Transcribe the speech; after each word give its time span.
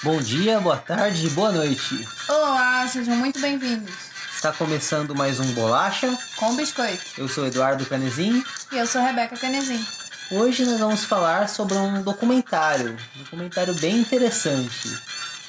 Bom 0.00 0.20
dia, 0.20 0.60
boa 0.60 0.76
tarde 0.76 1.26
e 1.26 1.30
boa 1.30 1.50
noite. 1.50 2.08
Olá, 2.28 2.86
sejam 2.86 3.16
muito 3.16 3.40
bem-vindos. 3.40 3.92
Está 4.32 4.52
começando 4.52 5.12
mais 5.12 5.40
um 5.40 5.52
Bolacha. 5.54 6.16
Com 6.36 6.54
biscoito. 6.54 7.02
Eu 7.18 7.28
sou 7.28 7.44
Eduardo 7.44 7.84
Canezin. 7.84 8.44
E 8.70 8.78
eu 8.78 8.86
sou 8.86 9.02
Rebeca 9.02 9.36
Canezin. 9.36 9.84
Hoje 10.30 10.64
nós 10.64 10.78
vamos 10.78 11.04
falar 11.04 11.48
sobre 11.48 11.76
um 11.76 12.00
documentário. 12.02 12.96
Um 13.16 13.22
documentário 13.24 13.74
bem 13.74 13.96
interessante. 13.96 14.96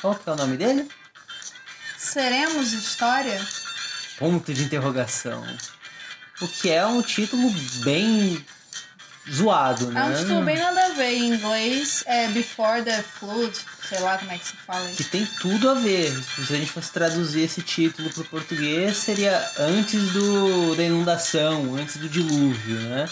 Qual 0.02 0.16
que 0.16 0.28
é 0.28 0.34
o 0.34 0.36
nome 0.36 0.58
dele? 0.58 0.90
Seremos 1.96 2.74
História? 2.74 3.40
Ponto 4.18 4.52
de 4.52 4.64
interrogação. 4.64 5.46
O 6.42 6.48
que 6.48 6.72
é 6.72 6.84
um 6.88 7.04
título 7.04 7.52
bem 7.84 8.44
zoado, 9.32 9.92
né? 9.92 10.02
É 10.02 10.04
um 10.06 10.16
título 10.16 10.42
bem 10.42 10.58
nada 10.58 10.88
a 10.88 10.90
ver. 10.90 11.14
Em 11.14 11.34
inglês 11.36 12.04
é 12.08 12.28
Before 12.30 12.82
the 12.82 13.04
Flood, 13.04 13.54
sei 13.90 14.00
lá 14.00 14.18
como 14.18 14.32
é 14.32 14.38
que 14.38 14.46
se 14.46 14.54
fala 14.54 14.86
Que 14.90 15.02
isso. 15.02 15.12
tem 15.12 15.26
tudo 15.42 15.70
a 15.70 15.74
ver. 15.74 16.12
Se 16.46 16.54
a 16.54 16.58
gente 16.58 16.72
fosse 16.72 16.92
traduzir 16.92 17.42
esse 17.42 17.62
título 17.62 18.10
para 18.12 18.22
o 18.22 18.26
português, 18.26 18.96
seria 18.98 19.44
antes 19.58 20.12
do, 20.14 20.76
da 20.76 20.84
inundação, 20.84 21.76
antes 21.76 21.98
do 21.98 22.08
dilúvio, 22.08 22.80
né? 22.82 23.06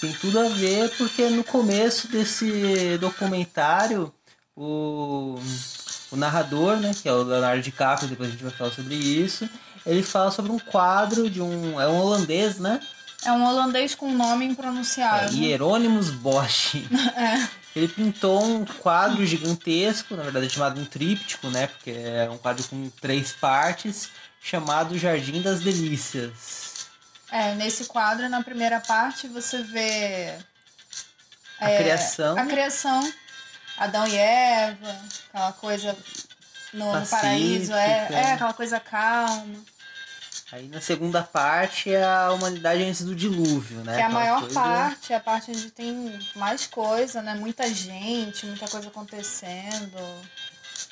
Tem 0.00 0.12
tudo 0.12 0.38
a 0.40 0.48
ver 0.48 0.90
porque 0.96 1.28
no 1.28 1.42
começo 1.44 2.08
desse 2.08 2.98
documentário, 2.98 4.12
o, 4.56 5.40
o 6.10 6.16
narrador, 6.16 6.76
né, 6.76 6.92
que 7.00 7.08
é 7.08 7.12
o 7.12 7.22
Leonardo 7.22 7.62
DiCaprio, 7.62 8.08
depois 8.08 8.28
a 8.28 8.32
gente 8.32 8.42
vai 8.42 8.52
falar 8.52 8.70
sobre 8.72 8.94
isso, 8.94 9.48
ele 9.86 10.02
fala 10.02 10.30
sobre 10.30 10.52
um 10.52 10.58
quadro 10.58 11.30
de 11.30 11.40
um. 11.40 11.80
É 11.80 11.88
um 11.88 11.96
holandês, 12.00 12.58
né? 12.58 12.80
É 13.24 13.32
um 13.32 13.44
holandês 13.44 13.94
com 13.96 14.12
nome 14.12 14.44
É, 14.46 14.48
impronunciável. 14.48 15.30
Hieronymus 15.36 16.10
Bosch. 16.10 16.74
É. 17.16 17.48
Ele 17.76 17.88
pintou 17.88 18.42
um 18.42 18.64
quadro 18.64 19.24
gigantesco, 19.24 20.16
na 20.16 20.22
verdade 20.22 20.46
é 20.46 20.48
chamado 20.48 20.80
um 20.80 20.84
tríptico, 20.84 21.48
né? 21.48 21.66
Porque 21.66 21.90
é 21.90 22.28
um 22.30 22.38
quadro 22.38 22.64
com 22.66 22.88
três 23.00 23.32
partes, 23.32 24.10
chamado 24.40 24.98
Jardim 24.98 25.42
das 25.42 25.60
Delícias. 25.60 26.88
É, 27.30 27.54
nesse 27.54 27.84
quadro, 27.84 28.28
na 28.28 28.42
primeira 28.42 28.80
parte, 28.80 29.28
você 29.28 29.62
vê 29.62 30.34
A 31.60 31.70
É, 31.70 31.78
criação 31.82 32.38
a 32.38 32.46
criação, 32.46 33.12
Adão 33.76 34.06
e 34.06 34.16
Eva, 34.16 34.98
aquela 35.28 35.52
coisa 35.52 35.96
no, 36.72 37.00
no 37.00 37.06
paraíso, 37.06 37.72
é, 37.74 38.08
é 38.10 38.32
aquela 38.32 38.54
coisa 38.54 38.80
calma. 38.80 39.56
Aí 40.50 40.66
na 40.68 40.80
segunda 40.80 41.22
parte 41.22 41.90
é 41.92 42.02
a 42.02 42.32
humanidade 42.32 42.82
antes 42.82 43.04
do 43.04 43.14
dilúvio, 43.14 43.78
né? 43.84 43.96
Que 43.96 44.00
é 44.00 44.04
a 44.04 44.08
maior 44.08 44.40
coisa- 44.40 44.54
parte, 44.54 45.12
é 45.12 45.16
a 45.16 45.20
parte 45.20 45.50
onde 45.50 45.70
tem 45.70 46.18
mais 46.36 46.66
coisa, 46.66 47.20
né? 47.20 47.34
Muita 47.34 47.68
gente, 47.72 48.46
muita 48.46 48.66
coisa 48.66 48.88
acontecendo. 48.88 49.98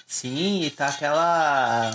Sim, 0.06 0.62
e 0.62 0.70
tá 0.70 0.88
aquela. 0.88 1.90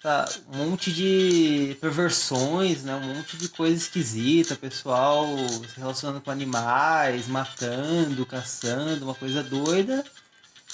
tá 0.00 0.28
um 0.52 0.58
monte 0.68 0.92
de 0.92 1.76
perversões, 1.80 2.84
né? 2.84 2.94
Um 2.94 3.14
monte 3.16 3.36
de 3.36 3.48
coisa 3.48 3.76
esquisita, 3.76 4.54
pessoal 4.54 5.26
se 5.68 5.78
relacionando 5.80 6.20
com 6.20 6.30
animais, 6.30 7.26
matando, 7.26 8.24
caçando, 8.24 9.04
uma 9.06 9.14
coisa 9.14 9.42
doida. 9.42 10.04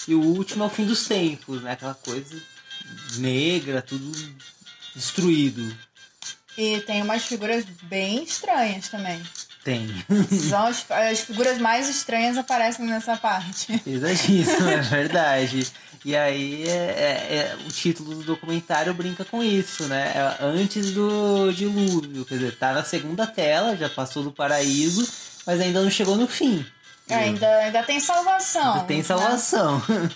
E 0.07 0.15
o 0.15 0.21
último 0.21 0.65
é 0.65 0.67
o 0.67 0.71
fim 0.71 0.85
dos 0.85 1.07
tempos, 1.07 1.63
né? 1.63 1.73
Aquela 1.73 1.95
coisa 1.95 2.37
negra, 3.17 3.81
tudo 3.81 4.13
destruído. 4.95 5.75
E 6.57 6.81
tem 6.81 7.03
umas 7.03 7.25
figuras 7.25 7.65
bem 7.85 8.23
estranhas 8.23 8.89
também. 8.89 9.23
Tem. 9.65 9.89
São 10.49 10.67
as, 10.67 10.85
as 10.91 11.21
figuras 11.21 11.59
mais 11.59 11.89
estranhas 11.89 12.37
aparecem 12.37 12.85
nessa 12.85 13.17
parte. 13.17 13.79
Pesadíssimo, 13.85 14.69
é 14.69 14.81
verdade. 14.81 15.67
E 16.05 16.17
aí 16.17 16.65
é, 16.69 16.73
é- 16.73 17.35
é- 17.37 17.57
o 17.65 17.69
título 17.69 18.17
do 18.17 18.23
documentário 18.25 18.93
brinca 18.93 19.25
com 19.25 19.43
isso, 19.43 19.85
né? 19.85 20.13
É 20.15 20.45
antes 20.45 20.91
do 20.91 21.53
dilúvio. 21.53 22.25
Quer 22.25 22.35
dizer, 22.35 22.57
tá 22.57 22.73
na 22.73 22.83
segunda 22.83 23.25
tela, 23.25 23.77
já 23.77 23.89
passou 23.89 24.25
do 24.25 24.33
paraíso, 24.33 25.09
mas 25.47 25.61
ainda 25.61 25.81
não 25.81 25.91
chegou 25.91 26.17
no 26.17 26.27
fim. 26.27 26.67
É, 27.09 27.15
ainda, 27.15 27.47
ainda 27.59 27.83
tem 27.85 28.01
salvação. 28.01 28.75
Ainda 28.75 28.85
tem 28.85 28.99
né? 28.99 29.05
salvação. 29.05 29.83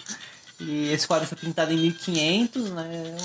E 0.58 0.90
esse 0.90 1.06
quadro 1.06 1.28
foi 1.28 1.36
pintado 1.36 1.70
em 1.70 1.76
1500, 1.76 2.70
né? 2.70 2.88
É, 2.90 3.16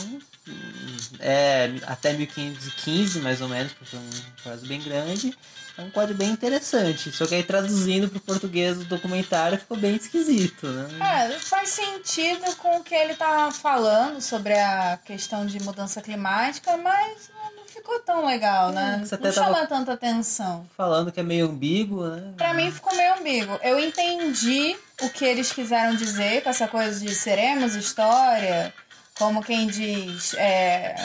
até 1.88 2.14
1515, 2.14 3.20
mais 3.20 3.42
ou 3.42 3.50
menos, 3.50 3.74
porque 3.74 3.96
é 3.96 4.00
um 4.00 4.44
quadro 4.44 4.68
bem 4.68 4.82
grande. 4.82 5.38
É 5.78 5.82
um 5.82 5.90
quadro 5.90 6.14
bem 6.14 6.30
interessante. 6.30 7.12
Só 7.12 7.26
que 7.26 7.36
aí 7.36 7.44
traduzindo 7.44 8.10
pro 8.10 8.20
português 8.20 8.78
o 8.78 8.84
documentário 8.84 9.58
ficou 9.58 9.78
bem 9.78 9.96
esquisito, 9.96 10.68
né? 10.68 11.30
É, 11.34 11.40
faz 11.40 11.70
sentido 11.70 12.56
com 12.58 12.78
o 12.78 12.84
que 12.84 12.94
ele 12.94 13.16
tá 13.16 13.52
falando 13.52 14.22
sobre 14.22 14.54
a 14.54 15.00
questão 15.04 15.46
de 15.46 15.62
mudança 15.64 16.02
climática, 16.02 16.76
mas 16.78 17.30
não 17.56 17.66
ficou 17.66 18.00
tão 18.02 18.26
legal, 18.26 18.72
né? 18.72 19.00
É, 19.02 19.06
você 19.06 19.18
Não 19.18 19.32
chama 19.32 19.66
tanta 19.66 19.94
atenção. 19.94 20.68
Falando 20.76 21.12
que 21.12 21.20
é 21.20 21.24
meio 21.24 21.46
ambíguo, 21.46 22.06
né? 22.06 22.34
Pra 22.36 22.54
mim 22.54 22.70
ficou 22.70 22.94
meio 22.96 23.16
ambíguo. 23.16 23.60
Eu 23.64 23.80
entendi 23.80 24.76
o 25.02 25.10
que 25.10 25.24
eles 25.24 25.52
quiseram 25.54 25.96
dizer 25.96 26.44
com 26.44 26.50
essa 26.50 26.68
coisa 26.68 27.00
de 27.00 27.16
seremos 27.16 27.76
história, 27.76 28.74
como 29.22 29.44
quem 29.44 29.68
diz, 29.68 30.34
é, 30.34 30.96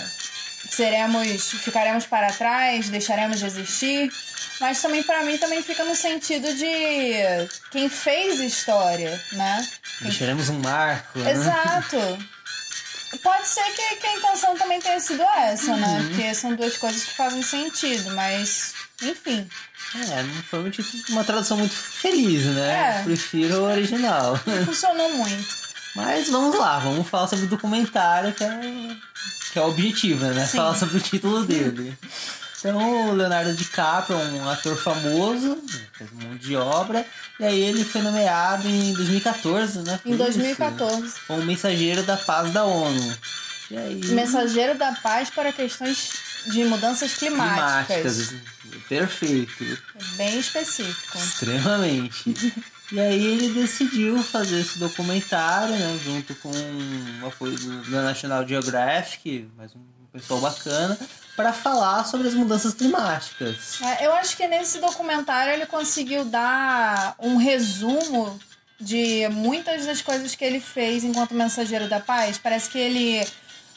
seremos, 0.71 1.51
ficaremos 1.51 2.07
para 2.07 2.33
trás, 2.33 2.89
deixaremos 2.89 3.39
de 3.39 3.45
existir. 3.45 4.11
Mas 4.59 4.81
também 4.81 5.03
pra 5.03 5.23
mim 5.23 5.37
também 5.37 5.63
fica 5.63 5.85
no 5.85 5.95
sentido 5.95 6.51
de 6.55 7.47
quem 7.71 7.91
fez 7.91 8.41
história, 8.41 9.23
né? 9.33 9.69
Quem 9.99 10.09
Deixaremos 10.09 10.49
um 10.49 10.59
marco, 10.61 11.19
né? 11.19 11.31
Exato. 11.31 11.99
Pode 13.23 13.47
ser 13.47 13.65
que, 13.65 13.97
que 13.97 14.07
a 14.07 14.17
intenção 14.17 14.57
também 14.57 14.81
tenha 14.81 14.99
sido 14.99 15.23
essa, 15.23 15.77
né? 15.77 15.87
Uhum. 15.87 16.09
Porque 16.09 16.35
são 16.35 16.55
duas 16.55 16.79
coisas 16.79 17.05
que 17.05 17.13
fazem 17.13 17.43
sentido, 17.43 18.13
mas 18.13 18.73
enfim. 19.03 19.47
É, 19.95 20.43
foi 20.49 20.61
um 20.61 20.73
uma 21.11 21.23
tradução 21.23 21.59
muito 21.59 21.75
feliz, 21.75 22.47
né? 22.47 23.01
É. 23.01 23.03
Prefiro 23.03 23.61
o 23.61 23.65
original. 23.65 24.41
Funcionou 24.65 25.13
muito. 25.13 25.66
Mas 25.97 26.29
vamos 26.29 26.59
lá, 26.59 26.79
vamos 26.79 27.09
falar 27.09 27.27
sobre 27.27 27.47
o 27.47 27.49
documentário, 27.49 28.35
que 28.35 28.45
é, 28.45 28.61
que 29.51 29.59
é 29.59 29.63
o 29.63 29.69
objetivo, 29.69 30.27
né? 30.27 30.45
Sim. 30.45 30.59
Falar 30.59 30.77
sobre 30.77 30.99
o 30.99 31.01
título 31.01 31.43
dele. 31.45 31.97
Então, 32.59 33.09
o 33.11 33.15
Leonardo 33.15 33.55
DiCaprio 33.55 34.19
é 34.19 34.25
um 34.25 34.49
ator 34.49 34.77
famoso, 34.77 35.57
fez 35.97 36.11
um 36.13 36.29
monte 36.29 36.43
de 36.43 36.57
obra, 36.57 37.07
e 37.41 37.45
aí 37.45 37.61
ele 37.61 37.83
foi 37.85 38.03
nomeado 38.03 38.69
em 38.69 38.93
2014, 38.93 39.79
né? 39.81 39.99
Foi 40.03 40.13
Em 40.13 40.15
isso? 40.15 40.25
2014. 40.25 41.15
Como 41.27 41.43
mensageiro 41.45 42.03
da 42.03 42.17
paz 42.17 42.53
da 42.53 42.65
ONU. 42.65 43.17
E 43.71 43.77
aí... 43.79 44.01
Mensageiro 44.07 44.77
da 44.77 44.93
paz 44.93 45.31
para 45.31 45.53
questões 45.53 46.26
de 46.51 46.65
mudanças 46.65 47.15
climáticas. 47.15 47.87
climáticas. 47.87 48.57
Perfeito. 48.89 49.79
Bem 50.17 50.39
específico. 50.39 51.19
Extremamente. 51.19 52.55
E 52.93 53.01
aí 53.01 53.27
ele 53.27 53.53
decidiu 53.53 54.23
fazer 54.23 54.61
esse 54.61 54.79
documentário, 54.79 55.75
né, 55.75 55.99
junto 56.05 56.35
com 56.37 56.51
o 57.23 57.27
apoio 57.27 57.59
do, 57.59 57.91
da 57.91 58.03
National 58.03 58.47
Geographic, 58.47 59.49
mais 59.57 59.75
um 59.75 59.81
pessoal 60.13 60.41
bacana, 60.41 60.97
para 61.35 61.53
falar 61.53 62.05
sobre 62.05 62.29
as 62.29 62.35
mudanças 62.35 62.73
climáticas. 62.75 63.81
É, 63.83 64.07
eu 64.07 64.13
acho 64.15 64.37
que 64.37 64.47
nesse 64.47 64.79
documentário 64.79 65.53
ele 65.53 65.67
conseguiu 65.67 66.25
dar 66.25 67.15
um 67.19 67.37
resumo 67.37 68.39
de 68.81 69.29
muitas 69.31 69.85
das 69.85 70.01
coisas 70.01 70.35
que 70.35 70.45
ele 70.45 70.61
fez 70.61 71.03
enquanto 71.03 71.35
mensageiro 71.35 71.89
da 71.89 71.99
paz. 71.99 72.39
Parece 72.39 72.71
que 72.71 72.79
ele 72.79 73.27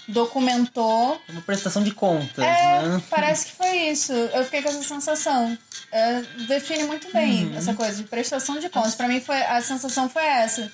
documentou 0.10 1.22
É 1.28 1.32
uma 1.32 1.42
prestação 1.42 1.84
de 1.84 1.92
contas, 1.92 2.44
É, 2.44 2.82
né? 2.82 3.02
parece 3.10 3.48
que 3.48 3.52
foi 3.54 3.78
isso. 3.90 4.12
Eu 4.12 4.44
fiquei 4.46 4.62
com 4.62 4.70
essa 4.70 4.84
sensação. 4.84 5.58
É, 5.92 6.22
define 6.48 6.84
muito 6.84 7.12
bem 7.12 7.48
Uhum. 7.48 7.58
essa 7.58 7.74
coisa 7.74 7.96
de 8.02 8.04
prestação 8.08 8.60
de 8.60 8.70
contas. 8.70 8.96
Pra 8.96 9.08
mim, 9.08 9.20
foi, 9.22 9.38
a 9.42 9.62
sensação 9.62 10.10
foi 10.10 10.24
essa. 10.24 10.72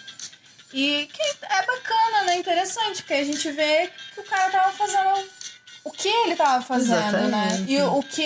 E 0.73 1.07
que 1.13 1.21
é 1.21 1.65
bacana, 1.65 2.23
né? 2.25 2.37
Interessante, 2.37 3.01
porque 3.01 3.13
a 3.13 3.23
gente 3.23 3.49
vê 3.51 3.89
que 4.13 4.19
o 4.19 4.23
cara 4.23 4.51
tava 4.51 4.71
fazendo 4.73 5.29
o 5.85 5.91
que 5.91 6.07
ele 6.09 6.35
tava 6.35 6.61
fazendo, 6.63 7.29
né? 7.29 7.47
Exatamente. 7.47 7.71
E 7.71 7.81
o 7.81 8.01
que 8.03 8.21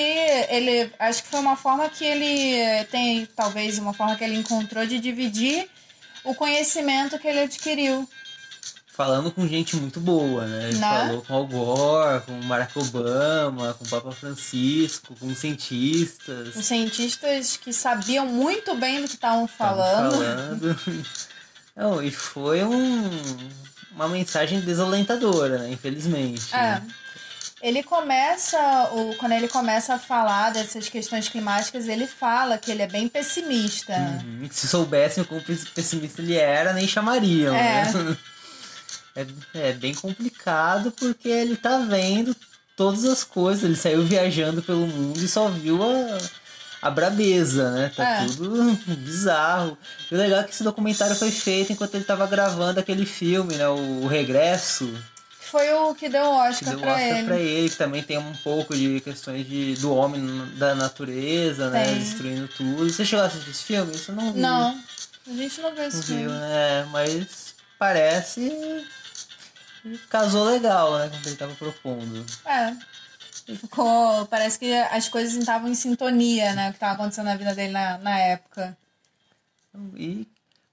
ele. 0.50 0.92
Acho 0.98 1.22
que 1.24 1.30
foi 1.30 1.40
uma 1.42 1.56
forma 1.58 1.88
que 1.90 2.04
ele 2.06 2.86
tem, 2.86 3.26
talvez, 3.36 3.78
uma 3.78 3.94
forma 3.94 4.16
que 4.16 4.24
ele 4.24 4.38
encontrou 4.38 4.86
de 4.86 4.98
dividir 5.00 5.70
o 6.24 6.34
conhecimento 6.34 7.20
que 7.20 7.28
ele 7.28 7.42
adquiriu. 7.42 8.10
Falando 9.00 9.32
com 9.32 9.48
gente 9.48 9.78
muito 9.78 9.98
boa, 9.98 10.46
né? 10.46 10.68
Ele 10.68 10.78
Né? 10.78 11.08
falou 11.08 11.22
com 11.22 11.34
Al 11.34 11.48
Gore, 11.48 12.22
com 12.26 12.38
Barack 12.42 12.78
Obama, 12.78 13.74
com 13.76 13.86
o 13.86 13.88
Papa 13.88 14.12
Francisco, 14.12 15.16
com 15.18 15.34
cientistas. 15.34 16.54
Os 16.54 16.66
cientistas 16.66 17.56
que 17.56 17.72
sabiam 17.72 18.26
muito 18.26 18.76
bem 18.76 19.02
do 19.02 19.08
que 19.08 19.14
estavam 19.14 19.46
Estavam 19.46 19.82
falando. 19.82 20.12
falando. 20.12 20.80
Não, 21.78 22.04
e 22.04 22.12
foi 22.12 22.62
um, 22.62 23.10
uma 23.96 24.10
mensagem 24.10 24.60
desalentadora, 24.60 25.60
né? 25.60 25.72
Infelizmente. 25.72 26.54
É. 26.54 26.58
né? 26.58 26.88
Ele 27.62 27.82
começa, 27.84 28.90
o, 28.92 29.16
quando 29.16 29.32
ele 29.32 29.48
começa 29.48 29.94
a 29.94 29.98
falar 29.98 30.52
dessas 30.52 30.90
questões 30.90 31.30
climáticas, 31.30 31.88
ele 31.88 32.06
fala 32.06 32.58
que 32.58 32.70
ele 32.70 32.82
é 32.82 32.88
bem 32.88 33.08
pessimista. 33.08 33.94
Uhum. 34.26 34.46
Se 34.52 34.68
soubessem 34.68 35.24
o 35.24 35.26
quão 35.26 35.42
pessimista 35.74 36.22
ele 36.22 36.36
era, 36.36 36.74
nem 36.74 36.86
chamariam. 36.86 37.56
É. 37.56 37.94
Né? 37.94 38.18
é, 39.54 39.70
é 39.70 39.74
bem 39.74 39.94
complicado 39.94 40.92
porque 40.92 41.28
ele 41.30 41.56
tá 41.56 41.78
vendo 41.80 42.36
todas 42.76 43.04
as 43.06 43.24
coisas. 43.24 43.64
Ele 43.64 43.76
saiu 43.76 44.04
viajando 44.04 44.62
pelo 44.62 44.88
mundo 44.88 45.20
e 45.24 45.28
só 45.28 45.48
viu 45.50 45.80
a, 45.84 46.18
a 46.82 46.90
brabeza, 46.90 47.72
né? 47.72 47.92
Tá 47.96 48.22
É. 48.22 48.26
tudo 48.26 48.74
bizarro. 48.98 49.78
E 50.10 50.16
o 50.16 50.18
legal 50.18 50.40
é 50.40 50.44
que 50.44 50.52
esse 50.52 50.64
documentário 50.64 51.16
foi 51.16 51.32
feito 51.32 51.74
enquanto 51.74 51.96
ele 51.96 52.04
tava 52.06 52.26
gravando 52.28 52.80
aquele 52.80 53.06
filme, 53.06 53.56
né? 53.56 53.68
O 53.68 54.08
Regresso, 54.08 54.92
Foi 55.52 55.68
o 55.74 55.96
que 55.96 56.08
deu 56.08 56.24
o 56.26 56.38
Oscar 56.48 56.70
deu 56.70 56.78
o 56.78 56.82
pra 56.82 56.94
Oscar 56.94 57.18
ele. 57.18 57.24
pra 57.28 57.38
ele, 57.38 57.70
que 57.70 57.76
também 57.76 58.04
tem 58.04 58.18
um 58.20 58.34
pouco 58.44 58.76
de 58.76 59.02
questões 59.02 59.48
de, 59.48 59.74
do 59.78 59.94
homem 59.94 60.24
da 60.58 60.76
natureza, 60.76 61.70
né? 61.72 61.86
Tem. 61.86 61.98
Destruindo 62.00 62.48
tudo. 62.56 62.88
Você 62.90 63.04
chegou 63.04 63.24
a 63.24 63.28
assistir 63.28 63.50
esse 63.50 63.64
filme? 63.64 63.94
Isso 63.96 64.12
não. 64.14 64.32
Não, 64.34 64.80
a 65.28 65.32
gente 65.34 65.60
não 65.60 65.72
viu 65.72 65.80
Não 65.82 65.88
esse 65.88 66.02
viu, 66.04 66.18
filme. 66.20 66.28
né? 66.38 66.88
Mas 66.92 67.56
parece. 67.80 68.86
Casou 70.10 70.46
legal, 70.46 70.98
né? 70.98 71.10
Com 71.10 71.18
o 71.18 71.22
que 71.22 71.30
ele 71.30 71.36
tava 71.38 71.56
propondo. 71.56 72.26
É. 72.46 72.76
Ficou. 73.56 74.26
Parece 74.28 74.60
que 74.60 74.74
as 74.74 75.08
coisas 75.10 75.34
estavam 75.34 75.70
em 75.70 75.76
sintonia, 75.76 76.54
né? 76.54 76.70
O 76.70 76.74
que 76.74 76.80
tava 76.80 76.94
acontecendo 76.94 77.26
na 77.26 77.36
vida 77.36 77.56
dele 77.56 77.74
na, 77.74 77.98
na 77.98 78.20
época. 78.20 78.78
E 79.96 80.28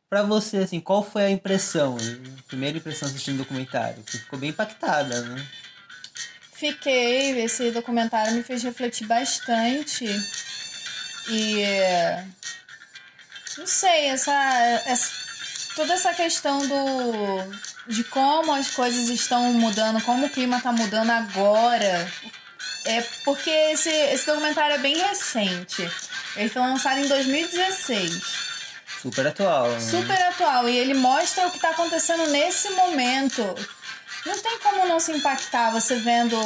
pra 0.09 0.23
você, 0.23 0.59
assim, 0.59 0.81
qual 0.81 1.03
foi 1.03 1.25
a 1.25 1.31
impressão? 1.31 1.97
A 1.97 2.43
primeira 2.49 2.79
impressão 2.79 3.09
assistindo 3.09 3.37
o 3.37 3.39
documentário? 3.39 4.03
Você 4.07 4.19
ficou 4.19 4.39
bem 4.39 4.51
impactada, 4.51 5.23
né? 5.23 5.47
Fiquei, 6.53 7.39
esse 7.43 7.71
documentário 7.71 8.35
me 8.35 8.43
fez 8.43 8.63
refletir 8.63 9.07
bastante. 9.07 10.07
E. 11.29 11.63
Não 13.59 13.67
sei, 13.67 14.07
essa, 14.07 14.33
essa. 14.87 15.11
Toda 15.75 15.93
essa 15.93 16.15
questão 16.15 16.67
do. 16.67 17.76
De 17.87 18.03
como 18.05 18.53
as 18.53 18.71
coisas 18.71 19.09
estão 19.09 19.53
mudando, 19.53 20.03
como 20.03 20.27
o 20.27 20.31
clima 20.31 20.61
tá 20.61 20.73
mudando 20.73 21.11
agora. 21.11 22.11
É 22.85 23.01
porque 23.25 23.51
esse, 23.51 23.89
esse 23.89 24.27
documentário 24.27 24.75
é 24.75 24.79
bem 24.79 24.97
recente. 24.97 25.89
Ele 26.37 26.49
foi 26.49 26.63
lançado 26.63 26.99
em 26.99 27.09
2016. 27.09 28.47
Super 29.03 29.27
atual. 29.27 29.69
Né? 29.69 29.81
Super 29.81 30.23
atual. 30.23 30.69
E 30.69 30.77
ele 30.77 30.95
mostra 30.95 31.47
o 31.47 31.51
que 31.51 31.59
tá 31.59 31.71
acontecendo 31.71 32.27
nesse 32.29 32.71
momento. 32.71 33.43
Não 34.27 34.37
tem 34.39 34.59
como 34.59 34.89
não 34.89 34.99
se 34.99 35.13
impactar 35.13 35.71
você 35.71 35.95
vendo 35.97 36.37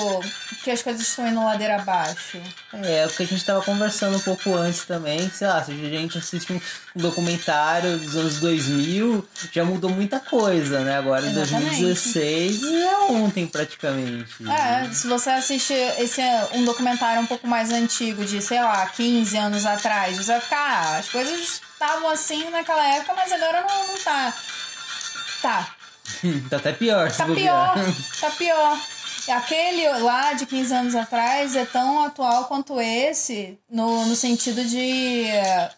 que 0.63 0.71
as 0.71 0.83
coisas 0.83 1.01
estão 1.01 1.27
indo 1.27 1.43
ladeira 1.43 1.77
abaixo. 1.77 2.39
É, 2.75 2.99
é 2.99 3.07
o 3.07 3.11
que 3.11 3.23
a 3.23 3.27
gente 3.27 3.43
tava 3.43 3.63
conversando 3.63 4.19
um 4.19 4.21
pouco 4.21 4.55
antes 4.55 4.85
também, 4.85 5.31
sei 5.31 5.47
lá, 5.47 5.65
se 5.65 5.73
a 5.73 5.75
gente 5.75 6.19
assiste 6.19 6.53
um 6.53 6.61
documentário 6.95 7.97
dos 7.97 8.15
anos 8.17 8.39
2000, 8.39 9.27
já 9.51 9.65
mudou 9.65 9.89
muita 9.89 10.21
coisa, 10.21 10.81
né? 10.81 10.99
Agora 10.99 11.25
em 11.25 11.31
Exatamente. 11.31 11.81
2016 11.81 12.63
é 12.63 12.97
ontem 13.13 13.47
praticamente. 13.47 14.47
É, 14.47 14.93
se 14.93 15.07
você 15.07 15.31
assiste 15.31 15.73
esse 15.73 16.21
um 16.53 16.65
documentário 16.65 17.23
um 17.23 17.27
pouco 17.27 17.47
mais 17.47 17.71
antigo, 17.71 18.25
de, 18.25 18.43
sei 18.43 18.61
lá, 18.61 18.87
15 18.87 19.37
anos 19.39 19.65
atrás, 19.65 20.19
você 20.19 20.33
vai 20.33 20.41
ficar, 20.41 20.59
ah, 20.59 20.99
as 20.99 21.09
coisas 21.09 21.63
estavam 21.73 22.11
assim 22.11 22.51
naquela 22.51 22.87
época, 22.97 23.15
mas 23.15 23.33
agora 23.33 23.65
não, 23.67 23.87
não 23.87 23.99
tá. 23.99 24.35
Tá, 25.41 25.75
tá 26.51 26.57
até 26.57 26.73
pior, 26.73 27.11
Tá 27.13 27.27
pior, 27.27 27.75
tá 28.21 28.31
pior. 28.31 28.79
Aquele 29.29 29.87
lá 30.01 30.33
de 30.33 30.47
15 30.47 30.75
anos 30.75 30.95
atrás 30.95 31.55
é 31.55 31.65
tão 31.65 32.03
atual 32.05 32.47
quanto 32.47 32.81
esse, 32.81 33.59
no, 33.71 34.07
no 34.07 34.17
sentido 34.17 34.65
de 34.65 35.27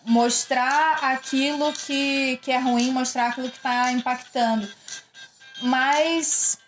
mostrar 0.04 0.98
aquilo 1.02 1.72
que, 1.72 2.38
que 2.38 2.50
é 2.52 2.58
ruim, 2.58 2.90
mostrar 2.90 3.28
aquilo 3.28 3.50
que 3.50 3.58
tá 3.58 3.92
impactando. 3.92 4.68
Mas 5.60 6.58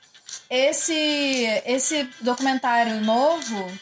esse, 0.50 1.62
esse 1.64 2.08
documentário 2.20 3.00
novo, 3.00 3.72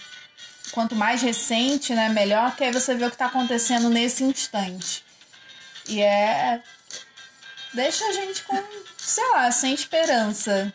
quanto 0.70 0.94
mais 0.94 1.22
recente, 1.22 1.94
né, 1.94 2.08
melhor, 2.08 2.54
que 2.56 2.64
aí 2.64 2.72
você 2.72 2.94
vê 2.94 3.04
o 3.04 3.10
que 3.10 3.16
tá 3.16 3.26
acontecendo 3.26 3.88
nesse 3.88 4.22
instante. 4.22 5.04
E 5.88 6.00
é. 6.02 6.62
Deixa 7.74 8.04
a 8.06 8.12
gente 8.12 8.42
com, 8.44 8.62
sei 9.04 9.28
lá, 9.32 9.50
sem 9.50 9.74
esperança. 9.74 10.72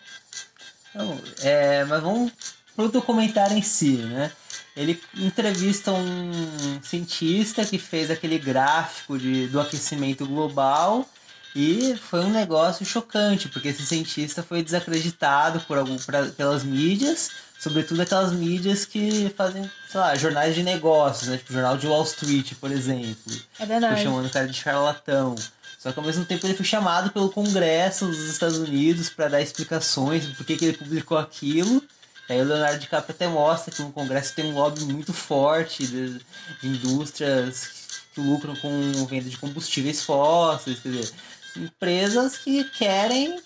Então, 0.89 1.19
é, 1.41 1.83
mas 1.85 2.01
vamos 2.01 2.31
pro 2.75 2.89
documentário 2.89 3.57
em 3.57 3.61
si, 3.61 3.97
né? 3.97 4.31
Ele 4.75 5.01
entrevista 5.15 5.91
um 5.91 6.79
cientista 6.83 7.65
que 7.65 7.79
fez 7.79 8.11
aquele 8.11 8.37
gráfico 8.37 9.17
de, 9.17 9.47
do 9.47 9.59
aquecimento 9.59 10.25
global 10.27 11.07
e 11.55 11.95
foi 11.95 12.19
um 12.19 12.29
negócio 12.29 12.85
chocante, 12.85 13.49
porque 13.49 13.69
esse 13.69 13.83
cientista 13.83 14.43
foi 14.43 14.61
desacreditado 14.61 15.59
por 15.61 15.79
algum, 15.79 15.97
pra- 15.97 16.27
pelas 16.27 16.63
mídias, 16.63 17.31
sobretudo 17.59 18.01
aquelas 18.03 18.31
mídias 18.31 18.85
que 18.85 19.33
fazem, 19.35 19.63
sei 19.89 19.99
lá, 19.99 20.15
jornais 20.15 20.53
de 20.53 20.61
negócios, 20.61 21.27
né? 21.27 21.37
Tipo 21.37 21.49
o 21.49 21.53
jornal 21.55 21.75
de 21.77 21.87
Wall 21.87 22.03
Street, 22.03 22.53
por 22.59 22.71
exemplo. 22.71 23.33
É 23.55 23.57
Foi 23.57 23.65
verdade. 23.65 24.03
chamando 24.03 24.27
o 24.27 24.29
cara 24.29 24.47
de 24.47 24.53
charlatão. 24.53 25.33
Só 25.77 25.91
que 25.91 25.99
ao 25.99 26.05
mesmo 26.05 26.25
tempo 26.25 26.45
ele 26.45 26.55
foi 26.55 26.65
chamado 26.65 27.11
pelo 27.11 27.29
Congresso 27.29 28.07
dos 28.07 28.29
Estados 28.29 28.57
Unidos 28.57 29.09
para 29.09 29.27
dar 29.27 29.41
explicações 29.41 30.25
porquê 30.35 30.57
que 30.57 30.65
ele 30.65 30.77
publicou 30.77 31.17
aquilo. 31.17 31.83
Aí 32.27 32.41
o 32.41 32.43
Leonardo 32.43 32.79
DiCaprio 32.79 33.15
até 33.15 33.27
mostra 33.27 33.73
que 33.73 33.81
no 33.81 33.91
Congresso 33.91 34.33
tem 34.33 34.45
um 34.45 34.55
lobby 34.55 34.83
muito 34.85 35.13
forte 35.13 35.85
de, 35.85 36.19
de 36.61 36.67
indústrias 36.67 37.69
que 38.13 38.19
lucram 38.19 38.55
com 38.55 39.05
venda 39.05 39.29
de 39.29 39.37
combustíveis 39.37 40.03
fósseis, 40.03 40.79
quer 40.79 40.89
dizer, 40.89 41.13
empresas 41.55 42.37
que 42.37 42.63
querem 42.71 43.39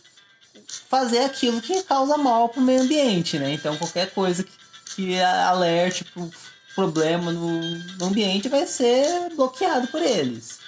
fazer 0.89 1.19
aquilo 1.19 1.61
que 1.61 1.83
causa 1.83 2.17
mal 2.17 2.49
para 2.49 2.61
o 2.61 2.63
meio 2.63 2.81
ambiente, 2.81 3.37
né? 3.37 3.53
Então 3.53 3.77
qualquer 3.77 4.11
coisa 4.11 4.43
que, 4.43 4.51
que 4.95 5.21
alerte 5.21 6.05
para 6.05 6.27
problema 6.73 7.31
no, 7.31 7.77
no 7.99 8.05
ambiente 8.05 8.47
vai 8.47 8.65
ser 8.65 9.29
bloqueado 9.35 9.87
por 9.87 10.01
eles. 10.01 10.60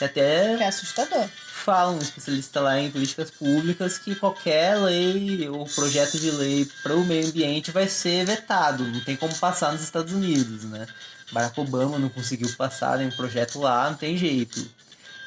E 0.00 0.04
até 0.04 0.56
Que 0.56 0.62
é 0.62 0.68
assustador. 0.68 1.28
fala 1.46 1.92
um 1.92 1.98
especialista 1.98 2.60
lá 2.60 2.80
em 2.80 2.90
políticas 2.90 3.30
públicas 3.30 3.98
que 3.98 4.14
qualquer 4.14 4.76
lei 4.76 5.48
ou 5.48 5.66
projeto 5.66 6.18
de 6.18 6.30
lei 6.30 6.66
para 6.82 6.94
o 6.94 7.04
meio 7.04 7.26
ambiente 7.26 7.70
vai 7.70 7.86
ser 7.86 8.24
vetado, 8.24 8.84
não 8.84 9.00
tem 9.00 9.14
como 9.16 9.34
passar 9.36 9.72
nos 9.72 9.82
Estados 9.82 10.12
Unidos, 10.12 10.64
né? 10.64 10.86
Barack 11.32 11.60
Obama 11.60 11.98
não 11.98 12.08
conseguiu 12.08 12.50
passar 12.56 12.98
nenhum 12.98 13.10
projeto 13.10 13.60
lá, 13.60 13.90
não 13.90 13.96
tem 13.96 14.16
jeito. 14.16 14.66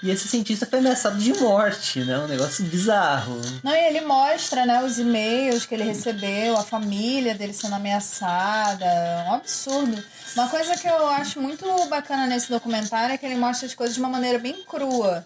E 0.04 0.12
esse 0.12 0.28
cientista 0.28 0.66
foi 0.66 0.80
ameaçado 0.80 1.18
de 1.18 1.32
morte, 1.40 2.04
né? 2.04 2.20
Um 2.20 2.28
negócio 2.28 2.66
bizarro. 2.66 3.40
Não, 3.64 3.74
e 3.74 3.88
ele 3.88 4.02
mostra, 4.02 4.66
né, 4.66 4.84
os 4.84 5.00
e-mails 5.00 5.66
que 5.66 5.74
ele 5.74 5.86
recebeu, 5.86 6.58
a 6.58 6.64
família 6.64 7.34
dele 7.34 7.54
sendo 7.54 7.76
ameaçada. 7.76 8.86
Um 9.30 9.34
absurdo. 9.36 10.04
Uma 10.36 10.50
coisa 10.50 10.76
que 10.76 10.86
eu 10.86 11.08
acho 11.08 11.40
muito 11.40 11.66
bacana 11.86 12.28
nesse 12.28 12.50
documentário 12.50 13.14
é 13.14 13.18
que 13.18 13.26
ele 13.26 13.36
mostra 13.36 13.66
as 13.66 13.74
coisas 13.74 13.96
de 13.96 14.02
uma 14.02 14.10
maneira 14.10 14.38
bem 14.38 14.62
crua. 14.66 15.26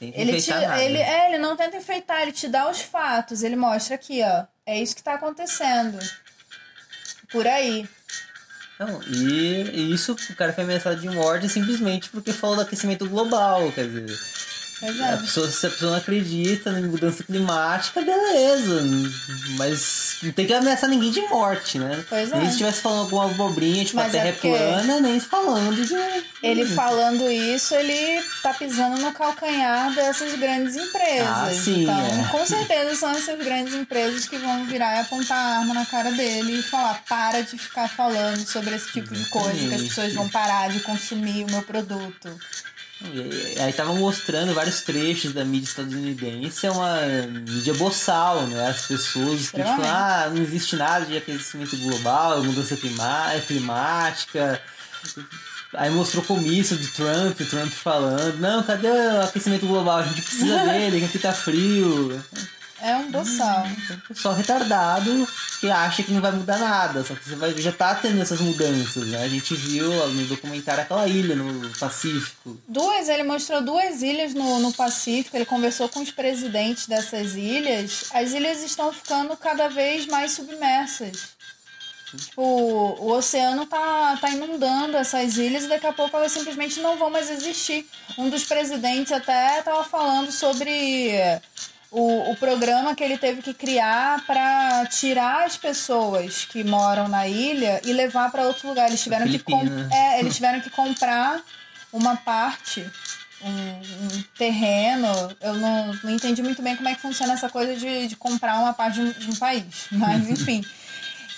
Ele, 0.00 0.40
te, 0.40 0.52
ele, 0.52 0.98
é, 0.98 1.26
ele 1.26 1.38
não 1.38 1.56
tenta 1.56 1.76
enfeitar, 1.76 2.22
ele 2.22 2.30
te 2.30 2.46
dá 2.46 2.70
os 2.70 2.80
fatos. 2.80 3.42
Ele 3.42 3.56
mostra 3.56 3.96
aqui, 3.96 4.22
ó. 4.22 4.44
É 4.64 4.80
isso 4.80 4.94
que 4.94 5.02
tá 5.02 5.14
acontecendo. 5.14 5.98
Por 7.32 7.48
aí. 7.48 7.88
Não, 8.84 9.00
e, 9.04 9.70
e 9.72 9.92
isso, 9.92 10.12
o 10.12 10.34
cara 10.34 10.52
foi 10.52 10.64
ameaçado 10.64 11.00
de 11.00 11.08
morte 11.08 11.48
simplesmente 11.48 12.08
porque 12.10 12.32
falou 12.32 12.56
do 12.56 12.62
aquecimento 12.62 13.08
global, 13.08 13.70
quer 13.72 13.86
dizer... 13.86 14.18
Pois 14.82 15.00
A 15.00 15.06
é. 15.12 15.16
pessoa, 15.16 15.48
se 15.48 15.64
a 15.66 15.70
pessoa 15.70 15.90
não 15.92 15.98
acredita 15.98 16.70
em 16.70 16.86
mudança 16.86 17.22
climática, 17.22 18.00
beleza. 18.02 18.82
Mas 19.56 20.16
não 20.22 20.32
tem 20.32 20.46
que 20.46 20.52
ameaçar 20.52 20.90
ninguém 20.90 21.10
de 21.12 21.20
morte, 21.22 21.78
né? 21.78 22.04
Pois 22.08 22.32
é. 22.32 22.36
Nem 22.36 22.46
se 22.46 22.52
estivesse 22.52 22.80
falando 22.80 23.00
alguma 23.02 23.26
abobrinha, 23.26 23.84
tipo, 23.84 23.96
Mas 23.96 24.08
a 24.08 24.10
terra 24.10 24.26
é 24.26 24.28
é, 24.28 24.32
porque- 24.32 24.48
plana, 24.48 25.00
nem 25.00 25.20
falando 25.20 25.86
de. 25.86 25.94
Ele 26.42 26.66
falando 26.66 27.30
isso, 27.30 27.74
ele 27.74 28.20
tá 28.42 28.52
pisando 28.54 29.00
no 29.00 29.12
calcanhar 29.12 29.94
dessas 29.94 30.34
grandes 30.38 30.74
empresas. 30.76 31.28
Ah, 31.28 31.50
sim, 31.52 31.82
então, 31.84 32.00
é. 32.06 32.28
com 32.30 32.44
certeza 32.44 32.94
são 32.96 33.10
essas 33.12 33.38
grandes 33.38 33.74
empresas 33.74 34.26
que 34.26 34.36
vão 34.36 34.64
virar 34.66 34.96
e 34.96 35.00
apontar 35.02 35.38
a 35.38 35.58
arma 35.60 35.74
na 35.74 35.86
cara 35.86 36.10
dele 36.10 36.58
e 36.58 36.62
falar: 36.62 37.02
para 37.08 37.40
de 37.42 37.56
ficar 37.56 37.88
falando 37.88 38.44
sobre 38.46 38.74
esse 38.74 38.90
tipo 38.90 39.14
de 39.14 39.24
coisa, 39.26 39.68
que 39.68 39.74
as 39.74 39.82
pessoas 39.82 40.12
vão 40.14 40.28
parar 40.28 40.68
de 40.70 40.80
consumir 40.80 41.44
o 41.44 41.50
meu 41.50 41.62
produto. 41.62 42.36
Aí 43.60 43.72
tava 43.72 43.92
mostrando 43.94 44.54
vários 44.54 44.80
trechos 44.82 45.32
da 45.32 45.44
mídia 45.44 45.68
estadunidense, 45.68 46.66
é 46.66 46.70
uma 46.70 47.00
mídia 47.28 47.74
boçal, 47.74 48.46
né? 48.46 48.68
As 48.68 48.86
pessoas 48.86 49.50
que 49.50 49.62
falam, 49.62 49.84
ah, 49.84 50.30
não 50.32 50.42
existe 50.42 50.76
nada 50.76 51.04
de 51.06 51.16
aquecimento 51.16 51.76
global, 51.78 52.42
mudança 52.42 52.76
climática. 52.76 54.60
Aí 55.74 55.90
mostrou 55.90 56.22
comício 56.22 56.76
do 56.76 56.86
Trump, 56.88 57.40
o 57.40 57.46
Trump 57.46 57.72
falando, 57.72 58.38
não, 58.38 58.62
cadê 58.62 58.88
o 58.88 59.22
aquecimento 59.22 59.66
global? 59.66 59.98
A 59.98 60.02
gente 60.02 60.22
precisa 60.22 60.58
dele, 60.64 61.04
aqui 61.04 61.18
tá 61.18 61.32
frio. 61.32 62.22
É 62.82 62.96
um 62.96 63.12
boçal. 63.12 63.64
Um 63.64 64.00
pessoal 64.08 64.34
retardado 64.34 65.28
que 65.60 65.70
acha 65.70 66.02
que 66.02 66.10
não 66.10 66.20
vai 66.20 66.32
mudar 66.32 66.58
nada, 66.58 67.04
só 67.04 67.14
que 67.14 67.28
você 67.28 67.36
vai, 67.36 67.56
já 67.56 67.70
tá 67.70 67.94
tendo 67.94 68.20
essas 68.20 68.40
mudanças, 68.40 69.06
né? 69.06 69.22
A 69.22 69.28
gente 69.28 69.54
viu 69.54 69.88
no 70.08 70.26
documentário 70.26 70.82
aquela 70.82 71.06
ilha 71.06 71.36
no 71.36 71.70
Pacífico. 71.78 72.60
Duas, 72.66 73.08
ele 73.08 73.22
mostrou 73.22 73.62
duas 73.62 74.02
ilhas 74.02 74.34
no, 74.34 74.58
no 74.58 74.72
Pacífico, 74.72 75.36
ele 75.36 75.44
conversou 75.44 75.88
com 75.88 76.00
os 76.00 76.10
presidentes 76.10 76.88
dessas 76.88 77.36
ilhas. 77.36 78.06
As 78.12 78.32
ilhas 78.32 78.64
estão 78.64 78.92
ficando 78.92 79.36
cada 79.36 79.68
vez 79.68 80.06
mais 80.06 80.32
submersas. 80.32 81.36
Tipo, 82.16 82.42
o 82.42 83.12
oceano 83.12 83.64
tá, 83.64 84.18
tá 84.20 84.28
inundando 84.28 84.96
essas 84.96 85.38
ilhas 85.38 85.64
e 85.64 85.68
daqui 85.68 85.86
a 85.86 85.92
pouco 85.92 86.16
elas 86.16 86.32
simplesmente 86.32 86.80
não 86.80 86.98
vão 86.98 87.08
mais 87.08 87.30
existir. 87.30 87.86
Um 88.18 88.28
dos 88.28 88.44
presidentes 88.44 89.12
até 89.12 89.62
tava 89.62 89.84
falando 89.84 90.30
sobre 90.30 91.12
o, 91.92 92.30
o 92.30 92.36
programa 92.36 92.94
que 92.94 93.04
ele 93.04 93.18
teve 93.18 93.42
que 93.42 93.52
criar 93.52 94.24
para 94.26 94.86
tirar 94.86 95.44
as 95.44 95.58
pessoas 95.58 96.46
que 96.46 96.64
moram 96.64 97.06
na 97.06 97.28
ilha 97.28 97.82
e 97.84 97.92
levar 97.92 98.32
para 98.32 98.46
outro 98.46 98.66
lugar. 98.66 98.88
Eles 98.88 99.02
tiveram 99.02 99.26
que 99.28 99.42
é, 99.92 100.18
eles 100.18 100.34
tiveram 100.34 100.60
que 100.62 100.70
comprar 100.70 101.42
uma 101.92 102.16
parte, 102.16 102.90
um, 103.42 103.50
um 103.50 104.22
terreno. 104.38 105.06
Eu 105.38 105.52
não, 105.54 105.94
não 106.02 106.10
entendi 106.10 106.42
muito 106.42 106.62
bem 106.62 106.74
como 106.74 106.88
é 106.88 106.94
que 106.94 107.02
funciona 107.02 107.34
essa 107.34 107.50
coisa 107.50 107.76
de, 107.76 108.08
de 108.08 108.16
comprar 108.16 108.58
uma 108.58 108.72
parte 108.72 108.94
de 108.94 109.02
um, 109.02 109.12
de 109.12 109.30
um 109.30 109.36
país, 109.36 109.88
mas 109.92 110.28
enfim. 110.30 110.64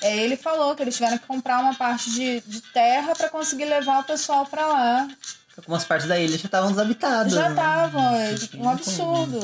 É, 0.01 0.19
ele 0.19 0.37
falou 0.37 0.77
que 0.77 0.83
eles 0.83 0.95
tiveram 0.95 1.19
que 1.19 1.27
comprar 1.27 1.61
uma 1.61 1.75
parte 1.75 2.11
de, 2.11 2.41
de 2.43 2.61
terra 2.61 3.15
para 3.17 3.29
conseguir 3.29 3.65
levar 3.65 4.01
o 4.01 4.05
pessoal 4.05 4.47
para 4.47 4.67
lá. 4.67 5.09
Algumas 5.57 5.85
partes 5.85 6.07
da 6.07 6.19
ilha 6.19 6.37
já 6.37 6.45
estavam 6.45 6.71
desabitadas. 6.71 7.33
Já 7.33 7.49
né? 7.49 7.51
estavam, 7.51 8.15
é 8.15 8.33
Enfim, 8.35 8.59
um 8.59 8.69
absurdo. 8.69 9.41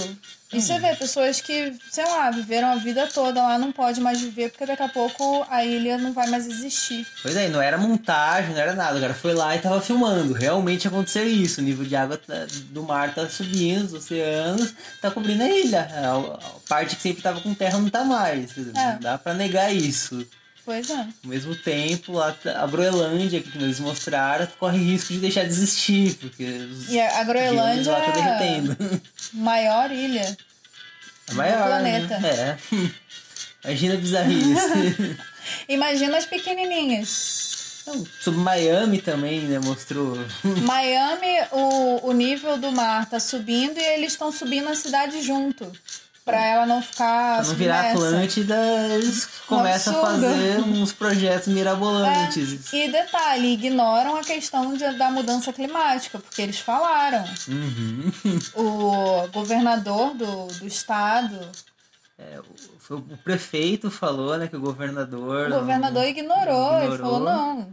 E 0.53 0.61
você 0.61 0.79
vê 0.81 0.97
pessoas 0.97 1.41
que, 1.41 1.73
sei 1.93 2.05
lá, 2.05 2.29
viveram 2.31 2.73
a 2.73 2.75
vida 2.77 3.07
toda 3.07 3.41
lá, 3.41 3.57
não 3.57 3.71
pode 3.71 4.01
mais 4.01 4.21
viver, 4.21 4.51
porque 4.51 4.67
daqui 4.67 4.83
a 4.83 4.89
pouco 4.89 5.47
a 5.49 5.65
ilha 5.65 5.97
não 5.97 6.13
vai 6.13 6.29
mais 6.29 6.47
existir. 6.47 7.07
Pois 7.23 7.37
é, 7.37 7.49
não 7.49 7.63
era 7.63 7.79
montagem, 7.79 8.53
não 8.53 8.61
era 8.61 8.75
nada. 8.75 8.99
O 8.99 9.01
cara 9.01 9.15
foi 9.15 9.33
lá 9.33 9.55
e 9.55 9.61
tava 9.61 9.81
filmando. 9.81 10.33
Realmente 10.33 10.89
aconteceu 10.89 11.29
isso. 11.29 11.61
O 11.61 11.65
nível 11.65 11.85
de 11.87 11.95
água 11.95 12.17
tá- 12.17 12.47
do 12.71 12.83
mar 12.83 13.15
tá 13.15 13.29
subindo, 13.29 13.85
os 13.85 13.93
oceanos 13.95 14.75
tá 15.01 15.09
cobrindo 15.11 15.43
a 15.45 15.49
ilha. 15.49 15.89
A, 15.95 16.41
parte 16.69 16.97
que 16.97 17.03
sempre 17.03 17.23
tava 17.23 17.41
com 17.41 17.55
terra 17.55 17.79
não 17.79 17.89
tá 17.89 18.05
mais. 18.05 18.51
É. 18.59 18.63
Não 18.95 18.99
dá 19.01 19.19
pra 19.19 19.33
negar 19.35 19.73
isso. 19.73 20.27
Pois 20.71 20.89
é. 20.89 20.95
Ao 20.95 21.09
mesmo 21.25 21.57
tempo, 21.57 22.13
lá 22.13 22.31
tá- 22.31 22.63
a 22.63 22.67
Groenlândia, 22.69 23.41
que 23.43 23.59
eles 23.59 23.81
mostraram, 23.81 24.47
corre 24.57 24.79
risco 24.79 25.13
de 25.13 25.19
deixar 25.19 25.43
de 25.43 25.49
existir, 25.49 26.15
porque 26.15 26.45
os 26.45 26.89
E 26.89 27.01
a, 27.01 27.19
a 27.19 27.25
Groenlândia 27.25 27.91
lá 27.91 28.01
tá 28.03 28.07
é 28.07 28.13
derretendo. 28.13 28.77
a 29.35 29.37
maior 29.37 29.91
ilha. 29.91 30.37
É 31.29 31.35
maior, 31.35 31.67
planeta. 31.67 32.21
Né? 32.21 32.31
É. 32.31 32.59
Imagina 33.69 33.95
a 33.95 33.97
bizarrice. 33.97 35.17
Imagina 35.69 36.17
as 36.19 36.27
pequenininhas. 36.27 37.49
Sobre 38.21 38.39
Miami 38.41 38.99
também, 39.03 39.41
né? 39.41 39.59
Mostrou. 39.59 40.17
Miami, 40.63 41.27
o, 41.51 42.09
o 42.11 42.13
nível 42.13 42.57
do 42.59 42.71
mar 42.71 43.11
tá 43.11 43.19
subindo 43.19 43.77
e 43.77 43.83
eles 43.95 44.13
estão 44.13 44.31
subindo 44.31 44.69
a 44.69 44.77
cidade 44.77 45.21
junto. 45.21 45.71
Pra 46.25 46.45
ela 46.45 46.67
não 46.67 46.83
ficar 46.83 47.39
Pra 47.39 47.47
não 47.49 47.55
virar. 47.55 47.91
Atlântida, 47.93 48.55
eles 48.95 49.27
começam 49.47 49.99
a 49.99 50.07
fazer 50.07 50.61
uns 50.61 50.93
projetos 50.93 51.49
mirabolantes. 51.49 52.73
E 52.73 52.89
detalhe, 52.93 53.55
ignoram 53.55 54.17
a 54.17 54.21
questão 54.23 54.75
de- 54.77 54.93
da 54.97 55.11
mudança 55.11 55.53
climática, 55.53 56.19
porque 56.19 56.43
eles 56.43 56.59
falaram. 56.61 57.25
Uhum. 57.49 58.13
O 58.55 59.29
governador 59.29 60.15
do, 60.15 60.47
do 60.47 60.67
estado, 60.67 61.39
É, 62.19 62.39
o, 62.39 62.79
foi 62.79 62.99
o 62.99 63.03
prefeito 63.25 63.91
falou, 63.91 64.37
né, 64.37 64.47
que 64.47 64.57
o 64.57 64.61
governador. 64.61 65.47
o 65.47 65.49
não- 65.51 65.59
governador 65.61 66.05
ignorou, 66.05 66.77
ele 66.77 66.95
ignorou. 66.95 66.99
falou, 66.99 67.21
não, 67.21 67.73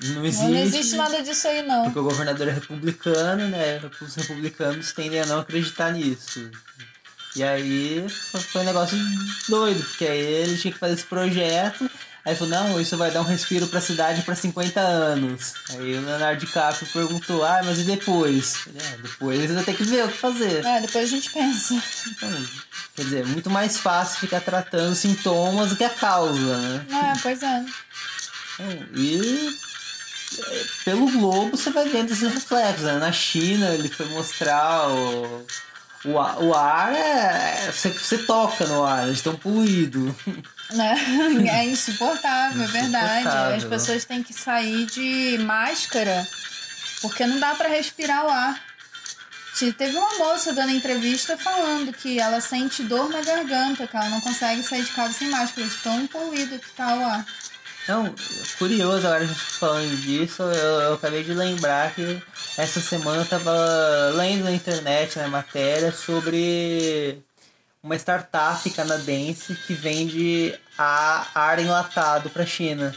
Não 0.00 0.24
existe. 0.26 0.44
não 0.50 0.58
existe 0.58 0.96
nada 0.96 1.22
disso 1.22 1.46
aí 1.48 1.62
não. 1.62 1.84
Porque 1.84 1.98
o 2.00 2.04
governador 2.04 2.48
é 2.48 2.52
republicano, 2.52 3.48
né? 3.48 3.80
Os 4.02 4.14
republicanos 4.16 4.92
tendem 4.92 5.20
a 5.20 5.26
não 5.26 5.38
acreditar 5.40 5.92
nisso. 5.92 6.50
E 7.38 7.42
aí 7.44 8.06
foi- 8.08 8.62
um 8.62 8.64
negócio 8.64 8.98
doido, 9.48 9.82
porque 9.84 10.04
aí 10.06 10.18
ele 10.20 10.58
tinha 10.58 10.72
que 10.72 10.78
fazer 10.78 10.94
esse 10.94 11.04
projeto. 11.04 11.88
Aí 12.24 12.34
falou, 12.34 12.50
não, 12.52 12.80
isso 12.80 12.94
vai 12.96 13.10
dar 13.10 13.20
um 13.20 13.24
respiro 13.24 13.66
pra 13.68 13.80
cidade 13.80 14.20
pra 14.22 14.34
50 14.34 14.80
anos. 14.80 15.54
Aí 15.70 15.94
o 15.96 16.00
Leonardo 16.04 16.44
DiCaprio 16.44 16.86
perguntou, 16.92 17.42
ah, 17.44 17.60
mas 17.64 17.78
e 17.78 17.84
depois? 17.84 18.66
Ele, 18.66 18.78
"É, 18.78 18.96
depois 18.98 19.38
eles 19.38 19.54
vão 19.54 19.64
ter 19.64 19.74
que 19.76 19.84
ver 19.84 20.04
o 20.04 20.08
que 20.08 20.18
fazer. 20.18 20.62
É, 20.66 20.80
depois 20.82 21.04
a 21.04 21.06
gente 21.06 21.30
pensa. 21.30 21.74
Então, 22.08 22.46
quer 22.96 23.02
dizer, 23.04 23.20
é 23.20 23.24
muito 23.24 23.48
mais 23.48 23.78
fácil 23.78 24.18
ficar 24.20 24.40
tratando 24.40 24.94
sintomas 24.94 25.70
do 25.70 25.76
que 25.76 25.84
a 25.84 25.90
causa, 25.90 26.58
né? 26.58 26.86
É, 27.14 27.18
pois 27.22 27.42
é. 27.42 27.64
Então, 28.60 28.88
E 28.94 29.56
pelo 30.84 31.10
globo 31.10 31.56
você 31.56 31.70
vai 31.70 31.88
vendo 31.88 32.12
esses 32.12 32.30
reflexos. 32.34 32.82
Né? 32.84 32.98
Na 32.98 33.12
China 33.12 33.70
ele 33.70 33.88
foi 33.88 34.06
mostrar 34.06 34.88
o, 34.90 35.46
o, 36.04 36.18
ar, 36.18 36.38
o 36.42 36.54
ar 36.54 36.92
é. 36.94 37.70
Você, 37.72 37.88
você 37.90 38.18
toca 38.18 38.66
no 38.66 38.84
ar, 38.84 39.04
eles 39.04 39.18
estão 39.18 39.34
poluído. 39.36 40.14
Né? 40.72 40.94
É 41.50 41.64
insuportável, 41.64 42.62
é 42.62 42.66
verdade. 42.66 43.20
Insuportável. 43.20 43.56
As 43.56 43.64
pessoas 43.64 44.04
têm 44.04 44.22
que 44.22 44.32
sair 44.34 44.86
de 44.86 45.38
máscara 45.38 46.26
porque 47.00 47.24
não 47.26 47.38
dá 47.38 47.54
pra 47.54 47.68
respirar 47.68 48.26
o 48.26 48.28
ar. 48.28 48.60
Te- 49.56 49.72
Teve 49.72 49.96
uma 49.96 50.18
moça 50.18 50.52
dando 50.52 50.72
entrevista 50.72 51.36
falando 51.36 51.92
que 51.92 52.20
ela 52.20 52.40
sente 52.40 52.82
dor 52.82 53.08
na 53.08 53.20
garganta, 53.22 53.86
que 53.86 53.96
ela 53.96 54.08
não 54.08 54.20
consegue 54.20 54.62
sair 54.62 54.84
de 54.84 54.90
casa 54.92 55.12
sem 55.14 55.28
máscara, 55.30 55.66
de 55.66 55.76
tão 55.78 56.06
poluído 56.06 56.58
que 56.58 56.70
tá 56.72 56.94
o 56.94 57.04
ar. 57.04 57.26
Então, 57.88 58.14
curioso 58.58 59.06
agora 59.06 59.24
a 59.24 59.26
gente 59.26 59.40
falando 59.40 59.96
disso, 60.02 60.42
eu, 60.42 60.80
eu 60.82 60.92
acabei 60.92 61.24
de 61.24 61.32
lembrar 61.32 61.94
que 61.94 62.22
essa 62.58 62.82
semana 62.82 63.22
eu 63.22 63.26
tava 63.26 63.50
lendo 64.14 64.44
na 64.44 64.52
internet 64.52 65.18
na 65.18 65.26
matéria 65.26 65.90
sobre 65.90 67.18
uma 67.82 67.96
startup 67.96 68.68
canadense 68.72 69.54
que 69.54 69.72
vende 69.72 70.54
a 70.76 71.28
ar 71.34 71.58
enlatado 71.60 72.28
pra 72.28 72.44
China. 72.44 72.94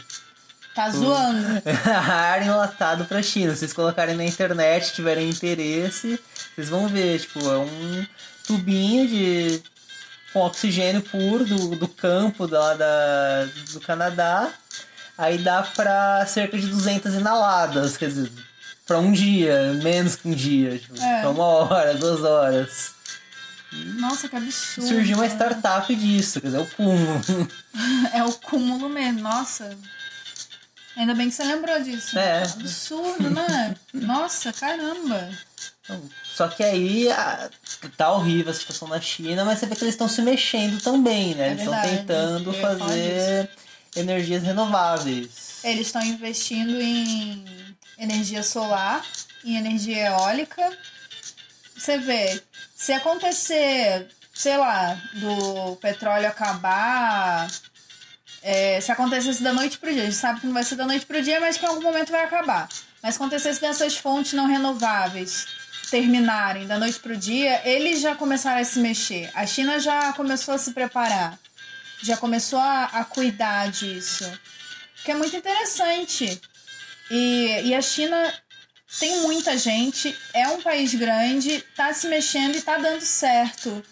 Tá 0.74 0.90
zoando. 0.90 1.62
ar 1.90 2.42
enlatado 2.42 3.06
pra 3.06 3.22
China. 3.22 3.52
Se 3.54 3.60
vocês 3.60 3.72
colocarem 3.72 4.14
na 4.14 4.26
internet, 4.26 4.92
tiverem 4.92 5.30
interesse, 5.30 6.20
vocês 6.54 6.68
vão 6.68 6.86
ver, 6.86 7.18
tipo, 7.18 7.40
é 7.40 7.56
um 7.56 8.06
tubinho 8.46 9.08
de 9.08 9.62
com 10.32 10.40
oxigênio 10.40 11.02
puro 11.02 11.44
do, 11.44 11.76
do 11.76 11.88
campo 11.88 12.46
lá 12.46 12.74
da, 12.74 13.44
do 13.72 13.80
Canadá. 13.80 14.50
Aí 15.16 15.38
dá 15.38 15.62
pra 15.62 16.24
cerca 16.26 16.58
de 16.58 16.66
200 16.66 17.14
inaladas, 17.14 17.96
quer 17.96 18.08
dizer, 18.08 18.32
pra 18.86 18.98
um 18.98 19.12
dia, 19.12 19.74
menos 19.82 20.16
que 20.16 20.26
um 20.28 20.32
dia, 20.34 20.78
tipo, 20.78 21.00
É. 21.00 21.26
uma 21.28 21.44
hora, 21.44 21.94
duas 21.94 22.22
horas. 22.22 22.92
Nossa, 23.98 24.28
que 24.28 24.36
absurdo. 24.36 24.88
Surgiu 24.88 25.16
uma 25.16 25.26
startup 25.26 25.94
disso, 25.94 26.40
quer 26.40 26.48
dizer, 26.48 26.58
é 26.58 26.60
o 26.60 26.66
cúmulo. 26.66 27.20
É 28.12 28.22
o 28.22 28.32
cúmulo 28.32 28.88
mesmo, 28.88 29.20
nossa. 29.20 29.76
Ainda 30.96 31.14
bem 31.14 31.28
que 31.28 31.34
você 31.34 31.44
lembrou 31.44 31.80
disso. 31.82 32.18
É. 32.18 32.42
Absurdo, 32.42 33.30
né? 33.30 33.74
Nossa, 33.94 34.52
caramba. 34.52 35.30
Então, 35.82 36.02
Só 36.24 36.48
que 36.48 36.62
aí 36.62 37.10
a- 37.10 37.50
tá 37.96 38.12
horrível 38.12 38.50
a 38.50 38.54
situação 38.54 38.88
na 38.88 39.00
China, 39.00 39.44
mas 39.44 39.58
você 39.58 39.66
vê 39.66 39.74
que 39.74 39.84
eles 39.84 39.94
estão 39.94 40.08
se 40.08 40.22
mexendo 40.22 40.80
também, 40.82 41.34
né? 41.34 41.48
É 41.48 41.50
eles 41.52 41.62
estão 41.62 41.82
tentando 41.82 42.52
fazer 42.52 43.50
energias 43.96 44.42
renováveis. 44.42 45.60
Eles 45.64 45.86
estão 45.88 46.02
investindo 46.02 46.80
em 46.80 47.44
energia 47.98 48.42
solar, 48.42 49.04
em 49.44 49.56
energia 49.56 50.08
eólica. 50.08 50.70
Você 51.76 51.98
vê, 51.98 52.40
se 52.74 52.92
acontecer, 52.92 54.08
sei 54.32 54.56
lá, 54.56 55.00
do 55.14 55.76
petróleo 55.76 56.28
acabar, 56.28 57.48
é, 58.42 58.80
se 58.80 58.90
acontecesse 58.90 59.42
da 59.42 59.52
noite 59.52 59.78
pro 59.78 59.92
dia, 59.92 60.02
a 60.02 60.04
gente 60.04 60.16
sabe 60.16 60.40
que 60.40 60.46
não 60.46 60.54
vai 60.54 60.64
ser 60.64 60.74
da 60.74 60.86
noite 60.86 61.06
pro 61.06 61.22
dia, 61.22 61.40
mas 61.40 61.56
que 61.56 61.64
em 61.64 61.68
algum 61.68 61.82
momento 61.82 62.10
vai 62.10 62.24
acabar. 62.24 62.68
Mas 63.02 63.14
se 63.14 63.20
acontecesse 63.20 63.60
dessas 63.60 63.96
fontes 63.96 64.32
não 64.32 64.46
renováveis 64.46 65.46
terminarem 65.90 66.66
da 66.66 66.78
noite 66.78 66.98
pro 66.98 67.16
dia, 67.16 67.60
eles 67.68 68.00
já 68.00 68.14
começaram 68.14 68.60
a 68.60 68.64
se 68.64 68.78
mexer. 68.78 69.30
A 69.34 69.46
China 69.46 69.78
já 69.78 70.12
começou 70.14 70.54
a 70.54 70.58
se 70.58 70.72
preparar, 70.72 71.38
já 72.02 72.16
começou 72.16 72.58
a, 72.58 72.84
a 72.84 73.04
cuidar 73.04 73.70
disso. 73.70 74.24
Que 75.04 75.10
é 75.10 75.14
muito 75.14 75.36
interessante. 75.36 76.40
E, 77.10 77.60
e 77.64 77.74
a 77.74 77.82
China 77.82 78.32
tem 78.98 79.20
muita 79.20 79.56
gente, 79.58 80.16
é 80.32 80.48
um 80.48 80.62
país 80.62 80.94
grande, 80.94 81.62
tá 81.76 81.92
se 81.92 82.06
mexendo 82.08 82.56
e 82.56 82.62
tá 82.62 82.76
dando 82.78 83.02
certo. 83.02 83.84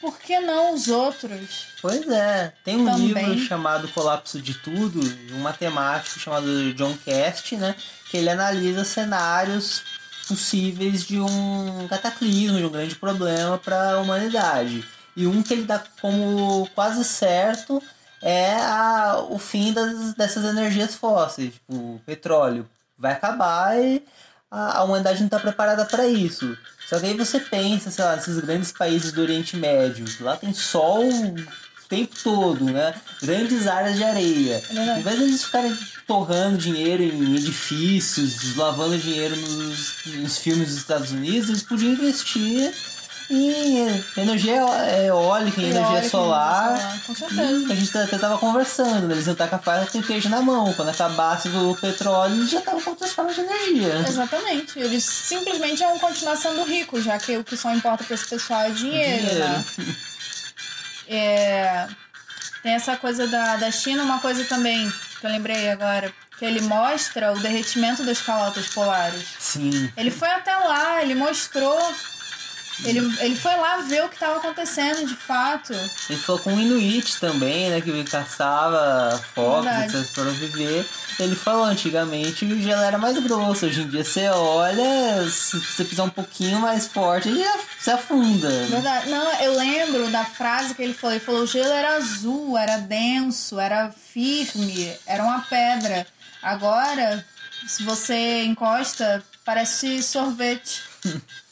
Por 0.00 0.18
que 0.18 0.38
não 0.40 0.74
os 0.74 0.88
outros? 0.88 1.69
Pois 1.80 2.06
é, 2.08 2.52
tem 2.62 2.76
um 2.76 2.84
Também. 2.84 3.06
livro 3.06 3.38
chamado 3.38 3.88
Colapso 3.88 4.40
de 4.40 4.54
Tudo, 4.54 5.00
de 5.00 5.32
um 5.32 5.40
matemático 5.40 6.20
chamado 6.20 6.74
John 6.74 6.96
Cast, 7.04 7.56
né? 7.56 7.74
Que 8.10 8.18
ele 8.18 8.28
analisa 8.28 8.84
cenários 8.84 9.82
possíveis 10.28 11.04
de 11.04 11.18
um 11.18 11.88
cataclismo, 11.88 12.58
de 12.58 12.64
um 12.64 12.70
grande 12.70 12.94
problema 12.94 13.58
para 13.58 13.94
a 13.94 14.00
humanidade. 14.00 14.84
E 15.16 15.26
um 15.26 15.42
que 15.42 15.54
ele 15.54 15.64
dá 15.64 15.82
como 16.00 16.68
quase 16.74 17.02
certo 17.04 17.82
é 18.22 18.54
a, 18.54 19.24
o 19.28 19.38
fim 19.38 19.72
das, 19.72 20.14
dessas 20.14 20.44
energias 20.44 20.94
fósseis, 20.94 21.54
tipo, 21.54 21.74
o 21.74 22.02
petróleo 22.04 22.68
vai 22.98 23.12
acabar 23.12 23.80
e 23.80 24.04
a, 24.50 24.78
a 24.78 24.84
humanidade 24.84 25.20
não 25.20 25.26
está 25.26 25.40
preparada 25.40 25.84
para 25.84 26.06
isso. 26.06 26.56
Só 26.86 26.98
que 26.98 27.06
aí 27.06 27.16
você 27.16 27.40
pensa, 27.40 27.90
sei 27.90 28.04
lá, 28.04 28.16
nesses 28.16 28.38
grandes 28.40 28.72
países 28.72 29.12
do 29.12 29.22
Oriente 29.22 29.56
Médio, 29.56 30.04
lá 30.20 30.36
tem 30.36 30.52
sol 30.52 31.02
tempo 31.90 32.14
todo, 32.22 32.64
né? 32.64 32.94
Grandes 33.20 33.66
áreas 33.66 33.96
de 33.96 34.04
areia. 34.04 34.62
É 34.70 34.98
Em 34.98 35.02
vez 35.02 35.18
de 35.18 35.24
eles 35.24 35.44
ficarem 35.44 35.76
torrando 36.06 36.56
dinheiro 36.56 37.02
em 37.02 37.36
edifícios, 37.36 38.56
lavando 38.56 38.96
dinheiro 38.96 39.36
nos, 39.36 39.94
nos 40.06 40.38
filmes 40.38 40.68
dos 40.68 40.76
Estados 40.78 41.10
Unidos, 41.10 41.48
eles 41.50 41.62
podiam 41.62 41.92
investir 41.92 42.72
em 43.30 44.02
energia 44.16 44.60
eólica, 45.06 45.60
em 45.60 45.70
energia 45.70 46.08
solar. 46.08 47.00
Com 47.06 47.14
certeza. 47.14 47.66
E 47.68 47.72
a 47.72 47.74
gente 47.76 47.96
até 47.98 48.18
tava 48.18 48.38
conversando, 48.38 49.06
né? 49.06 49.14
eles 49.14 49.26
iam 49.26 49.36
com 49.36 49.42
a 49.44 49.58
faca 49.58 49.86
com 49.86 49.98
o 49.98 50.02
queijo 50.02 50.28
na 50.28 50.42
mão. 50.42 50.72
Quando 50.74 50.88
acabasse 50.88 51.48
o 51.48 51.76
petróleo, 51.76 52.34
eles 52.34 52.50
já 52.50 52.58
estavam 52.58 52.80
com 52.80 52.90
outras 52.90 53.12
formas 53.12 53.36
de 53.36 53.42
energia. 53.42 54.04
Exatamente. 54.08 54.78
Eles 54.80 55.04
simplesmente 55.04 55.78
vão 55.78 55.98
continuar 56.00 56.36
sendo 56.36 56.64
ricos, 56.64 57.04
já 57.04 57.18
que 57.18 57.36
o 57.36 57.44
que 57.44 57.56
só 57.56 57.72
importa 57.72 58.02
pra 58.02 58.14
esse 58.16 58.26
pessoal 58.28 58.62
é 58.62 58.70
dinheiro, 58.70 59.26
Dinheiro. 59.28 59.48
né? 59.48 59.64
É, 61.10 61.88
tem 62.62 62.72
essa 62.72 62.96
coisa 62.96 63.26
da, 63.26 63.56
da 63.56 63.70
China, 63.70 64.04
uma 64.04 64.20
coisa 64.20 64.44
também 64.44 64.88
que 65.20 65.26
eu 65.26 65.30
lembrei 65.30 65.68
agora, 65.68 66.12
que 66.38 66.44
ele 66.44 66.60
mostra 66.62 67.32
o 67.32 67.38
derretimento 67.40 68.04
das 68.04 68.22
calotas 68.22 68.68
polares. 68.68 69.24
Sim. 69.38 69.92
Ele 69.96 70.10
foi 70.10 70.28
até 70.30 70.54
lá, 70.56 71.02
ele 71.02 71.14
mostrou. 71.14 71.78
Ele, 72.84 72.98
ele 73.20 73.36
foi 73.36 73.54
lá 73.56 73.78
ver 73.78 74.04
o 74.04 74.08
que 74.08 74.14
estava 74.14 74.38
acontecendo 74.38 75.06
de 75.06 75.14
fato. 75.14 75.72
Ele 76.08 76.18
falou 76.18 76.40
com 76.40 76.54
o 76.54 76.60
Inuit 76.60 77.18
também, 77.20 77.70
né? 77.70 77.80
Que 77.80 78.04
caçava 78.04 79.20
focos, 79.34 80.10
para 80.14 80.30
viver. 80.30 80.86
Ele 81.18 81.36
falou, 81.36 81.64
antigamente 81.64 82.44
o 82.44 82.62
gelo 82.62 82.82
era 82.82 82.96
mais 82.96 83.18
grosso. 83.18 83.66
Hoje 83.66 83.82
em 83.82 83.88
dia 83.88 84.04
você 84.04 84.28
olha, 84.28 85.28
se 85.30 85.58
você 85.58 85.84
pisar 85.84 86.04
um 86.04 86.10
pouquinho 86.10 86.58
mais 86.60 86.86
forte, 86.86 87.28
ele 87.28 87.42
já 87.42 87.58
se 87.78 87.90
afunda. 87.90 88.48
Verdade. 88.66 89.10
Não, 89.10 89.32
eu 89.40 89.56
lembro 89.56 90.10
da 90.10 90.24
frase 90.24 90.74
que 90.74 90.82
ele 90.82 90.94
falou. 90.94 91.14
Ele 91.14 91.24
falou: 91.24 91.42
o 91.42 91.46
gelo 91.46 91.72
era 91.72 91.96
azul, 91.96 92.56
era 92.56 92.78
denso, 92.78 93.60
era 93.60 93.90
firme, 93.90 94.96
era 95.06 95.22
uma 95.22 95.40
pedra. 95.42 96.06
Agora, 96.42 97.24
se 97.66 97.82
você 97.82 98.44
encosta, 98.44 99.22
parece 99.44 100.02
sorvete. 100.02 100.82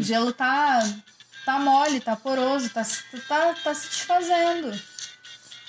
o 0.00 0.02
gelo 0.02 0.32
tá, 0.32 0.82
tá 1.44 1.58
mole, 1.58 2.00
tá 2.00 2.16
poroso, 2.16 2.70
tá, 2.70 2.82
tá, 3.28 3.54
tá 3.62 3.74
se 3.74 3.88
desfazendo. 3.88 4.72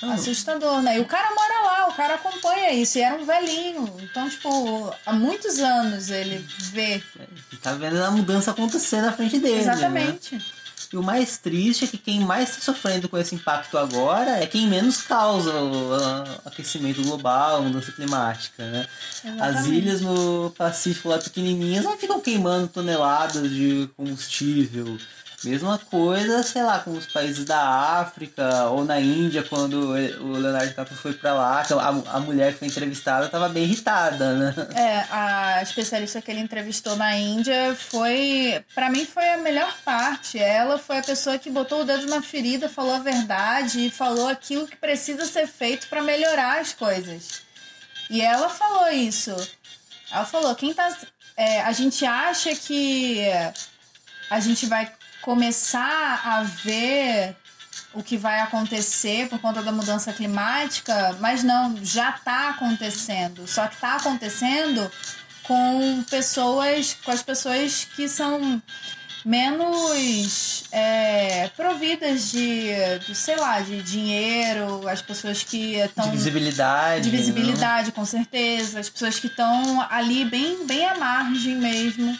Ah. 0.02 0.14
Assustador, 0.14 0.82
né? 0.82 0.98
E 0.98 1.02
o 1.02 1.06
cara 1.06 1.30
mora 1.36 1.62
lá, 1.62 1.88
o 1.88 1.94
cara 1.94 2.16
acompanha 2.16 2.72
isso, 2.72 2.98
e 2.98 3.02
era 3.02 3.16
um 3.16 3.26
velhinho. 3.26 3.96
Então, 4.02 4.28
tipo, 4.28 4.92
há 5.06 5.14
muitos 5.14 5.60
anos 5.60 6.10
ele 6.10 6.44
vê. 6.72 7.04
Ele 7.16 7.62
tá 7.62 7.74
vendo 7.74 8.02
a 8.04 8.10
mudança 8.10 8.50
acontecer 8.50 9.00
na 9.02 9.12
frente 9.12 9.38
dele. 9.38 9.64
Né? 9.64 10.20
E 10.94 10.98
o 10.98 11.02
mais 11.04 11.38
triste 11.38 11.86
é 11.86 11.88
que 11.88 11.98
quem 11.98 12.20
mais 12.20 12.50
está 12.50 12.62
sofrendo 12.62 13.08
com 13.08 13.18
esse 13.18 13.34
impacto 13.34 13.78
agora 13.78 14.32
é 14.44 14.46
quem 14.46 14.68
menos 14.68 15.02
causa 15.02 15.54
o 15.54 15.94
a- 15.94 16.40
aquecimento 16.46 17.02
global, 17.02 17.58
a 17.58 17.62
mudança 17.62 17.92
climática, 17.94 18.64
né? 18.70 18.86
As 19.24 19.26
Exatamente. 19.56 19.70
ilhas 19.78 20.02
no 20.02 20.54
Pacífico 20.58 21.08
lá 21.10 21.18
pequenininhas 21.18 21.86
não 21.86 21.98
ficam 21.98 22.20
queimando 22.20 22.68
toneladas 22.68 23.50
de 23.50 23.90
combustível. 23.96 24.98
Mesma 25.44 25.80
coisa, 25.80 26.44
sei 26.44 26.62
lá, 26.62 26.80
com 26.80 26.92
os 26.92 27.08
países 27.08 27.46
da 27.46 27.60
África 28.00 28.66
ou 28.66 28.86
na 28.86 29.00
Índia, 29.00 29.44
quando 29.44 29.90
o 29.90 30.38
Leonardo 30.38 30.70
DiCaprio 30.70 30.98
foi 30.98 31.14
pra 31.14 31.34
lá, 31.34 31.62
a, 31.62 32.18
a 32.18 32.20
mulher 32.20 32.54
que 32.54 32.60
foi 32.60 32.68
entrevistada 32.68 33.26
estava 33.26 33.50
bem 33.50 33.64
irritada, 33.64 34.34
né? 34.34 34.56
É, 34.76 35.06
a 35.10 35.62
especialista 35.64 36.22
que 36.22 36.30
ele 36.30 36.42
entrevistou 36.42 36.96
na 36.96 37.18
Índia 37.18 37.76
foi, 37.76 38.64
Pra 38.76 38.90
mim 38.90 39.06
foi 39.06 39.28
a 39.30 39.38
melhor 39.38 39.76
parte. 39.84 40.38
Ela 40.38 40.78
foi 40.78 41.00
a 41.00 41.04
pessoa 41.04 41.38
que 41.38 41.50
botou 41.50 41.82
o 41.82 41.86
dedo 41.86 42.06
na 42.08 42.22
ferida, 42.22 42.70
falou 42.70 42.94
a 42.94 43.00
verdade 43.00 43.88
e 43.88 43.90
falou 43.90 44.28
aquilo 44.28 44.68
que 44.68 44.76
precisa 44.76 45.26
ser 45.26 45.48
feito 45.48 45.88
pra 45.88 46.02
melhorar 46.02 46.60
as 46.60 46.74
coisas. 46.74 47.42
E 48.10 48.22
ela 48.22 48.50
falou 48.50 48.90
isso. 48.90 49.36
Ela 50.12 50.26
falou, 50.26 50.54
quem 50.56 50.74
tá 50.74 50.96
é, 51.38 51.62
a 51.62 51.72
gente 51.72 52.06
acha 52.06 52.54
que 52.56 53.22
a 54.30 54.40
gente 54.40 54.66
vai 54.66 54.92
começar 55.22 56.22
a 56.26 56.44
ver 56.44 57.36
o 57.94 58.02
que 58.02 58.18
vai 58.18 58.40
acontecer 58.40 59.28
por 59.28 59.40
conta 59.40 59.62
da 59.62 59.72
mudança 59.72 60.14
climática, 60.14 61.16
mas 61.20 61.44
não, 61.44 61.78
já 61.84 62.12
está 62.12 62.50
acontecendo. 62.50 63.48
Só 63.48 63.68
que 63.68 63.76
está 63.76 63.96
acontecendo 63.96 64.90
com 65.44 66.04
pessoas, 66.10 66.96
com 67.04 67.12
as 67.12 67.22
pessoas 67.22 67.86
que 67.96 68.08
são 68.08 68.62
menos 69.26 70.64
é, 70.72 71.50
providas 71.56 72.32
de, 72.32 72.70
de, 73.06 73.14
sei 73.14 73.36
lá, 73.36 73.60
de 73.60 73.82
dinheiro, 73.82 74.88
as 74.88 75.02
pessoas 75.02 75.44
que 75.44 75.76
estão 75.76 76.06
De 76.06 76.12
visibilidade. 76.18 77.04
de 77.04 77.12
né? 77.12 77.18
visibilidade, 77.18 77.92
com 77.92 78.06
certeza. 78.06 78.80
As 78.80 78.90
pessoas 78.90 79.20
que 79.20 79.28
estão 79.28 79.86
ali 79.90 80.26
bem, 80.26 80.66
bem 80.66 80.86
à 80.86 80.98
margem 80.98 81.56
mesmo. 81.56 82.18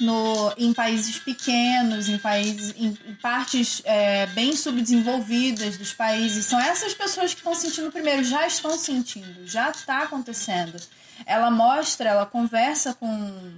No, 0.00 0.52
em 0.58 0.72
países 0.72 1.18
pequenos, 1.20 2.08
em 2.08 2.18
países, 2.18 2.74
em, 2.76 2.98
em 3.06 3.14
partes 3.14 3.80
é, 3.84 4.26
bem 4.26 4.56
subdesenvolvidas 4.56 5.76
dos 5.76 5.92
países. 5.92 6.46
São 6.46 6.58
essas 6.58 6.92
pessoas 6.94 7.32
que 7.32 7.38
estão 7.38 7.54
sentindo 7.54 7.92
primeiro, 7.92 8.24
já 8.24 8.44
estão 8.46 8.76
sentindo, 8.76 9.46
já 9.46 9.70
está 9.70 10.02
acontecendo. 10.02 10.80
Ela 11.24 11.48
mostra, 11.50 12.10
ela 12.10 12.26
conversa 12.26 12.92
com 12.94 13.52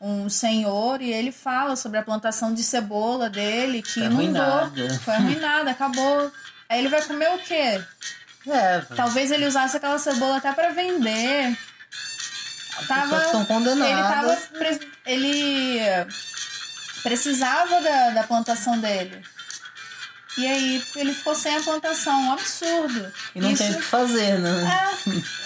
um 0.00 0.28
senhor 0.28 1.00
e 1.02 1.12
ele 1.12 1.30
fala 1.30 1.76
sobre 1.76 1.98
a 1.98 2.02
plantação 2.02 2.52
de 2.52 2.64
cebola 2.64 3.28
dele, 3.30 3.80
que 3.82 3.92
Foi 3.92 4.04
inundou, 4.04 4.42
arruinada. 4.42 4.98
foi 5.00 5.14
arruinada, 5.14 5.70
acabou. 5.70 6.32
Aí 6.68 6.78
ele 6.80 6.88
vai 6.88 7.02
comer 7.02 7.30
o 7.34 7.38
quê? 7.38 7.80
É, 8.48 8.80
Talvez 8.96 9.30
ele 9.30 9.46
usasse 9.46 9.76
aquela 9.76 9.98
cebola 9.98 10.38
até 10.38 10.52
pra 10.52 10.70
vender. 10.70 11.56
Tava, 12.88 13.24
estão 13.24 13.44
condenadas. 13.44 13.88
ele 13.90 14.02
tava. 14.02 14.36
pre- 14.58 14.90
Ele 15.06 15.80
precisava 17.02 17.80
da, 17.80 18.10
da 18.10 18.22
plantação 18.24 18.78
dele. 18.78 19.22
E 20.38 20.46
aí 20.46 20.82
ele 20.96 21.12
ficou 21.12 21.34
sem 21.34 21.56
a 21.56 21.60
plantação. 21.60 22.20
Um 22.22 22.32
absurdo. 22.32 23.12
E 23.34 23.40
não 23.40 23.50
Isso- 23.50 23.62
tem 23.64 23.72
o 23.72 23.76
que 23.76 23.82
fazer, 23.82 24.38
né? 24.38 24.94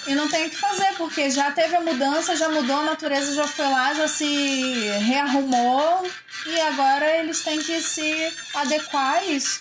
é, 0.07 0.11
e 0.11 0.15
não 0.15 0.29
tem 0.29 0.47
o 0.47 0.51
que 0.51 0.57
fazer, 0.57 0.93
porque 0.97 1.31
já 1.31 1.51
teve 1.53 1.75
a 1.75 1.81
mudança, 1.81 2.37
já 2.37 2.49
mudou, 2.51 2.81
a 2.81 2.85
natureza 2.85 3.35
já 3.35 3.47
foi 3.47 3.65
lá, 3.67 3.95
já 3.95 4.07
se 4.07 4.25
rearrumou 5.01 6.07
e 6.47 6.61
agora 6.61 7.17
eles 7.19 7.41
têm 7.43 7.63
que 7.63 7.81
se 7.81 8.33
adequar 8.55 9.15
a 9.17 9.25
isso. 9.25 9.61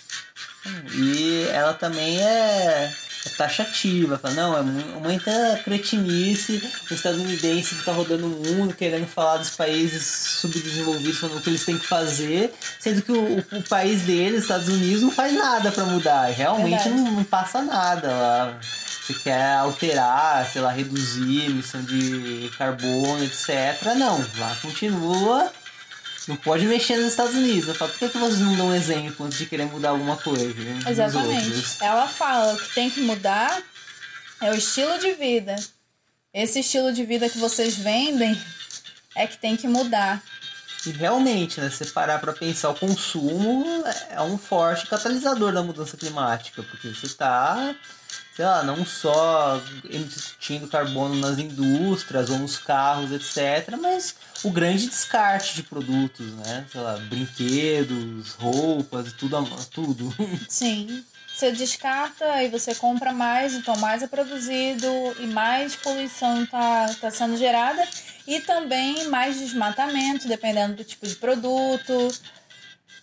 E 0.94 1.46
ela 1.52 1.72
também 1.74 2.20
é 2.20 2.92
taxativa, 3.30 4.18
fala, 4.18 4.34
não, 4.34 4.56
é 4.58 4.62
mu- 4.62 5.00
muita 5.00 5.60
cretinice 5.64 6.62
o 6.90 6.94
estadunidense 6.94 7.74
que 7.74 7.84
tá 7.84 7.92
rodando 7.92 8.26
o 8.26 8.54
mundo 8.54 8.74
querendo 8.74 9.06
falar 9.06 9.38
dos 9.38 9.50
países 9.50 10.04
subdesenvolvidos, 10.40 11.18
falando 11.18 11.38
o 11.38 11.40
que 11.40 11.50
eles 11.50 11.64
têm 11.64 11.78
que 11.78 11.86
fazer, 11.86 12.52
sendo 12.78 13.02
que 13.02 13.12
o, 13.12 13.38
o- 13.38 13.62
país 13.68 14.02
deles, 14.02 14.42
Estados 14.42 14.68
Unidos, 14.68 15.02
não 15.02 15.10
faz 15.10 15.32
nada 15.32 15.70
pra 15.72 15.84
mudar, 15.84 16.26
realmente 16.30 16.88
não, 16.90 17.10
não 17.12 17.24
passa 17.24 17.62
nada 17.62 18.08
lá. 18.08 18.58
Você 19.06 19.12
quer 19.14 19.56
alterar, 19.56 20.48
sei 20.50 20.62
lá, 20.62 20.70
reduzir 20.72 21.44
emissão 21.44 21.82
de 21.82 22.50
carbono, 22.56 23.22
etc. 23.22 23.94
Não, 23.98 24.18
lá 24.38 24.56
continua. 24.62 25.52
Não 26.26 26.36
pode 26.36 26.66
mexer 26.66 26.96
nos 26.96 27.08
Estados 27.08 27.34
Unidos. 27.34 27.68
Eu 27.68 27.74
falo, 27.74 27.90
por 27.90 27.98
que, 27.98 28.08
que 28.08 28.18
vocês 28.18 28.40
não 28.40 28.56
dão 28.56 28.68
um 28.68 28.74
exemplo 28.74 29.26
antes 29.26 29.38
de 29.38 29.46
querer 29.46 29.66
mudar 29.66 29.90
alguma 29.90 30.16
coisa? 30.16 30.54
né? 30.54 30.80
Exatamente. 30.88 31.76
Ela 31.80 32.08
fala 32.08 32.56
que 32.56 32.74
tem 32.74 32.90
que 32.90 33.00
mudar 33.00 33.62
é 34.40 34.50
o 34.50 34.54
estilo 34.54 34.98
de 34.98 35.12
vida. 35.12 35.56
Esse 36.32 36.60
estilo 36.60 36.92
de 36.92 37.04
vida 37.04 37.28
que 37.28 37.38
vocês 37.38 37.76
vendem 37.76 38.38
é 39.14 39.26
que 39.26 39.38
tem 39.38 39.56
que 39.56 39.68
mudar. 39.68 40.22
E 40.86 40.90
realmente, 40.90 41.60
né, 41.60 41.70
se 41.70 41.86
parar 41.86 42.18
pra 42.18 42.32
pensar, 42.32 42.70
o 42.70 42.74
consumo 42.74 43.84
é 44.10 44.20
um 44.20 44.36
forte 44.36 44.86
catalisador 44.86 45.52
da 45.52 45.62
mudança 45.62 45.96
climática, 45.96 46.62
porque 46.62 46.88
você 46.88 47.08
tá, 47.08 47.74
sei 48.36 48.44
lá, 48.44 48.62
não 48.62 48.84
só 48.84 49.62
emitindo 49.88 50.68
carbono 50.68 51.14
nas 51.14 51.38
indústrias 51.38 52.28
ou 52.28 52.38
nos 52.38 52.58
carros, 52.58 53.12
etc., 53.12 53.76
mas 53.80 54.14
o 54.42 54.50
grande 54.50 54.88
descarte 54.88 55.54
de 55.54 55.62
produtos, 55.62 56.26
né? 56.34 56.66
Sei 56.70 56.80
lá, 56.80 56.98
brinquedos, 56.98 58.32
roupas, 58.34 59.12
tudo, 59.14 59.42
tudo. 59.70 60.14
Sim. 60.48 61.04
Você 61.34 61.50
descarta 61.50 62.44
e 62.44 62.48
você 62.48 62.76
compra 62.76 63.12
mais, 63.12 63.54
então 63.54 63.76
mais 63.78 64.04
é 64.04 64.06
produzido 64.06 64.86
e 65.18 65.26
mais 65.26 65.74
poluição 65.74 66.44
está 66.44 66.94
tá 67.00 67.10
sendo 67.10 67.36
gerada. 67.36 67.82
E 68.26 68.40
também 68.40 69.08
mais 69.08 69.38
desmatamento, 69.38 70.26
dependendo 70.26 70.76
do 70.76 70.84
tipo 70.84 71.06
de 71.06 71.14
produto. 71.16 72.08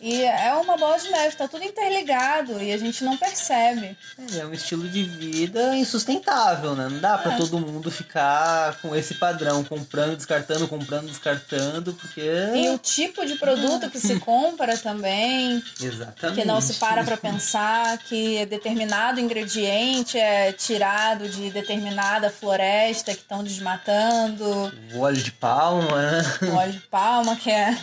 E 0.03 0.23
é 0.23 0.51
uma 0.55 0.75
bola 0.77 0.97
de 0.97 1.11
neve, 1.11 1.35
tá 1.35 1.47
tudo 1.47 1.63
interligado 1.63 2.59
e 2.61 2.71
a 2.73 2.77
gente 2.77 3.03
não 3.03 3.15
percebe. 3.15 3.95
É 4.35 4.43
um 4.43 4.51
estilo 4.51 4.89
de 4.89 5.03
vida 5.03 5.75
insustentável, 5.75 6.75
né? 6.75 6.87
Não 6.89 6.97
dá 6.99 7.19
pra 7.19 7.33
É. 7.33 7.37
todo 7.37 7.59
mundo 7.59 7.91
ficar 7.91 8.79
com 8.81 8.95
esse 8.95 9.13
padrão, 9.15 9.63
comprando, 9.63 10.15
descartando, 10.17 10.67
comprando, 10.67 11.05
descartando, 11.05 11.93
porque. 11.93 12.19
E 12.55 12.69
o 12.69 12.79
tipo 12.79 13.23
de 13.27 13.35
produto 13.35 13.91
que 13.91 13.99
se 13.99 14.19
compra 14.19 14.75
também, 14.75 15.63
Exatamente. 15.79 16.39
que 16.41 16.47
não 16.47 16.59
se 16.59 16.73
para 16.75 17.03
pra 17.03 17.15
pensar 17.15 17.97
que 17.99 18.43
determinado 18.47 19.19
ingrediente 19.19 20.17
é 20.17 20.51
tirado 20.51 21.29
de 21.29 21.51
determinada 21.51 22.31
floresta 22.31 23.13
que 23.13 23.21
estão 23.21 23.43
desmatando, 23.43 24.71
O 24.95 24.99
óleo 25.01 25.21
de 25.21 25.31
palma, 25.31 26.01
né? 26.11 26.21
o 26.41 26.55
óleo 26.55 26.71
de 26.73 26.79
palma 26.79 27.35
que 27.35 27.51
é 27.51 27.77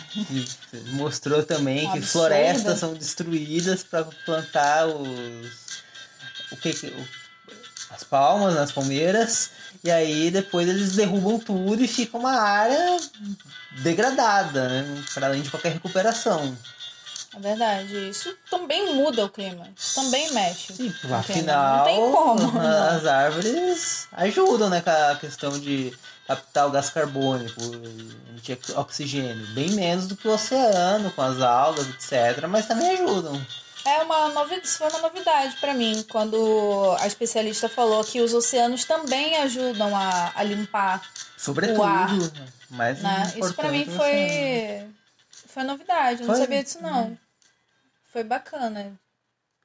mostrou 0.93 1.43
também 1.43 1.87
Um 1.89 1.91
que. 1.93 2.08
Florestas 2.11 2.79
são 2.79 2.93
destruídas 2.93 3.83
para 3.83 4.05
plantar 4.25 4.87
os 4.87 5.69
o 6.51 6.57
que 6.57 6.69
o- 6.87 7.07
as 7.91 8.03
palmas, 8.03 8.55
as 8.57 8.71
palmeiras, 8.71 9.51
e 9.83 9.89
aí 9.91 10.29
depois 10.31 10.67
eles 10.67 10.95
derrubam 10.95 11.39
tudo 11.39 11.83
e 11.83 11.87
fica 11.87 12.17
uma 12.17 12.33
área 12.39 12.97
degradada, 13.81 14.67
né? 14.67 15.03
Para 15.13 15.27
além 15.27 15.41
de 15.41 15.49
qualquer 15.49 15.73
recuperação. 15.73 16.57
É 17.35 17.39
verdade. 17.39 18.09
Isso 18.09 18.35
também 18.49 18.93
muda 18.95 19.25
o 19.25 19.29
clima. 19.29 19.67
Isso 19.77 19.95
também 19.95 20.31
mexe. 20.33 20.73
Sim, 20.73 20.93
afinal, 21.13 21.77
Não 21.77 21.83
tem 21.85 21.95
como. 22.11 22.59
as 22.59 23.05
árvores 23.05 24.07
ajudam, 24.13 24.69
né, 24.69 24.81
com 24.81 24.89
a 24.89 25.15
questão 25.15 25.57
de 25.59 25.95
captar 26.29 26.67
o 26.67 26.71
gás 26.71 26.91
carbônico, 26.91 27.59
emitir 28.29 28.59
oxigênio, 28.75 29.47
bem 29.55 29.71
menos 29.71 30.05
do 30.07 30.15
que 30.15 30.27
o 30.27 30.31
oceano, 30.31 31.09
com 31.11 31.23
as 31.23 31.41
algas, 31.41 31.89
etc, 31.89 32.45
mas 32.47 32.67
também 32.67 32.87
ajudam. 33.01 33.43
É 33.83 34.03
uma 34.03 34.29
novidade, 34.29 34.67
isso 34.67 34.77
foi 34.77 34.89
uma 34.89 34.99
novidade 34.99 35.55
pra 35.59 35.73
mim, 35.73 36.05
quando 36.07 36.95
a 36.99 37.07
especialista 37.07 37.67
falou 37.67 38.03
que 38.03 38.21
os 38.21 38.31
oceanos 38.33 38.83
também 38.85 39.37
ajudam 39.37 39.95
a, 39.95 40.31
a 40.35 40.43
limpar, 40.43 41.01
Sobretudo, 41.35 41.79
O 41.79 41.83
ar. 41.83 42.09
mais 42.69 43.01
né? 43.01 43.33
Isso 43.35 43.53
pra 43.55 43.71
mim 43.71 43.81
oceano. 43.81 43.97
foi 43.97 44.87
foi 45.47 45.63
novidade, 45.63 46.21
eu 46.21 46.27
não 46.27 46.35
Foi? 46.35 46.43
sabia 46.43 46.63
disso 46.63 46.79
não. 46.79 47.17
Foi 48.13 48.23
bacana. 48.23 48.93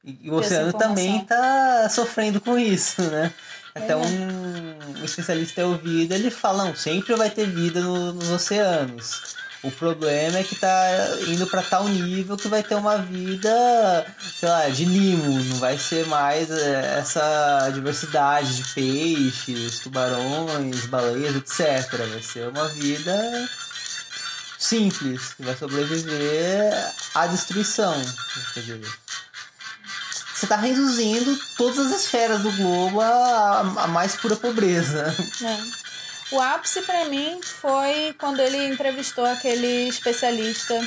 E, 0.05 0.31
o 0.31 0.35
oceano 0.35 0.73
também 0.73 1.17
informação. 1.17 1.83
tá 1.83 1.89
sofrendo 1.89 2.41
com 2.41 2.59
isso, 2.59 3.01
né? 3.03 3.33
Até 3.75 3.93
é. 3.93 3.97
um, 3.97 5.05
especialista 5.05 5.61
é 5.63 5.65
ouvido, 5.65 6.13
ele 6.15 6.31
fala, 6.31 6.65
não, 6.65 6.77
sempre 6.77 7.15
vai 7.17 7.31
ter 7.31 7.47
vida 7.47 7.81
no- 7.81 8.13
nos 8.13 8.31
oceanos. 8.31 9.35
O 9.65 9.71
problema 9.71 10.39
é 10.39 10.43
que 10.45 10.55
tá 10.57 10.87
indo 11.27 11.47
para 11.47 11.63
tal 11.63 11.89
nível 11.89 12.37
que 12.37 12.49
vai 12.49 12.63
ter 12.63 12.75
uma 12.75 12.99
vida, 12.99 14.07
sei 14.39 14.47
lá, 14.49 14.69
de 14.69 14.85
limo, 14.85 15.43
não 15.43 15.57
vai 15.57 15.79
ser 15.79 16.07
mais 16.07 16.51
eh, 16.51 16.99
essa 16.99 17.71
diversidade 17.73 18.57
de 18.57 18.75
peixes, 18.75 19.79
tubarões, 19.81 20.85
baleias, 20.85 21.35
etc. 21.35 21.91
Vai 21.97 22.23
ser 22.23 22.49
uma 22.49 22.69
vida 22.69 23.49
simples, 24.59 25.33
que 25.35 25.43
vai 25.43 25.57
sobreviver 25.57 26.73
à 27.15 27.27
destruição. 27.27 27.95
Quer 28.53 28.61
dizer, 28.61 28.81
você 30.47 30.55
está 30.55 30.57
reduzindo 30.57 31.39
todas 31.57 31.79
as 31.93 32.03
esferas 32.03 32.43
do 32.43 32.53
globo 32.53 33.01
à, 33.01 33.61
à 33.61 33.87
mais 33.89 34.15
pura 34.17 34.37
pobreza. 34.37 35.15
né? 35.41 35.71
O 36.33 36.41
ápice 36.41 36.83
pra 36.83 37.05
mim 37.07 37.41
foi 37.43 38.15
quando 38.19 38.41
ele 38.41 38.67
entrevistou 38.69 39.25
aquele 39.25 39.89
especialista. 39.89 40.81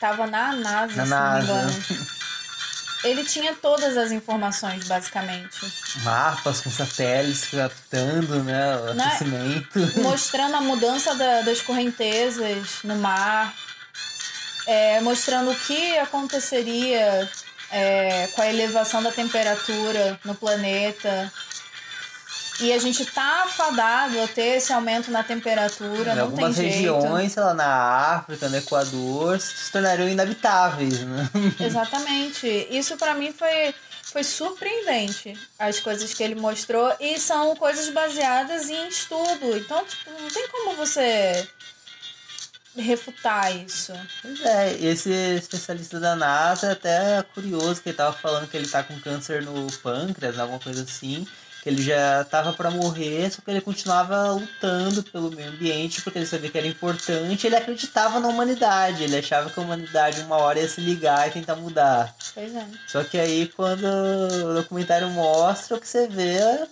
Tava 0.00 0.26
na 0.26 0.52
NASA, 0.54 0.96
Na 0.96 1.04
se 1.04 1.10
NASA. 1.10 1.54
não 1.54 1.64
me 1.66 1.72
engano. 1.72 2.14
Ele 3.04 3.22
tinha 3.24 3.54
todas 3.54 3.96
as 3.98 4.10
informações, 4.12 4.86
basicamente. 4.88 5.58
Mapas 6.02 6.60
com 6.62 6.70
satélites 6.70 7.48
captando 7.50 8.42
né, 8.42 8.76
o 8.78 8.94
Né? 8.94 9.04
aquecimento. 9.04 9.78
mostrando 10.00 10.56
a 10.56 10.60
mudança 10.62 11.14
da- 11.14 11.42
das 11.42 11.60
correntezas 11.60 12.66
no 12.82 12.96
mar, 12.96 13.52
é, 14.66 15.00
mostrando 15.02 15.50
o 15.50 15.54
que 15.54 15.98
aconteceria 15.98 17.28
é, 17.74 18.28
com 18.28 18.40
a 18.40 18.48
elevação 18.48 19.02
da 19.02 19.10
temperatura 19.10 20.18
no 20.24 20.34
planeta. 20.34 21.30
E 22.60 22.72
a 22.72 22.78
gente 22.78 23.04
tá 23.06 23.42
afadado 23.42 24.20
a 24.22 24.28
ter 24.28 24.58
esse 24.58 24.72
aumento 24.72 25.10
na 25.10 25.24
temperatura, 25.24 26.12
Em 26.12 26.14
não 26.16 26.22
algumas 26.26 26.54
tem 26.54 26.70
jeito. 26.70 26.94
regiões, 26.94 27.32
sei 27.32 27.42
lá, 27.42 27.52
na 27.52 27.66
África, 28.14 28.48
no 28.48 28.56
Equador, 28.56 29.40
se 29.40 29.72
tornariam 29.72 30.08
inabitáveis, 30.08 31.00
né? 31.00 31.28
Exatamente. 31.58 32.46
Isso 32.70 32.96
pra 32.96 33.12
mim 33.14 33.32
foi, 33.32 33.74
foi 34.04 34.22
surpreendente, 34.22 35.36
as 35.58 35.80
coisas 35.80 36.14
que 36.14 36.22
ele 36.22 36.36
mostrou. 36.36 36.94
E 37.00 37.18
são 37.18 37.56
coisas 37.56 37.88
baseadas 37.88 38.70
em 38.70 38.86
estudo. 38.86 39.56
Então, 39.56 39.84
tipo, 39.84 40.12
não 40.12 40.28
tem 40.30 40.46
como 40.46 40.76
você 40.76 41.48
refutar 42.76 43.54
isso. 43.56 43.92
Pois 44.22 44.40
é, 44.40 44.72
esse 44.80 45.10
especialista 45.10 46.00
da 46.00 46.16
NASA 46.16 46.68
é 46.68 46.72
até 46.72 47.22
curioso 47.34 47.80
que 47.80 47.90
ele 47.90 47.96
tava 47.96 48.12
falando 48.12 48.48
que 48.48 48.56
ele 48.56 48.68
tá 48.68 48.82
com 48.82 48.98
câncer 49.00 49.42
no 49.42 49.70
pâncreas, 49.78 50.38
alguma 50.38 50.58
coisa 50.58 50.82
assim, 50.82 51.26
que 51.62 51.68
ele 51.68 51.82
já 51.82 52.24
tava 52.24 52.52
para 52.52 52.70
morrer, 52.70 53.30
só 53.30 53.40
que 53.40 53.50
ele 53.50 53.60
continuava 53.60 54.32
lutando 54.32 55.02
pelo 55.04 55.30
meio 55.30 55.50
ambiente 55.50 56.02
porque 56.02 56.18
ele 56.18 56.26
sabia 56.26 56.50
que 56.50 56.58
era 56.58 56.66
importante, 56.66 57.46
ele 57.46 57.56
acreditava 57.56 58.20
na 58.20 58.28
humanidade, 58.28 59.02
ele 59.02 59.16
achava 59.16 59.48
que 59.48 59.58
a 59.58 59.62
humanidade 59.62 60.20
uma 60.20 60.36
hora 60.36 60.60
ia 60.60 60.68
se 60.68 60.80
ligar 60.80 61.28
e 61.28 61.32
tentar 61.32 61.56
mudar. 61.56 62.14
Pois 62.34 62.54
é. 62.54 62.66
Só 62.86 63.02
que 63.04 63.18
aí 63.18 63.48
quando 63.56 63.84
o 63.84 64.54
documentário 64.54 65.08
mostra 65.10 65.76
o 65.76 65.80
que 65.80 65.88
você 65.88 66.06
vê, 66.06 66.34
é, 66.34 66.66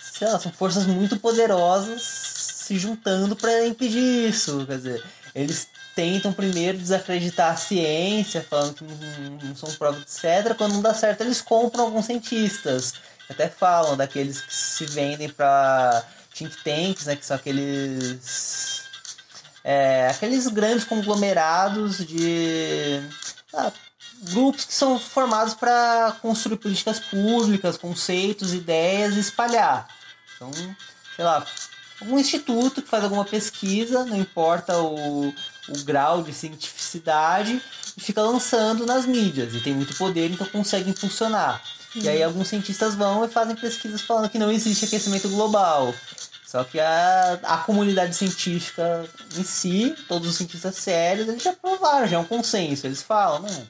sei 0.00 0.28
lá, 0.28 0.38
são 0.38 0.50
forças 0.50 0.86
muito 0.86 1.18
poderosas 1.18 2.38
se 2.68 2.78
juntando 2.78 3.34
para 3.34 3.66
impedir 3.66 4.28
isso. 4.28 4.64
Quer 4.66 4.76
dizer, 4.76 5.04
eles 5.38 5.68
tentam 5.94 6.32
primeiro 6.32 6.78
desacreditar 6.78 7.52
a 7.52 7.56
ciência, 7.56 8.44
falando 8.48 8.74
que 8.74 8.84
não, 8.84 9.54
são 9.54 9.72
provas, 9.74 10.02
etc. 10.02 10.54
Quando 10.56 10.74
não 10.74 10.82
dá 10.82 10.94
certo, 10.94 11.22
eles 11.22 11.40
compram 11.40 11.84
alguns 11.84 12.06
cientistas. 12.06 12.94
Até 13.28 13.48
falam 13.48 13.96
daqueles 13.96 14.40
que 14.40 14.54
se 14.54 14.86
vendem 14.86 15.28
para 15.28 16.04
think 16.34 16.56
tanks, 16.62 17.06
né, 17.06 17.16
que 17.16 17.26
são 17.26 17.36
aqueles 17.36 18.84
é, 19.64 20.08
aqueles 20.08 20.46
grandes 20.48 20.84
conglomerados 20.84 21.98
de 21.98 23.02
ah, 23.52 23.70
grupos 24.30 24.64
que 24.64 24.72
são 24.72 24.98
formados 24.98 25.54
para 25.54 26.16
construir 26.22 26.56
políticas 26.56 27.00
públicas, 27.00 27.76
conceitos, 27.76 28.54
ideias 28.54 29.14
e 29.14 29.20
espalhar. 29.20 29.88
Então, 30.36 30.50
sei 31.14 31.24
lá, 31.24 31.44
algum 32.00 32.18
instituto 32.18 32.82
que 32.82 32.88
faz 32.88 33.04
alguma 33.04 33.24
pesquisa, 33.24 34.04
não 34.04 34.16
importa 34.16 34.78
o, 34.78 35.28
o 35.68 35.84
grau 35.84 36.22
de 36.22 36.32
cientificidade, 36.32 37.60
e 37.96 38.00
fica 38.00 38.22
lançando 38.22 38.86
nas 38.86 39.06
mídias. 39.06 39.54
E 39.54 39.60
tem 39.60 39.74
muito 39.74 39.96
poder, 39.96 40.30
então 40.30 40.46
consegue 40.46 40.90
impulsionar. 40.90 41.62
E 41.94 42.08
aí 42.08 42.22
alguns 42.22 42.48
cientistas 42.48 42.94
vão 42.94 43.24
e 43.24 43.28
fazem 43.28 43.56
pesquisas 43.56 44.02
falando 44.02 44.28
que 44.28 44.38
não 44.38 44.52
existe 44.52 44.84
aquecimento 44.84 45.28
global. 45.28 45.94
Só 46.46 46.64
que 46.64 46.80
a, 46.80 47.38
a 47.42 47.58
comunidade 47.58 48.14
científica 48.14 49.04
em 49.36 49.44
si, 49.44 49.94
todos 50.06 50.28
os 50.28 50.36
cientistas 50.36 50.76
sérios, 50.76 51.28
eles 51.28 51.42
já 51.42 51.52
provaram, 51.52 52.06
já 52.06 52.16
é 52.16 52.20
um 52.20 52.24
consenso. 52.24 52.86
Eles 52.86 53.02
falam, 53.02 53.42
não, 53.42 53.66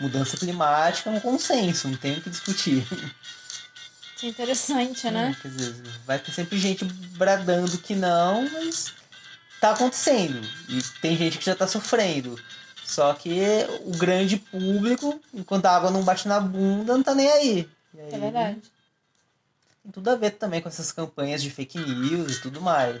mudança 0.00 0.36
climática 0.36 1.10
é 1.10 1.12
um 1.12 1.20
consenso, 1.20 1.88
não 1.88 1.96
tem 1.96 2.18
o 2.18 2.22
que 2.22 2.30
discutir. 2.30 2.86
Interessante, 4.22 5.10
né? 5.10 5.36
Quer 5.42 5.48
dizer, 5.48 5.74
vai 6.06 6.18
ter 6.18 6.32
sempre 6.32 6.58
gente 6.58 6.84
bradando 6.84 7.76
que 7.78 7.94
não, 7.94 8.48
mas 8.50 8.92
tá 9.60 9.70
acontecendo. 9.70 10.40
E 10.68 10.80
tem 11.00 11.16
gente 11.16 11.38
que 11.38 11.44
já 11.44 11.54
tá 11.54 11.66
sofrendo. 11.66 12.38
Só 12.84 13.12
que 13.14 13.40
o 13.84 13.96
grande 13.96 14.36
público, 14.36 15.20
enquanto 15.32 15.66
a 15.66 15.76
água 15.76 15.90
não 15.90 16.02
bate 16.02 16.28
na 16.28 16.40
bunda, 16.40 16.92
não 16.94 17.02
tá 17.02 17.14
nem 17.14 17.30
aí. 17.30 17.68
Aí 17.96 18.14
É 18.14 18.18
verdade. 18.18 18.60
Tem 19.82 19.92
tudo 19.92 20.08
a 20.10 20.14
ver 20.16 20.32
também 20.32 20.60
com 20.60 20.68
essas 20.68 20.92
campanhas 20.92 21.42
de 21.42 21.50
fake 21.50 21.78
news 21.78 22.36
e 22.36 22.40
tudo 22.42 22.60
mais. 22.60 23.00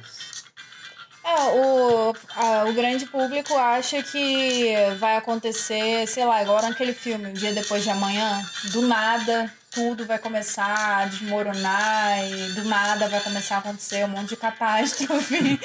É, 1.24 1.34
o, 1.54 2.14
a- 2.34 2.64
o 2.64 2.72
grande 2.72 3.06
público 3.06 3.54
acha 3.56 4.02
que 4.02 4.72
vai 4.98 5.16
acontecer, 5.16 6.06
sei 6.08 6.24
lá, 6.24 6.42
igual 6.42 6.60
naquele 6.62 6.92
filme, 6.92 7.28
um 7.28 7.32
dia 7.32 7.52
depois 7.52 7.84
de 7.84 7.90
amanhã, 7.90 8.44
do 8.72 8.82
nada 8.82 9.52
tudo 9.74 10.04
vai 10.04 10.18
começar 10.18 10.98
a 10.98 11.06
desmoronar 11.06 12.24
e 12.28 12.52
do 12.52 12.64
nada 12.64 13.08
vai 13.08 13.20
começar 13.20 13.56
a 13.56 13.58
acontecer 13.58 14.04
um 14.04 14.08
monte 14.08 14.30
de 14.30 14.36
catástrofe. 14.36 15.58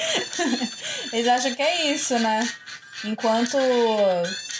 Eles 1.12 1.28
acham 1.28 1.54
que 1.54 1.62
é 1.62 1.92
isso, 1.92 2.18
né? 2.18 2.48
Enquanto 3.04 3.58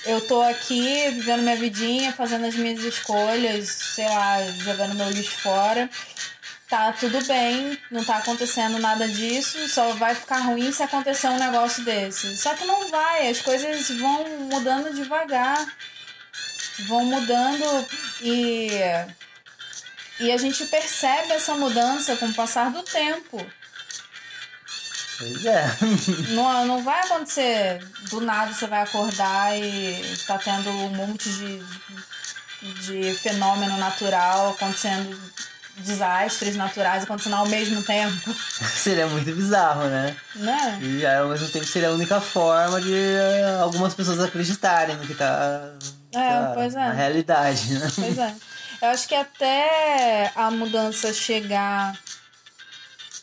eu 0.06 0.22
tô 0.28 0.42
aqui 0.42 1.10
vivendo 1.12 1.42
minha 1.42 1.56
vidinha, 1.56 2.12
fazendo 2.12 2.46
as 2.46 2.56
minhas 2.56 2.84
escolhas, 2.84 3.70
sei 3.70 4.08
lá, 4.08 4.44
jogando 4.60 4.96
meu 4.96 5.10
lixo 5.10 5.40
fora, 5.40 5.90
tá 6.70 6.92
tudo 6.92 7.24
bem, 7.26 7.80
não 7.90 8.04
tá 8.04 8.18
acontecendo 8.18 8.80
nada 8.80 9.08
disso, 9.08 9.68
só 9.70 9.94
vai 9.94 10.14
ficar 10.14 10.40
ruim 10.40 10.72
se 10.72 10.84
acontecer 10.84 11.30
um 11.30 11.40
negócio 11.40 11.84
desse. 11.84 12.36
Só 12.38 12.54
que 12.54 12.66
não 12.66 12.90
vai, 12.90 13.30
as 13.30 13.42
coisas 13.42 13.90
vão 13.92 14.28
mudando 14.52 14.94
devagar. 14.94 15.66
Vão 16.88 17.06
mudando 17.06 17.88
e 18.22 18.70
e 20.20 20.32
a 20.32 20.38
gente 20.38 20.66
percebe 20.66 21.32
essa 21.34 21.54
mudança 21.56 22.16
com 22.16 22.28
o 22.28 22.34
passar 22.34 22.72
do 22.72 22.82
tempo. 22.84 23.46
Pois 25.18 25.46
é. 25.46 25.66
Não, 26.30 26.66
não 26.68 26.84
vai 26.84 27.00
acontecer 27.02 27.80
do 28.10 28.22
nada 28.22 28.54
você 28.54 28.68
vai 28.68 28.84
acordar 28.84 29.58
e 29.58 30.18
tá 30.28 30.38
tendo 30.38 30.70
um 30.70 30.90
monte 30.90 31.28
de, 31.30 31.64
de 32.84 33.14
fenômeno 33.16 33.78
natural 33.78 34.52
acontecendo, 34.52 35.20
desastres 35.78 36.56
naturais 36.56 37.04
acontecendo 37.04 37.36
ao 37.36 37.48
mesmo 37.48 37.82
tempo. 37.82 38.32
seria 38.76 39.08
muito 39.08 39.34
bizarro, 39.34 39.86
né? 39.86 40.16
Né? 40.36 40.80
E 40.84 41.06
ao 41.06 41.30
mesmo 41.30 41.48
tempo 41.50 41.66
seria 41.66 41.90
a 41.90 41.94
única 41.94 42.22
forma 42.22 42.80
de 42.80 42.94
eh, 42.94 43.58
algumas 43.60 43.96
pessoas 43.96 44.20
acreditarem 44.20 44.98
no 44.98 45.08
que 45.08 45.16
tá 45.16 45.72
É, 46.14 46.54
pois 46.54 46.76
é. 46.76 46.80
na 46.80 46.94
realidade, 46.94 47.74
né? 47.74 47.92
Pois 47.96 48.18
é. 48.20 48.36
Eu 48.82 48.90
acho 48.90 49.08
que 49.08 49.16
até 49.16 50.32
a 50.36 50.52
mudança 50.52 51.12
chegar 51.14 51.98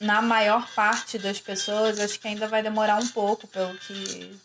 na 0.00 0.20
maior 0.20 0.68
parte 0.74 1.18
das 1.18 1.38
pessoas, 1.38 1.98
acho 2.00 2.18
que 2.18 2.26
ainda 2.28 2.48
vai 2.48 2.62
demorar 2.62 2.96
um 2.96 3.06
pouco, 3.08 3.46
pelo 3.46 3.74
que, 3.78 4.36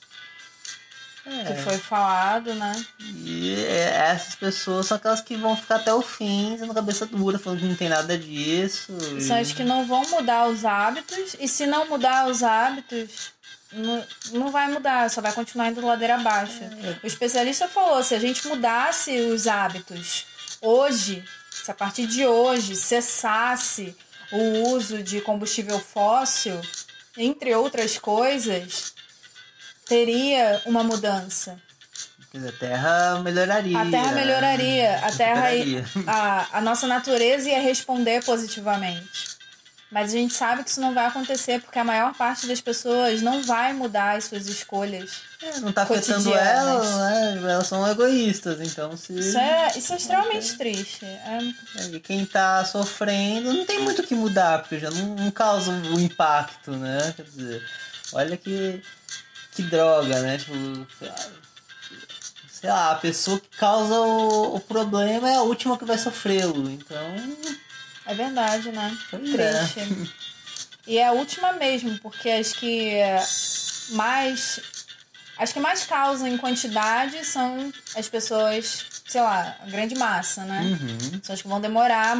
que 1.23 1.51
É. 1.51 1.55
foi 1.63 1.77
falado, 1.79 2.53
né? 2.53 2.85
E 2.99 3.55
é, 3.65 4.11
essas 4.11 4.35
pessoas 4.35 4.85
são 4.85 4.97
aquelas 4.97 5.21
que 5.21 5.35
vão 5.35 5.55
ficar 5.57 5.77
até 5.77 5.93
o 5.93 6.01
fim, 6.01 6.55
sendo 6.57 6.73
cabeça 6.73 7.05
dura, 7.05 7.39
falando 7.39 7.59
que 7.59 7.65
não 7.65 7.75
tem 7.75 7.89
nada 7.89 8.17
disso. 8.17 8.95
e- 9.17 9.21
São 9.21 9.37
as 9.37 9.51
que 9.51 9.63
não 9.63 9.85
vão 9.85 10.07
mudar 10.09 10.47
os 10.47 10.63
hábitos, 10.63 11.35
e 11.39 11.47
se 11.47 11.65
não 11.65 11.87
mudar 11.87 12.27
os 12.27 12.43
hábitos, 12.43 13.31
não, 13.71 14.05
não 14.31 14.51
vai 14.51 14.67
mudar, 14.71 15.09
só 15.09 15.21
vai 15.21 15.33
continuar 15.33 15.69
indo 15.69 15.85
ladeira 15.85 16.15
abaixo. 16.15 16.59
O 17.03 17.07
especialista 17.07 17.67
falou: 17.67 18.01
se 18.03 18.13
a 18.15 18.19
gente 18.19 18.47
mudasse 18.47 19.11
os 19.21 19.45
hábitos 19.47 20.25
hoje, 20.61 21.23
se 21.51 21.71
a 21.71 21.73
partir 21.73 22.07
de 22.07 22.25
hoje 22.25 22.75
cessasse 22.75 23.95
o 24.31 24.69
uso 24.69 25.01
de 25.01 25.21
combustível 25.21 25.79
fóssil, 25.79 26.59
entre 27.17 27.53
outras 27.55 27.97
coisas, 27.97 28.93
teria 29.85 30.61
uma 30.65 30.83
mudança. 30.83 31.59
A 32.33 32.51
Terra 32.51 33.19
melhoraria. 33.19 33.79
A 33.79 33.89
Terra 33.89 34.11
melhoraria, 34.11 34.95
a 34.97 35.11
Terra 35.11 35.47
Recuperaria. 35.47 35.85
a, 36.05 36.57
a 36.59 36.61
nossa 36.61 36.85
natureza 36.85 37.49
ia 37.49 37.59
responder 37.59 38.23
positivamente. 38.23 39.38
Mas 39.91 40.13
a 40.13 40.17
gente 40.17 40.33
sabe 40.35 40.63
que 40.63 40.69
isso 40.69 40.79
não 40.79 40.93
vai 40.93 41.07
acontecer 41.07 41.59
porque 41.61 41.79
a 41.79 41.83
maior 41.83 42.13
parte 42.13 42.45
das 42.45 42.61
pessoas 42.61 43.23
não 43.23 43.41
vai 43.41 43.73
mudar 43.73 44.17
as 44.17 44.25
suas 44.25 44.45
escolhas. 44.47 45.21
É, 45.41 45.59
não 45.61 45.71
tá 45.71 45.81
afetando 45.81 46.31
elas, 46.31 46.95
né? 46.95 47.51
Elas 47.51 47.67
são 47.67 47.87
egoístas, 47.87 48.61
então 48.61 48.95
se. 48.95 49.17
Isso 49.17 49.37
é, 49.37 49.71
isso 49.75 49.93
é 49.93 49.95
extremamente 49.95 50.57
triste. 50.57 51.05
É, 51.05 51.39
E 51.91 51.99
quem 51.99 52.23
tá 52.23 52.63
sofrendo 52.65 53.51
não 53.51 53.65
tem 53.65 53.79
muito 53.79 54.03
o 54.03 54.05
que 54.05 54.13
mudar, 54.13 54.59
porque 54.59 54.77
já 54.77 54.91
não, 54.91 55.15
não 55.15 55.31
causa 55.31 55.71
o 55.71 55.99
impacto, 55.99 56.71
né? 56.71 57.11
Quer 57.15 57.23
dizer, 57.23 57.63
olha 58.13 58.37
que, 58.37 58.83
que 59.53 59.63
droga, 59.63 60.19
né? 60.21 60.37
Tipo, 60.37 60.53
sei 62.47 62.69
lá, 62.69 62.91
a 62.91 62.95
pessoa 62.95 63.39
que 63.39 63.57
causa 63.57 63.95
o, 63.95 64.55
o 64.55 64.59
problema 64.59 65.31
é 65.31 65.35
a 65.35 65.41
última 65.41 65.77
que 65.77 65.85
vai 65.85 65.97
sofrê-lo. 65.97 66.69
Então, 66.69 67.15
é 68.09 68.13
verdade, 68.15 68.71
né? 68.71 68.97
Pois 69.11 69.35
é. 69.35 69.59
Triste. 69.67 70.13
E 70.87 70.97
é 70.97 71.05
a 71.05 71.11
última 71.11 71.53
mesmo, 71.53 71.99
porque 71.99 72.29
as 72.29 72.51
que 72.51 72.89
é, 72.95 73.23
mais. 73.89 74.59
As 75.37 75.53
que 75.53 75.59
mais 75.59 75.85
causam 75.85 76.27
em 76.27 76.37
quantidade 76.37 77.23
são 77.23 77.71
as 77.95 78.09
pessoas, 78.09 78.85
sei 79.07 79.21
lá, 79.21 79.55
a 79.61 79.69
grande 79.69 79.95
massa, 79.95 80.43
né? 80.43 80.61
uhum. 80.61 81.21
São 81.23 81.33
as 81.33 81.41
que 81.41 81.47
vão 81.47 81.61
demorar 81.61 82.17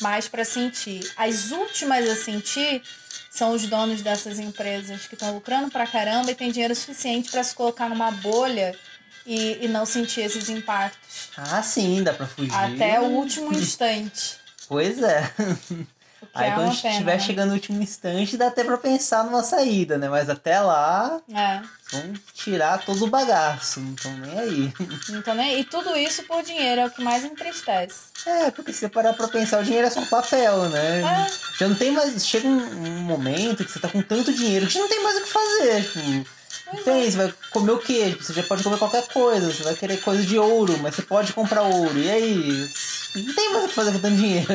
mais 0.00 0.28
para 0.28 0.44
sentir. 0.44 1.08
As 1.16 1.52
últimas 1.52 2.06
a 2.08 2.16
sentir 2.16 2.82
são 3.30 3.52
os 3.52 3.66
donos 3.66 4.02
dessas 4.02 4.38
empresas 4.38 5.06
que 5.06 5.14
estão 5.14 5.32
lucrando 5.32 5.70
pra 5.70 5.86
caramba 5.86 6.32
e 6.32 6.34
tem 6.34 6.50
dinheiro 6.50 6.74
suficiente 6.74 7.30
para 7.30 7.44
se 7.44 7.54
colocar 7.54 7.88
numa 7.88 8.10
bolha 8.10 8.76
e, 9.24 9.64
e 9.64 9.68
não 9.68 9.86
sentir 9.86 10.22
esses 10.22 10.48
impactos. 10.48 11.30
ah, 11.36 11.62
sim, 11.62 12.02
dá 12.02 12.12
pra 12.12 12.26
fugir. 12.26 12.52
Até 12.52 12.98
o 13.00 13.04
último 13.04 13.52
instante. 13.52 14.37
Pois 14.68 15.02
é. 15.02 15.30
Aí 16.34 16.50
é 16.50 16.54
quando 16.54 16.72
estiver 16.72 17.04
né? 17.04 17.18
chegando 17.18 17.48
no 17.50 17.54
último 17.54 17.80
instante, 17.80 18.36
dá 18.36 18.48
até 18.48 18.64
pra 18.64 18.76
pensar 18.76 19.24
numa 19.24 19.42
saída, 19.42 19.96
né? 19.96 20.08
Mas 20.08 20.28
até 20.28 20.58
lá, 20.60 21.20
É. 21.32 21.62
vão 21.92 22.12
tirar 22.34 22.84
todo 22.84 23.04
o 23.04 23.08
bagaço, 23.08 23.80
não 23.80 23.94
estão 23.94 24.12
nem 24.18 24.38
aí. 24.38 24.72
Então, 25.10 25.34
né? 25.34 25.58
E 25.58 25.64
tudo 25.64 25.96
isso 25.96 26.24
por 26.24 26.42
dinheiro 26.42 26.80
é 26.80 26.86
o 26.86 26.90
que 26.90 27.02
mais 27.02 27.24
entristece. 27.24 28.08
É, 28.26 28.50
porque 28.50 28.72
se 28.72 28.80
você 28.80 28.88
parar 28.88 29.12
pra 29.14 29.28
pensar, 29.28 29.60
o 29.60 29.64
dinheiro 29.64 29.86
é 29.86 29.90
só 29.90 30.00
um 30.00 30.06
papel, 30.06 30.68
né? 30.68 31.00
É. 31.02 31.26
Já 31.58 31.68
não 31.68 31.76
tem 31.76 31.92
mais. 31.92 32.26
Chega 32.26 32.46
um, 32.48 32.58
um 32.62 33.00
momento 33.02 33.64
que 33.64 33.70
você 33.70 33.78
tá 33.78 33.88
com 33.88 34.02
tanto 34.02 34.32
dinheiro 34.32 34.66
que 34.66 34.78
não 34.78 34.88
tem 34.88 35.02
mais 35.02 35.16
o 35.18 35.22
que 35.22 35.28
fazer. 35.30 35.84
Tipo, 35.84 36.28
não 36.72 36.82
tem, 36.82 37.10
você 37.10 37.16
vai 37.16 37.34
comer 37.50 37.72
o 37.72 37.78
quê? 37.78 38.16
Você 38.20 38.32
já 38.32 38.42
pode 38.42 38.62
comer 38.62 38.78
qualquer 38.78 39.06
coisa, 39.08 39.52
você 39.52 39.62
vai 39.62 39.74
querer 39.74 39.98
coisa 40.00 40.22
de 40.22 40.38
ouro, 40.38 40.76
mas 40.82 40.94
você 40.94 41.02
pode 41.02 41.32
comprar 41.32 41.62
ouro. 41.62 41.98
E 41.98 42.10
aí? 42.10 42.70
Não 43.14 43.34
tem 43.34 43.52
mais 43.52 43.64
o 43.64 43.68
que 43.68 43.74
fazer 43.74 43.92
com 43.92 43.98
tanto 44.00 44.16
dinheiro. 44.16 44.46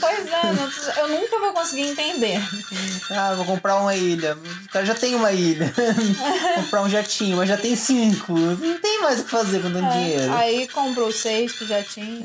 pois 0.00 0.26
é, 0.26 0.52
não- 0.52 1.02
eu 1.02 1.08
nunca 1.20 1.38
vou 1.40 1.52
conseguir 1.52 1.82
entender. 1.88 2.40
Ah, 3.10 3.34
vou 3.34 3.44
comprar 3.44 3.76
uma 3.76 3.94
ilha. 3.94 4.36
O 4.66 4.68
cara 4.70 4.86
já 4.86 4.94
tem 4.94 5.14
uma 5.16 5.32
ilha. 5.32 5.72
comprar 6.56 6.82
um 6.82 6.88
jatinho, 6.88 7.36
mas 7.36 7.48
já 7.48 7.56
tem 7.56 7.74
cinco. 7.74 8.32
Não 8.34 8.78
tem 8.78 9.00
mais 9.02 9.20
o 9.20 9.24
que 9.24 9.30
fazer 9.30 9.60
com 9.60 9.70
tanto 9.72 9.86
É, 9.86 9.90
dinheiro. 9.98 10.32
Aí 10.32 10.68
comprou 10.68 11.08
o 11.08 11.12
sexto, 11.12 11.66
já 11.66 11.82
tinha. 11.82 12.24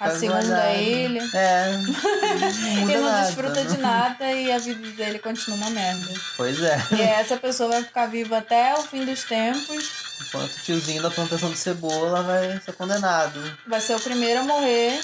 A 0.00 0.10
segunda 0.10 0.40
guardado. 0.46 0.80
ilha. 0.80 1.22
É. 1.34 1.72
Não 1.78 2.80
muda 2.80 2.92
E 2.92 2.96
não 2.96 3.02
nada, 3.02 3.26
desfruta 3.26 3.64
de 3.64 3.76
né? 3.76 3.82
nada 3.82 4.32
e 4.32 4.52
a 4.52 4.58
vida 4.58 4.88
dele 4.92 5.18
continua 5.18 5.56
uma 5.56 5.70
merda. 5.70 6.14
Pois 6.36 6.62
é. 6.62 6.78
E 6.96 7.00
essa 7.02 7.36
pessoa 7.36 7.70
vai 7.70 7.82
ficar 7.84 8.06
viva 8.06 8.38
até 8.38 8.74
o 8.74 8.82
fim 8.82 9.04
dos 9.04 9.24
tempos, 9.24 9.90
Enquanto 10.20 10.52
o 10.52 10.60
tiozinho 10.60 11.02
da 11.02 11.10
plantação 11.10 11.50
de 11.50 11.58
cebola 11.58 12.22
vai 12.22 12.60
ser 12.60 12.72
condenado. 12.72 13.58
vai 13.66 13.80
ser 13.80 13.94
o 13.94 14.00
primeiro 14.00 14.40
a 14.40 14.42
morrer, 14.44 15.00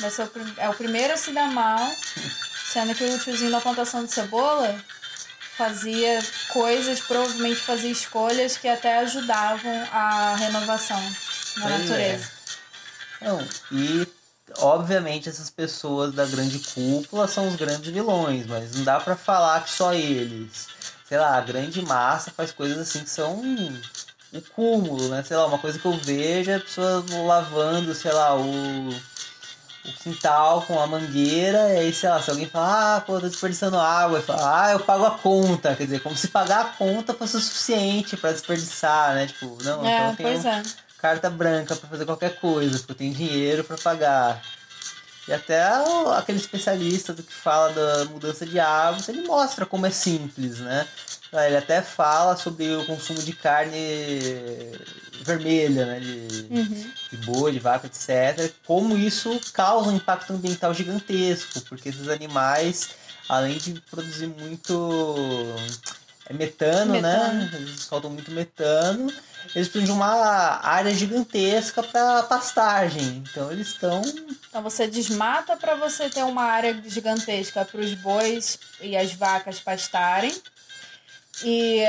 vai 0.00 0.10
ser 0.10 0.22
o, 0.22 0.30
é 0.58 0.68
o 0.68 0.74
primeiro 0.74 1.12
a 1.12 1.16
se 1.16 1.32
dar 1.32 1.48
mal, 1.52 1.78
sendo 2.72 2.94
que 2.94 3.04
o 3.04 3.18
tiozinho 3.18 3.50
da 3.50 3.60
plantação 3.60 4.04
de 4.04 4.12
cebola 4.12 4.74
fazia 5.56 6.22
coisas, 6.48 7.00
provavelmente 7.00 7.56
fazia 7.60 7.90
escolhas 7.90 8.56
que 8.56 8.68
até 8.68 8.98
ajudavam 8.98 9.88
a 9.92 10.36
renovação 10.38 11.00
na 11.56 11.66
Pois 11.68 11.90
é. 11.92 12.35
Não, 13.20 13.46
e 13.72 14.06
obviamente 14.58 15.28
essas 15.28 15.50
pessoas 15.50 16.14
da 16.14 16.24
grande 16.26 16.58
cúpula 16.58 17.26
são 17.28 17.48
os 17.48 17.56
grandes 17.56 17.90
vilões, 17.92 18.46
mas 18.46 18.74
não 18.76 18.84
dá 18.84 19.00
pra 19.00 19.16
falar 19.16 19.64
que 19.64 19.70
só 19.70 19.92
eles. 19.94 20.68
Sei 21.08 21.18
lá, 21.18 21.36
a 21.36 21.40
grande 21.40 21.80
massa 21.82 22.30
faz 22.30 22.50
coisas 22.52 22.78
assim 22.78 23.00
que 23.04 23.10
são 23.10 23.40
o 24.32 24.40
cúmulo, 24.54 25.08
né? 25.08 25.22
Sei 25.22 25.36
lá, 25.36 25.46
uma 25.46 25.58
coisa 25.58 25.78
que 25.78 25.86
eu 25.86 25.96
vejo 25.98 26.50
é 26.50 26.58
pessoas 26.58 27.08
lavando, 27.10 27.94
sei 27.94 28.12
lá, 28.12 28.34
o, 28.36 28.88
o 28.90 29.92
quintal 30.02 30.62
com 30.62 30.80
a 30.80 30.86
mangueira, 30.86 31.72
e 31.74 31.78
aí, 31.78 31.92
sei 31.94 32.08
lá, 32.10 32.20
se 32.20 32.28
alguém 32.30 32.48
fala, 32.48 32.96
ah, 32.96 33.00
pô, 33.00 33.20
tô 33.20 33.28
desperdiçando 33.28 33.78
água, 33.78 34.18
e 34.18 34.22
fala, 34.22 34.64
ah, 34.66 34.72
eu 34.72 34.80
pago 34.80 35.04
a 35.06 35.12
conta, 35.12 35.76
quer 35.76 35.84
dizer, 35.84 36.00
como 36.00 36.16
se 36.16 36.26
pagar 36.28 36.60
a 36.60 36.64
conta 36.70 37.14
fosse 37.14 37.36
o 37.36 37.40
suficiente 37.40 38.16
pra 38.16 38.32
desperdiçar, 38.32 39.14
né? 39.14 39.26
Tipo, 39.28 39.56
não, 39.62 39.86
É, 39.86 39.94
então 39.94 40.16
tem 40.16 40.26
pois 40.26 40.44
um- 40.44 40.48
é. 40.48 40.62
Carta 41.06 41.30
branca 41.30 41.76
pra 41.76 41.88
fazer 41.88 42.04
qualquer 42.04 42.34
coisa, 42.40 42.78
porque 42.78 42.92
eu 42.92 42.96
tenho 42.96 43.14
dinheiro 43.14 43.62
pra 43.62 43.76
pagar. 43.78 44.42
E 45.28 45.32
até 45.32 45.60
aquele 46.16 46.38
especialista 46.38 47.12
do 47.12 47.22
que 47.22 47.32
fala 47.32 47.72
da 47.72 48.04
mudança 48.06 48.44
de 48.46 48.58
hábito, 48.60 49.10
ele 49.10 49.22
mostra 49.26 49.64
como 49.66 49.86
é 49.86 49.90
simples, 49.90 50.58
né? 50.58 50.86
Ah, 51.32 51.46
Ele 51.46 51.56
até 51.56 51.82
fala 51.82 52.36
sobre 52.36 52.72
o 52.76 52.86
consumo 52.86 53.20
de 53.20 53.32
carne 53.32 53.76
vermelha, 55.22 55.86
né? 55.86 56.00
De, 56.00 56.46
Uhum. 56.48 56.92
de 57.10 57.16
boi, 57.18 57.52
de 57.52 57.58
vaca, 57.58 57.86
etc. 57.88 58.52
Como 58.64 58.96
isso 58.96 59.40
causa 59.52 59.90
um 59.90 59.96
impacto 59.96 60.32
ambiental 60.32 60.72
gigantesco, 60.72 61.60
porque 61.62 61.88
esses 61.88 62.08
animais, 62.08 62.90
além 63.28 63.58
de 63.58 63.80
produzir 63.90 64.28
muito 64.28 65.56
é 66.28 66.32
metano, 66.32 66.92
Metano. 66.92 67.40
né? 67.40 67.50
Eles 67.54 67.80
soltam 67.82 68.10
muito 68.10 68.30
metano. 68.30 69.12
Eles 69.54 69.68
precisam 69.68 69.84
de 69.84 69.90
uma 69.92 70.60
área 70.66 70.92
gigantesca 70.92 71.82
para 71.82 72.24
pastagem. 72.24 73.22
Então 73.30 73.50
eles 73.52 73.68
estão. 73.68 74.02
Então 74.48 74.62
você 74.62 74.86
desmata 74.88 75.56
para 75.56 75.76
você 75.76 76.10
ter 76.10 76.24
uma 76.24 76.42
área 76.42 76.82
gigantesca 76.86 77.64
para 77.64 77.80
os 77.80 77.94
bois 77.94 78.58
e 78.80 78.96
as 78.96 79.12
vacas 79.12 79.60
pastarem. 79.60 80.34
E, 81.44 81.82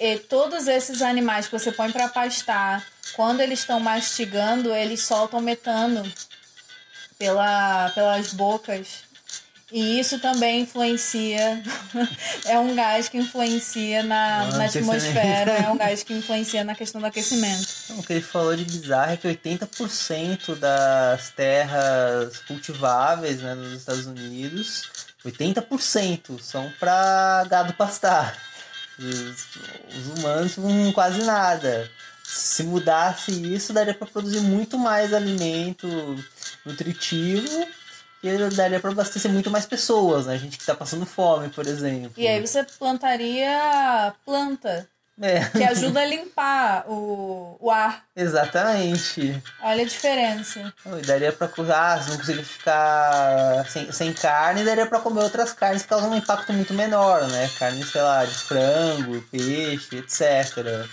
e 0.00 0.18
todos 0.18 0.66
esses 0.66 1.00
animais 1.02 1.46
que 1.46 1.52
você 1.52 1.70
põe 1.70 1.92
para 1.92 2.08
pastar, 2.08 2.84
quando 3.14 3.40
eles 3.40 3.60
estão 3.60 3.78
mastigando, 3.78 4.74
eles 4.74 5.02
soltam 5.02 5.40
metano 5.40 6.02
pela, 7.18 7.90
pelas 7.90 8.32
bocas 8.32 9.07
E 9.70 10.00
isso 10.00 10.18
também 10.18 10.62
influencia. 10.62 11.62
é 12.46 12.58
um 12.58 12.74
gás 12.74 13.08
que 13.08 13.18
influencia 13.18 14.02
na, 14.02 14.46
No 14.46 14.56
na 14.56 14.64
aquecimento. 14.64 14.90
atmosfera, 14.96 15.52
é 15.52 15.70
um 15.70 15.76
gás 15.76 16.02
que 16.02 16.14
influencia 16.14 16.64
na 16.64 16.74
questão 16.74 17.00
do 17.00 17.06
aquecimento. 17.06 17.68
Então, 17.84 17.98
o 17.98 18.02
que 18.02 18.14
ele 18.14 18.22
falou 18.22 18.56
de 18.56 18.64
bizarro 18.64 19.12
é 19.12 19.16
que 19.16 19.28
80% 19.28 20.54
das 20.56 21.30
terras 21.30 22.38
cultiváveis 22.38 23.42
né, 23.42 23.54
nos 23.54 23.74
Estados 23.74 24.06
Unidos, 24.06 24.88
80% 25.24 26.40
são 26.40 26.72
para 26.80 27.44
gado 27.50 27.74
pastar. 27.74 28.40
Os, 28.98 29.46
os 29.96 30.18
humanos 30.18 30.54
com 30.54 30.92
quase 30.92 31.22
nada. 31.24 31.90
Se 32.24 32.62
mudasse 32.62 33.32
isso, 33.32 33.72
daria 33.72 33.94
para 33.94 34.06
produzir 34.06 34.40
muito 34.40 34.78
mais 34.78 35.12
alimento 35.12 35.86
nutritivo 36.64 37.66
e 38.22 38.48
daria 38.50 38.80
para 38.80 38.90
abastecer 38.90 39.30
muito 39.30 39.50
mais 39.50 39.66
pessoas, 39.66 40.26
né? 40.26 40.36
Gente 40.38 40.58
que 40.58 40.66
tá 40.66 40.74
passando 40.74 41.06
fome, 41.06 41.48
por 41.48 41.66
exemplo. 41.66 42.12
E 42.16 42.26
aí 42.26 42.40
você 42.44 42.64
plantaria 42.64 44.12
planta, 44.24 44.88
É, 45.20 45.44
que 45.46 45.64
ajuda 45.64 46.00
a 46.00 46.04
limpar 46.04 46.84
o, 46.88 47.56
o 47.60 47.70
ar. 47.70 48.04
exatamente. 48.14 49.42
Olha 49.62 49.82
a 49.82 49.86
diferença. 49.86 50.72
E 50.86 51.06
daria 51.06 51.32
pra 51.32 51.48
ah, 51.74 52.00
se 52.00 52.10
não 52.10 52.18
conseguir 52.18 52.44
ficar 52.44 53.66
sem, 53.68 53.90
sem 53.92 54.12
carne, 54.12 54.64
daria 54.64 54.86
pra 54.86 55.00
comer 55.00 55.22
outras 55.22 55.52
carnes 55.52 55.82
que 55.82 55.88
causam 55.88 56.10
um 56.10 56.16
impacto 56.16 56.52
muito 56.52 56.72
menor, 56.72 57.26
né? 57.28 57.50
Carne, 57.58 57.84
sei 57.84 58.00
lá, 58.02 58.24
de 58.24 58.34
frango, 58.34 59.20
peixe, 59.30 59.96
etc. 59.96 60.86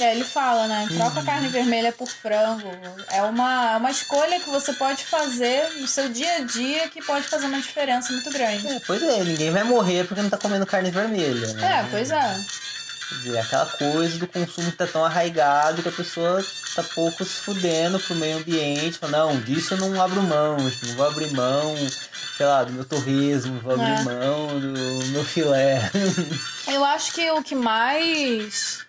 Aí 0.00 0.14
ele 0.16 0.24
fala, 0.24 0.66
né? 0.68 0.86
Troca 0.96 1.20
a 1.20 1.24
carne 1.24 1.48
vermelha 1.48 1.92
por 1.92 2.08
frango. 2.08 2.70
É 3.10 3.22
uma, 3.22 3.72
é 3.72 3.76
uma 3.76 3.90
escolha 3.90 4.38
que 4.40 4.48
você 4.48 4.72
pode 4.72 5.04
fazer 5.04 5.68
no 5.80 5.88
seu 5.88 6.08
dia 6.08 6.36
a 6.36 6.40
dia 6.40 6.88
que 6.88 7.02
pode 7.04 7.26
fazer 7.26 7.46
uma 7.46 7.60
diferença 7.60 8.12
muito 8.12 8.30
grande. 8.30 8.66
É, 8.66 8.80
pois 8.86 9.02
é, 9.02 9.24
ninguém 9.24 9.50
vai 9.50 9.64
morrer 9.64 10.06
porque 10.06 10.22
não 10.22 10.30
tá 10.30 10.38
comendo 10.38 10.64
carne 10.66 10.90
vermelha, 10.90 11.52
né? 11.54 11.80
É, 11.80 11.86
pois 11.90 12.10
é. 12.10 12.40
Quer 13.08 13.14
dizer, 13.16 13.36
é 13.36 13.40
aquela 13.40 13.66
coisa 13.66 14.18
do 14.18 14.26
consumo 14.26 14.70
que 14.70 14.76
tá 14.76 14.86
tão 14.86 15.04
arraigado 15.04 15.82
que 15.82 15.88
a 15.88 15.92
pessoa 15.92 16.44
tá 16.74 16.82
pouco 16.94 17.24
se 17.24 17.40
fudendo 17.40 17.98
pro 17.98 18.14
meio 18.14 18.36
ambiente. 18.38 18.98
Fala, 18.98 19.18
não, 19.18 19.40
disso 19.40 19.74
eu 19.74 19.78
não 19.78 20.00
abro 20.00 20.22
mão, 20.22 20.56
não 20.58 20.94
vou 20.94 21.06
abrir 21.08 21.32
mão, 21.32 21.74
sei 22.36 22.46
lá, 22.46 22.62
do 22.64 22.72
meu 22.72 22.84
torresmo, 22.84 23.58
vou 23.60 23.72
abrir 23.72 24.00
É. 24.00 24.02
mão 24.04 24.60
do 24.60 25.06
meu 25.08 25.24
filé. 25.24 25.90
Eu 26.68 26.84
acho 26.84 27.12
que 27.12 27.30
o 27.30 27.42
que 27.42 27.54
mais 27.54 28.80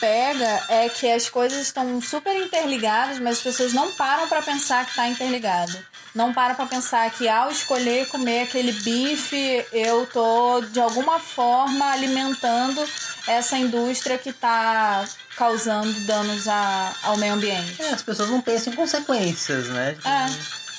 pega 0.00 0.64
é 0.68 0.88
que 0.88 1.10
as 1.10 1.28
coisas 1.28 1.58
estão 1.60 2.00
super 2.00 2.34
interligadas, 2.34 3.18
mas 3.18 3.36
as 3.36 3.42
pessoas 3.42 3.72
não 3.72 3.92
param 3.92 4.26
pra 4.28 4.40
pensar 4.42 4.84
que 4.86 4.94
tá 4.96 5.06
interligado. 5.06 5.76
Não 6.14 6.32
param 6.32 6.56
pra 6.56 6.66
pensar 6.66 7.08
que 7.12 7.28
ao 7.28 7.50
escolher 7.52 8.08
comer 8.08 8.42
aquele 8.42 8.72
bife, 8.72 9.64
eu 9.72 10.06
tô 10.06 10.60
de 10.62 10.80
alguma 10.80 11.20
forma 11.20 11.84
alimentando 11.92 12.84
essa 13.28 13.56
indústria 13.56 14.18
que 14.18 14.32
tá 14.32 15.04
causando 15.36 15.92
danos 16.00 16.48
a- 16.48 16.92
ao 17.04 17.16
meio 17.16 17.34
ambiente. 17.34 17.80
É, 17.80 17.90
as 17.90 18.02
pessoas 18.02 18.28
não 18.30 18.40
pensam 18.40 18.72
em 18.72 18.76
consequências, 18.76 19.68
né? 19.68 19.92
Tipo, 19.94 20.08
É. 20.08 20.26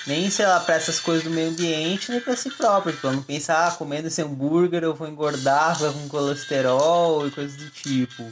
Nem, 0.07 0.31
sei 0.31 0.47
lá, 0.47 0.59
pra 0.59 0.73
essas 0.75 0.99
coisas 0.99 1.23
do 1.23 1.29
meio 1.29 1.49
ambiente, 1.49 2.09
nem 2.11 2.19
pra 2.19 2.35
si 2.35 2.49
próprio. 2.49 2.91
Tipo, 2.91 3.11
não 3.11 3.21
pensa, 3.21 3.53
ah, 3.67 3.71
comendo 3.71 4.07
esse 4.07 4.19
hambúrguer 4.21 4.81
eu 4.83 4.95
vou 4.95 5.07
engordar, 5.07 5.77
vou 5.79 5.93
com 5.93 6.09
colesterol 6.09 7.27
e 7.27 7.31
coisas 7.31 7.55
do 7.55 7.69
tipo. 7.69 8.29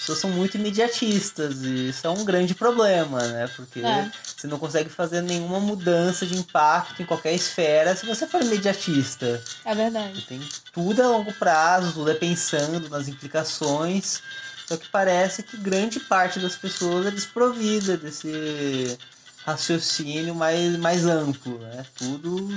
As 0.00 0.06
pessoas 0.06 0.18
são 0.18 0.30
muito 0.30 0.56
imediatistas 0.56 1.60
e 1.60 1.90
isso 1.90 2.06
é 2.06 2.10
um 2.10 2.24
grande 2.24 2.54
problema, 2.54 3.20
né? 3.20 3.46
Porque 3.54 3.80
É. 3.80 4.10
você 4.34 4.46
não 4.46 4.58
consegue 4.58 4.88
fazer 4.88 5.20
nenhuma 5.20 5.60
mudança 5.60 6.24
de 6.24 6.34
impacto 6.38 7.02
em 7.02 7.04
qualquer 7.04 7.34
esfera 7.34 7.94
se 7.94 8.06
você 8.06 8.26
for 8.26 8.40
imediatista. 8.40 9.42
É 9.62 9.74
verdade. 9.74 10.22
Tem 10.22 10.40
tudo 10.72 11.02
a 11.02 11.06
longo 11.06 11.32
prazo, 11.34 11.92
tudo 11.92 12.10
é 12.10 12.14
pensando 12.14 12.88
nas 12.88 13.08
implicações. 13.08 14.22
Só 14.66 14.78
que 14.78 14.88
parece 14.88 15.42
que 15.42 15.58
grande 15.58 16.00
parte 16.00 16.38
das 16.38 16.56
pessoas 16.56 17.04
é 17.06 17.10
desprovida 17.10 17.98
desse 17.98 18.96
raciocínio 19.44 20.34
mais, 20.34 20.78
mais 20.78 21.04
amplo, 21.04 21.58
né? 21.58 21.84
Tudo 21.94 22.48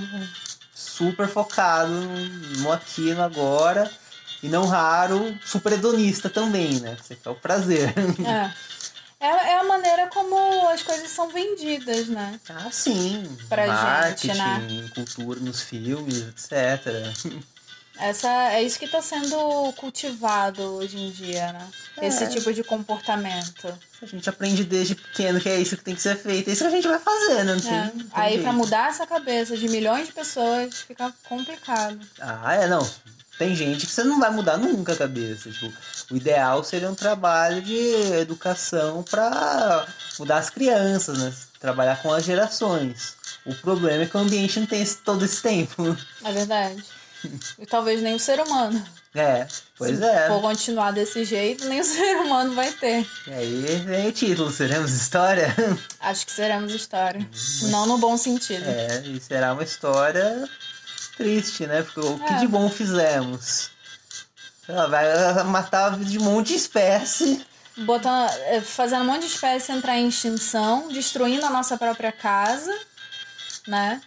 super 0.73 1.27
focado 1.27 1.91
no 2.59 2.71
aqui 2.71 3.13
no 3.13 3.21
agora. 3.21 3.91
E 4.43 4.49
não 4.49 4.67
raro, 4.67 5.37
super 5.45 5.71
hedonista 5.73 6.29
também, 6.29 6.79
né? 6.81 6.97
Você 7.01 7.15
quer 7.15 7.29
o 7.29 7.35
prazer. 7.35 7.93
É. 8.25 8.73
É, 9.23 9.27
é 9.27 9.59
a 9.59 9.63
maneira 9.63 10.07
como 10.07 10.67
as 10.67 10.83
coisas 10.83 11.09
são 11.09 11.29
vendidas, 11.29 12.07
né? 12.07 12.37
Ah, 12.49 12.69
sim. 12.69 13.25
Pra 13.47 13.65
Marketing, 13.65 14.33
gente, 14.33 14.37
né? 14.37 14.89
cultura 14.93 15.39
nos 15.39 15.61
filmes, 15.61 16.27
etc. 16.27 17.33
Essa, 17.97 18.51
é 18.51 18.63
isso 18.63 18.77
que 18.77 18.83
está 18.83 19.01
sendo 19.01 19.71
cultivado 19.77 20.61
hoje 20.63 20.99
em 20.99 21.09
dia, 21.11 21.53
né? 21.53 21.67
É. 22.01 22.07
Esse 22.07 22.27
tipo 22.27 22.51
de 22.51 22.63
comportamento. 22.65 23.73
A 24.01 24.05
gente 24.05 24.27
aprende 24.27 24.65
desde 24.65 24.95
pequeno 24.95 25.39
que 25.39 25.47
é 25.47 25.57
isso 25.59 25.77
que 25.77 25.83
tem 25.83 25.95
que 25.95 26.01
ser 26.01 26.17
feito. 26.17 26.49
É 26.49 26.53
isso 26.53 26.63
que 26.63 26.67
a 26.67 26.75
gente 26.75 26.87
vai 26.87 26.99
fazer, 26.99 27.45
né? 27.45 27.55
Não 27.55 27.71
É. 27.71 27.87
tem 27.89 28.07
Aí, 28.11 28.41
para 28.41 28.51
mudar 28.51 28.89
essa 28.89 29.07
cabeça 29.07 29.55
de 29.55 29.69
milhões 29.69 30.07
de 30.07 30.11
pessoas, 30.11 30.81
fica 30.81 31.13
complicado. 31.29 31.99
Ah, 32.19 32.55
é, 32.55 32.67
não. 32.67 32.85
Tem 33.43 33.55
gente 33.55 33.85
que 33.85 33.91
você 33.91 34.03
não 34.03 34.19
vai 34.19 34.31
mudar 34.31 34.57
nunca 34.57 34.93
a 34.93 34.95
cabeça. 34.95 35.49
Tipo, 35.51 35.71
o 36.11 36.15
ideal 36.15 36.63
seria 36.63 36.89
um 36.89 36.95
trabalho 36.95 37.61
de 37.61 37.77
educação 38.21 39.03
para 39.03 39.85
mudar 40.17 40.37
as 40.37 40.49
crianças, 40.49 41.17
né? 41.17 41.33
Trabalhar 41.59 42.01
com 42.01 42.13
as 42.13 42.23
gerações. 42.23 43.15
O 43.45 43.53
problema 43.55 44.03
é 44.03 44.05
que 44.05 44.15
o 44.15 44.19
ambiente 44.19 44.59
não 44.59 44.67
tem 44.67 44.81
esse- 44.81 44.97
todo 44.97 45.25
esse 45.25 45.41
tempo. 45.41 45.97
É 46.23 46.31
verdade. 46.31 46.83
E 47.59 47.65
talvez 47.65 48.01
nem 48.01 48.15
o 48.15 48.19
ser 48.19 48.39
humano. 48.41 48.83
É, 49.15 49.47
pois 49.77 49.97
Se 49.97 50.03
é. 50.03 50.27
for 50.27 50.41
continuar 50.41 50.91
desse 50.91 51.23
jeito, 51.23 51.65
nem 51.69 51.79
o 51.79 51.83
ser 51.85 52.17
humano 52.17 52.53
vai 52.55 52.71
ter. 52.71 53.07
E 53.27 53.31
aí 53.33 53.83
vem 53.85 54.07
o 54.07 54.11
título, 54.11 54.51
seremos 54.51 54.91
história? 54.91 55.53
Acho 55.99 56.25
que 56.25 56.31
seremos 56.31 56.73
história. 56.73 57.25
Não 57.63 57.85
no 57.85 57.97
bom 57.97 58.17
sentido. 58.17 58.65
É, 58.67 59.01
e 59.05 59.19
será 59.21 59.53
uma 59.53 59.63
história 59.63 60.49
triste, 61.17 61.65
né? 61.67 61.83
Porque 61.83 61.99
o 61.99 62.19
que 62.19 62.33
É. 62.33 62.37
de 62.37 62.47
bom 62.47 62.69
fizemos? 62.69 63.69
Lá, 64.67 64.87
vai 64.87 65.43
matar 65.45 65.97
de 65.99 66.17
um 66.19 66.23
monte 66.23 66.47
de 66.49 66.55
espécie. 66.55 67.45
Botando, 67.77 68.29
é, 68.45 68.61
fazendo 68.61 69.01
um 69.01 69.05
monte 69.07 69.21
de 69.21 69.27
espécie 69.33 69.71
entrar 69.71 69.97
em 69.97 70.07
extinção, 70.07 70.87
destruindo 70.89 71.45
a 71.45 71.49
nossa 71.49 71.75
própria 71.77 72.11
casa, 72.11 72.73
né? 73.67 73.99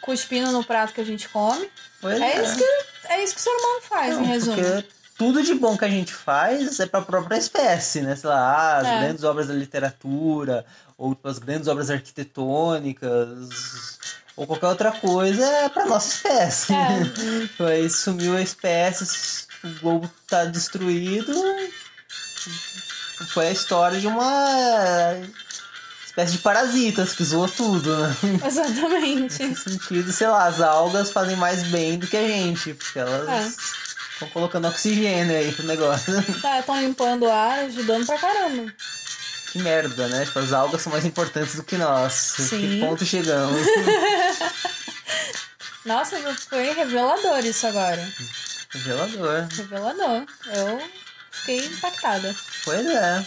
Cuspindo 0.00 0.50
no 0.52 0.64
prato 0.64 0.92
que 0.92 1.00
a 1.00 1.04
gente 1.04 1.28
come. 1.28 1.68
Pois 2.00 2.20
É 2.20 2.42
isso 2.42 2.56
que, 2.56 2.64
é 3.12 3.24
isso 3.24 3.34
que 3.34 3.40
o 3.40 3.42
ser 3.42 3.50
humano 3.50 3.80
faz, 3.82 4.14
Não, 4.16 4.22
em 4.22 4.26
resumo. 4.26 4.56
Porque 4.56 4.88
tudo 5.18 5.42
de 5.42 5.54
bom 5.54 5.76
que 5.76 5.84
a 5.84 5.88
gente 5.90 6.14
faz 6.14 6.80
é 6.80 6.86
para 6.86 7.00
a 7.00 7.04
própria 7.04 7.36
espécie, 7.36 8.00
né? 8.02 8.14
Sei 8.16 8.28
lá, 8.28 8.78
as 8.78 8.86
É. 8.86 8.98
grandes 9.00 9.24
obras 9.24 9.48
da 9.48 9.54
literatura, 9.54 10.64
ou 10.96 11.16
as 11.24 11.38
grandes 11.38 11.66
obras 11.68 11.90
arquitetônicas, 11.90 13.98
ou 14.36 14.46
qualquer 14.46 14.66
outra 14.68 14.92
coisa 14.92 15.44
é 15.44 15.68
para 15.68 15.86
nossa 15.86 16.08
espécie. 16.14 16.72
É. 16.72 17.64
Aí 17.72 17.90
sumiu 17.90 18.36
a 18.36 18.42
espécie, 18.42 19.46
o 19.64 19.68
globo 19.80 20.10
tá 20.28 20.44
destruído. 20.44 21.32
Foi 23.34 23.48
a 23.48 23.52
história 23.52 24.00
de 24.00 24.06
uma 24.06 25.14
espécie 26.06 26.32
de 26.32 26.38
parasitas 26.38 27.12
que 27.12 27.22
zoou 27.24 27.48
tudo, 27.48 27.94
né? 27.98 28.16
Exatamente. 28.46 29.42
Nesse 29.42 29.70
sentido, 29.70 30.10
sei 30.12 30.26
lá, 30.26 30.46
as 30.46 30.60
algas 30.60 31.10
fazem 31.12 31.36
mais 31.36 31.62
bem 31.64 31.98
do 31.98 32.06
que 32.06 32.16
a 32.16 32.26
gente, 32.26 32.72
porque 32.74 32.98
elas 32.98 33.28
É. 33.28 33.46
estão 34.14 34.28
colocando 34.30 34.66
oxigênio 34.68 35.36
aí 35.36 35.52
pro 35.52 35.66
negócio. 35.66 36.12
Tá, 36.40 36.60
estão 36.60 36.80
limpando 36.80 37.24
o 37.26 37.30
ar, 37.30 37.58
ajudando 37.60 38.06
pra 38.06 38.18
caramba. 38.18 38.72
que 39.52 39.58
merda, 39.58 40.08
né? 40.08 40.24
Tipo, 40.24 40.38
as 40.38 40.52
algas 40.52 40.80
são 40.82 40.90
mais 40.92 41.04
importantes 41.04 41.56
do 41.56 41.62
que 41.62 41.76
nós. 41.76 42.12
Sim. 42.14 42.58
Que 42.60 42.80
ponto 42.80 43.04
chegamos? 43.04 43.60
Nossa, 45.84 46.16
foi 46.48 46.72
revelador 46.72 47.38
isso 47.44 47.66
agora. 47.66 48.06
Revelador. 48.70 49.46
Revelador. 49.56 50.26
Eu 50.54 50.90
fiquei 51.30 51.64
impactada. 51.66 52.34
Pois 52.64 52.86
é. 52.86 53.26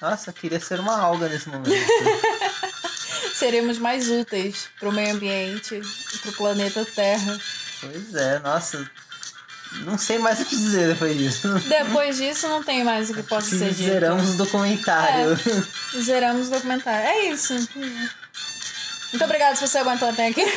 Nossa, 0.00 0.32
queria 0.32 0.60
ser 0.60 0.78
uma 0.80 0.98
alga 0.98 1.28
nesse 1.28 1.48
momento. 1.48 1.70
Seremos 3.34 3.78
mais 3.78 4.10
úteis 4.10 4.68
pro 4.78 4.92
meio 4.92 5.14
ambiente 5.14 5.80
e 6.14 6.18
pro 6.18 6.32
planeta 6.32 6.84
Terra. 6.84 7.38
pois 7.80 8.14
é, 8.14 8.38
nossa. 8.40 8.90
Não 9.84 9.98
sei 9.98 10.18
mais 10.18 10.40
o 10.40 10.44
que 10.44 10.56
dizer 10.56 10.88
depois 10.94 11.16
disso. 11.18 11.48
Depois 11.68 12.16
disso, 12.16 12.48
não 12.48 12.62
tem 12.62 12.82
mais 12.84 13.10
o 13.10 13.14
que 13.14 13.22
possa 13.22 13.50
ser 13.50 13.74
dito. 13.74 13.90
Zeramos 13.90 14.30
o 14.30 14.36
documentário. 14.38 15.38
Zeramos 16.00 16.48
o 16.48 16.50
documentário. 16.52 17.06
É 17.06 17.26
isso. 17.26 17.54
Muito 19.12 19.24
obrigada 19.24 19.56
se 19.56 19.66
você 19.66 19.78
aguentou 19.78 20.08
até 20.08 20.28
aqui. 20.28 20.44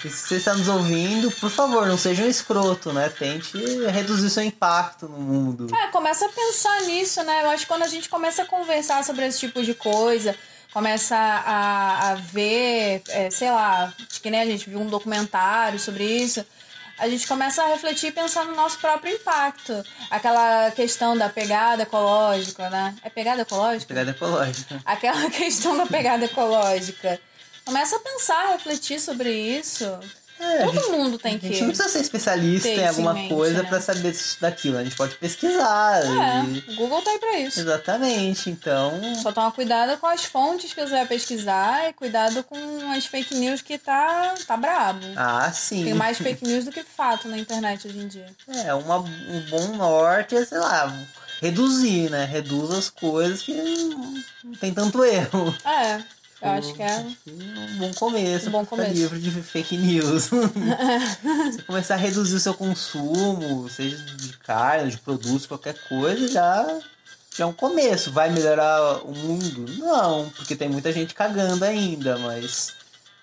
Se 0.00 0.08
você 0.10 0.36
está 0.36 0.54
nos 0.54 0.66
ouvindo, 0.66 1.30
por 1.32 1.50
favor, 1.50 1.86
não 1.86 1.98
seja 1.98 2.22
um 2.22 2.28
escroto, 2.28 2.90
né? 2.92 3.10
Tente 3.10 3.58
reduzir 3.88 4.30
seu 4.30 4.42
impacto 4.42 5.06
no 5.06 5.18
mundo. 5.18 5.66
É, 5.74 5.88
começa 5.88 6.24
a 6.24 6.28
pensar 6.30 6.82
nisso, 6.82 7.22
né? 7.22 7.42
Eu 7.44 7.50
acho 7.50 7.64
que 7.64 7.68
quando 7.68 7.82
a 7.82 7.88
gente 7.88 8.08
começa 8.08 8.42
a 8.42 8.46
conversar 8.46 9.04
sobre 9.04 9.26
esse 9.26 9.38
tipo 9.38 9.62
de 9.62 9.74
coisa, 9.74 10.34
começa 10.72 11.16
a, 11.16 12.12
a 12.12 12.14
ver, 12.14 13.02
é, 13.08 13.30
sei 13.30 13.50
lá, 13.50 13.92
acho 14.10 14.20
que 14.22 14.30
nem 14.30 14.40
a 14.40 14.46
gente 14.46 14.70
viu 14.70 14.80
um 14.80 14.86
documentário 14.86 15.78
sobre 15.78 16.04
isso, 16.04 16.44
a 17.00 17.08
gente 17.08 17.26
começa 17.26 17.62
a 17.62 17.66
refletir 17.68 18.08
e 18.08 18.12
pensar 18.12 18.44
no 18.44 18.54
nosso 18.54 18.78
próprio 18.78 19.14
impacto. 19.14 19.82
Aquela 20.10 20.70
questão 20.72 21.16
da 21.16 21.30
pegada 21.30 21.82
ecológica, 21.82 22.68
né? 22.68 22.94
É 23.02 23.08
pegada 23.08 23.40
ecológica? 23.40 23.88
Pegada 23.88 24.10
ecológica. 24.10 24.82
Aquela 24.84 25.28
questão 25.32 25.76
da 25.78 25.86
pegada 25.86 26.26
ecológica. 26.26 27.18
Começa 27.64 27.96
a 27.96 28.00
pensar, 28.00 28.48
a 28.48 28.52
refletir 28.52 29.00
sobre 29.00 29.32
isso. 29.32 29.84
É, 30.40 30.64
Todo 30.64 30.72
gente, 30.80 30.90
mundo 30.90 31.18
tem 31.18 31.36
a 31.36 31.38
que. 31.38 31.48
gente 31.48 31.60
não 31.60 31.68
precisa 31.68 31.88
ser 31.88 32.00
especialista 32.00 32.68
em 32.68 32.86
alguma 32.88 33.10
em 33.12 33.14
mente, 33.14 33.34
coisa 33.34 33.62
né? 33.62 33.68
pra 33.68 33.80
saber 33.80 34.10
disso 34.12 34.38
daquilo. 34.40 34.78
A 34.78 34.84
gente 34.84 34.96
pode 34.96 35.14
pesquisar. 35.16 36.00
e- 36.04 36.68
É, 36.68 36.72
o 36.72 36.76
Google 36.76 37.02
tá 37.02 37.10
aí 37.10 37.18
pra 37.18 37.38
isso. 37.40 37.60
Exatamente. 37.60 38.48
Então, 38.50 38.98
Só 39.22 39.32
toma 39.32 39.52
cuidado 39.52 39.98
com 39.98 40.06
as 40.06 40.24
fontes 40.24 40.72
que 40.72 40.80
você 40.80 40.92
vai 40.92 41.06
pesquisar 41.06 41.88
e 41.88 41.92
cuidado 41.92 42.42
com 42.44 42.56
as 42.92 43.04
fake 43.06 43.34
news 43.34 43.60
que 43.60 43.76
tá, 43.78 44.34
tá 44.46 44.56
brabo. 44.56 45.04
ah, 45.16 45.50
sim. 45.52 45.84
Tem 45.84 45.94
mais 45.94 46.16
fake 46.18 46.44
news 46.46 46.64
do 46.64 46.72
que 46.72 46.82
fato 46.82 47.28
na 47.28 47.36
internet 47.38 47.86
hoje 47.86 47.98
em 47.98 48.08
dia. 48.08 48.26
É, 48.64 48.72
uma, 48.74 48.98
um 48.98 49.40
bom 49.50 49.68
norte 49.76 50.34
é, 50.36 50.44
sei 50.44 50.58
lá, 50.58 50.92
reduzir, 51.40 52.10
né? 52.10 52.24
Reduz 52.24 52.70
as 52.70 52.88
coisas 52.90 53.42
que 53.42 53.52
não, 53.54 54.14
não 54.44 54.54
tem 54.54 54.72
tanto 54.72 55.04
erro. 55.04 55.54
É, 55.64 56.00
eu 56.42 56.50
acho 56.50 56.74
que 56.74 56.82
é. 56.82 57.06
Um 57.26 57.78
bom 57.78 57.92
começo. 57.94 58.48
Um 58.48 58.52
bom 58.52 58.64
começo. 58.64 58.92
livre 58.92 59.18
de 59.18 59.30
fake 59.30 59.76
news. 59.76 60.30
Você 61.52 61.62
começar 61.66 61.94
a 61.94 61.98
reduzir 61.98 62.36
o 62.36 62.40
seu 62.40 62.54
consumo, 62.54 63.68
seja 63.68 63.96
de 63.96 64.36
carne, 64.38 64.90
de 64.90 64.98
produtos, 64.98 65.46
qualquer 65.46 65.74
coisa, 65.88 66.28
já, 66.28 66.80
já 67.36 67.44
é 67.44 67.46
um 67.46 67.52
começo. 67.52 68.10
Vai 68.10 68.30
melhorar 68.30 69.04
o 69.04 69.12
mundo? 69.12 69.66
Não, 69.78 70.30
porque 70.30 70.56
tem 70.56 70.68
muita 70.68 70.92
gente 70.92 71.14
cagando 71.14 71.64
ainda, 71.64 72.18
mas 72.18 72.74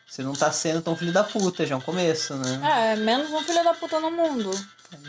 você 0.07 0.21
não 0.21 0.33
tá 0.33 0.51
sendo 0.51 0.81
tão 0.81 0.95
filho 0.95 1.11
da 1.11 1.23
puta, 1.23 1.65
já 1.65 1.75
é 1.75 1.77
um 1.77 1.81
começo, 1.81 2.35
né? 2.35 2.93
É, 2.93 2.95
menos 2.95 3.31
um 3.31 3.41
filho 3.41 3.63
da 3.63 3.73
puta 3.73 3.99
no 3.99 4.11
mundo. 4.11 4.51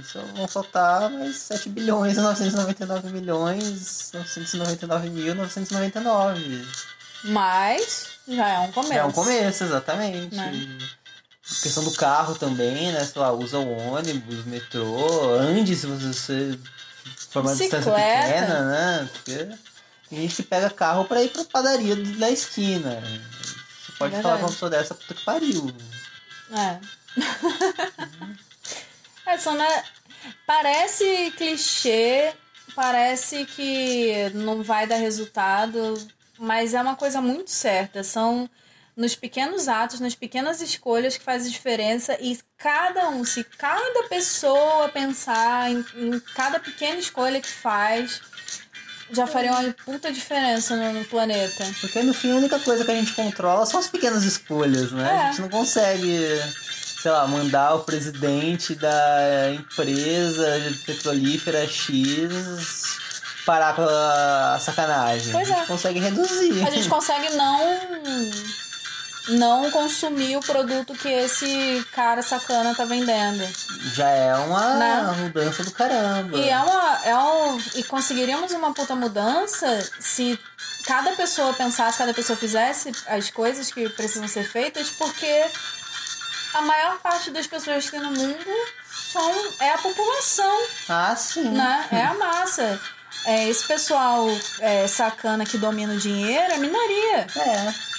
Isso 0.00 0.18
vão 0.34 0.48
faltar 0.48 1.08
mais 1.08 1.36
7 1.36 1.68
bilhões 1.68 2.16
e 2.16 2.20
999 2.20 3.10
milhões 3.10 4.10
999 4.12 5.08
mil 5.08 5.34
999. 5.36 6.66
Mas 7.24 8.08
já 8.28 8.48
é 8.48 8.58
um 8.60 8.72
começo. 8.72 8.92
É 8.92 9.04
um 9.04 9.12
começo, 9.12 9.64
exatamente. 9.64 10.34
Né? 10.34 10.78
A 11.50 11.62
questão 11.62 11.82
do 11.82 11.92
carro 11.92 12.34
também, 12.34 12.92
né? 12.92 13.04
Sei 13.04 13.20
lá, 13.20 13.32
usa 13.32 13.58
o 13.58 13.92
ônibus, 13.92 14.44
metrô, 14.44 15.34
ande 15.34 15.74
se 15.74 15.86
você 15.86 16.58
for 17.30 17.40
uma 17.40 17.54
distância 17.54 17.92
pequena, 17.92 18.64
né? 18.64 19.08
Porque 19.12 19.48
tem 20.08 20.20
gente 20.20 20.42
pega 20.42 20.70
carro 20.70 21.04
pra 21.04 21.22
ir 21.22 21.30
pra 21.30 21.44
padaria 21.44 21.96
da 21.96 22.30
esquina. 22.30 23.00
Você 23.00 23.92
pode 23.98 24.14
Verdade. 24.14 24.22
falar 24.22 24.36
pra 24.36 24.46
uma 24.46 24.52
pessoa 24.52 24.70
dessa, 24.70 24.94
puta 24.94 25.14
que 25.14 25.24
pariu. 25.24 25.74
É. 26.52 26.78
é, 29.32 29.38
só 29.38 29.52
né? 29.52 29.84
Parece 30.46 31.32
clichê, 31.36 32.32
parece 32.74 33.44
que 33.46 34.30
não 34.34 34.62
vai 34.62 34.86
dar 34.86 34.96
resultado, 34.96 35.96
mas 36.38 36.74
é 36.74 36.80
uma 36.80 36.96
coisa 36.96 37.20
muito 37.20 37.50
certa. 37.50 38.02
São 38.02 38.48
nos 38.96 39.14
pequenos 39.14 39.68
atos, 39.68 40.00
nas 40.00 40.16
pequenas 40.16 40.60
escolhas 40.60 41.16
que 41.16 41.24
faz 41.24 41.46
a 41.46 41.48
diferença 41.48 42.18
e 42.20 42.36
cada 42.56 43.08
um, 43.10 43.24
se 43.24 43.44
cada 43.44 44.08
pessoa 44.08 44.88
pensar 44.88 45.70
em, 45.70 45.84
em 45.94 46.20
cada 46.34 46.58
pequena 46.58 46.98
escolha 46.98 47.40
que 47.40 47.48
faz, 47.48 48.20
já 49.12 49.24
faria 49.24 49.52
uma 49.52 49.72
puta 49.84 50.10
diferença 50.10 50.76
no, 50.76 50.98
no 50.98 51.04
planeta. 51.04 51.64
Porque 51.80 52.02
no 52.02 52.12
fim 52.12 52.32
a 52.32 52.36
única 52.36 52.58
coisa 52.58 52.84
que 52.84 52.90
a 52.90 52.94
gente 52.94 53.12
controla 53.12 53.64
são 53.66 53.78
as 53.78 53.86
pequenas 53.86 54.24
escolhas, 54.24 54.90
né? 54.90 55.08
É. 55.08 55.22
A 55.22 55.30
gente 55.30 55.42
não 55.42 55.48
consegue, 55.48 56.18
sei 57.00 57.12
lá, 57.12 57.26
mandar 57.28 57.76
o 57.76 57.84
presidente 57.84 58.74
da 58.74 59.52
empresa 59.54 60.46
petrolífera 60.84 61.66
X 61.68 62.98
parar 63.48 63.74
com 63.74 63.82
a 63.82 64.58
sacanagem. 64.60 65.32
Pois 65.32 65.50
a 65.50 65.54
gente 65.54 65.62
é. 65.64 65.66
consegue 65.66 65.98
reduzir. 66.00 66.66
A 66.66 66.70
gente 66.70 66.86
consegue 66.86 67.30
não 67.30 67.58
não 69.30 69.70
consumir 69.70 70.36
o 70.36 70.40
produto 70.40 70.92
que 70.94 71.08
esse 71.08 71.84
cara 71.92 72.20
sacana 72.22 72.74
tá 72.74 72.84
vendendo. 72.84 73.46
Já 73.94 74.08
é 74.08 74.34
uma 74.36 74.74
Né? 74.76 75.02
mudança 75.22 75.64
do 75.64 75.70
caramba. 75.70 76.36
E 76.36 76.48
é 76.48 76.58
uma 76.58 77.00
é 77.04 77.16
um, 77.16 77.58
e 77.74 77.82
conseguiríamos 77.84 78.52
uma 78.52 78.72
puta 78.74 78.94
mudança 78.94 79.66
se 79.98 80.38
cada 80.86 81.12
pessoa 81.12 81.52
pensasse, 81.54 81.96
cada 81.98 82.12
pessoa 82.14 82.36
fizesse 82.38 82.92
as 83.06 83.30
coisas 83.30 83.70
que 83.72 83.88
precisam 83.90 84.28
ser 84.28 84.44
feitas, 84.44 84.88
porque 84.90 85.46
a 86.54 86.62
maior 86.62 86.98
parte 86.98 87.30
das 87.30 87.46
pessoas 87.46 87.84
que 87.86 87.90
tem 87.92 88.00
no 88.00 88.10
mundo 88.10 88.50
são 89.12 89.30
é 89.60 89.70
a 89.72 89.78
população, 89.78 90.58
Ah, 90.88 91.14
sim. 91.16 91.48
né? 91.50 91.86
É 91.92 92.02
a 92.02 92.14
massa. 92.14 92.78
É, 93.24 93.48
esse 93.48 93.66
pessoal 93.66 94.26
é, 94.60 94.86
sacana 94.86 95.44
que 95.44 95.58
domina 95.58 95.92
o 95.92 95.98
dinheiro 95.98 96.52
é 96.52 96.58
minoria. 96.58 97.26
É. 97.36 97.98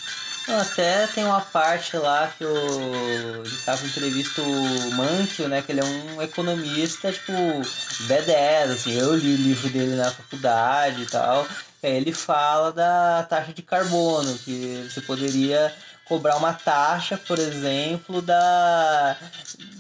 Até 0.51 1.05
tem 1.07 1.24
uma 1.26 1.41
parte 1.41 1.95
lá 1.95 2.32
que 2.36 2.43
o 2.43 3.43
Ricardo 3.43 3.86
entrevista 3.86 4.41
o 4.41 4.91
Mankio, 4.95 5.47
né? 5.47 5.62
Que 5.62 5.72
ele 5.72 5.82
é 5.82 5.84
um 5.84 6.22
economista, 6.22 7.12
tipo, 7.12 7.32
B10, 7.32 8.72
assim. 8.72 8.93
Eu 8.93 9.16
li 9.16 9.34
o 9.36 9.38
livro 9.38 9.70
dele 9.70 9.95
na 9.95 10.10
faculdade 10.10 11.03
e 11.03 11.05
tal. 11.05 11.47
Aí 11.84 11.95
ele 11.95 12.12
fala 12.12 12.72
da 12.72 13.24
taxa 13.30 13.53
de 13.53 13.62
carbono, 13.62 14.38
que 14.39 14.89
você 14.89 15.01
poderia 15.01 15.74
cobrar 16.10 16.36
uma 16.36 16.53
taxa, 16.53 17.16
por 17.16 17.38
exemplo, 17.38 18.22
da 18.22 19.16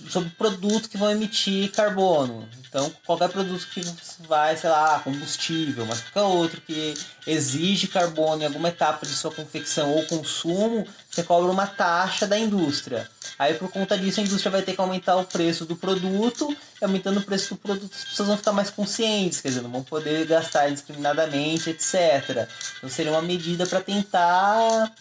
sobre 0.07 0.29
produtos 0.31 0.87
que 0.87 0.97
vão 0.97 1.11
emitir 1.11 1.71
carbono. 1.71 2.47
Então, 2.67 2.91
qualquer 3.03 3.29
produto 3.29 3.67
que 3.73 3.81
vai, 4.27 4.55
sei 4.55 4.69
lá, 4.69 4.99
combustível, 4.99 5.87
mas 5.87 6.01
qualquer 6.01 6.21
outro 6.21 6.61
que 6.61 6.93
exige 7.25 7.87
carbono 7.87 8.43
em 8.43 8.45
alguma 8.45 8.69
etapa 8.69 9.07
de 9.07 9.13
sua 9.13 9.31
confecção 9.31 9.91
ou 9.91 10.05
consumo, 10.05 10.87
você 11.09 11.23
cobra 11.23 11.51
uma 11.51 11.65
taxa 11.65 12.27
da 12.27 12.37
indústria. 12.37 13.09
Aí, 13.39 13.55
por 13.55 13.71
conta 13.71 13.97
disso, 13.97 14.19
a 14.19 14.23
indústria 14.23 14.51
vai 14.51 14.61
ter 14.61 14.73
que 14.73 14.81
aumentar 14.81 15.15
o 15.15 15.25
preço 15.25 15.65
do 15.65 15.75
produto, 15.75 16.55
e 16.79 16.85
aumentando 16.85 17.19
o 17.19 17.23
preço 17.23 17.55
do 17.55 17.57
produto, 17.57 17.91
as 17.95 18.05
pessoas 18.05 18.27
vão 18.27 18.37
ficar 18.37 18.51
mais 18.51 18.69
conscientes, 18.69 19.41
quer 19.41 19.49
dizer, 19.49 19.61
não 19.61 19.71
vão 19.71 19.83
poder 19.83 20.27
gastar 20.27 20.69
indiscriminadamente, 20.69 21.71
etc. 21.71 22.47
Então, 22.77 22.89
seria 22.89 23.11
uma 23.11 23.21
medida 23.21 23.65
para 23.65 23.81
tentar 23.81 24.91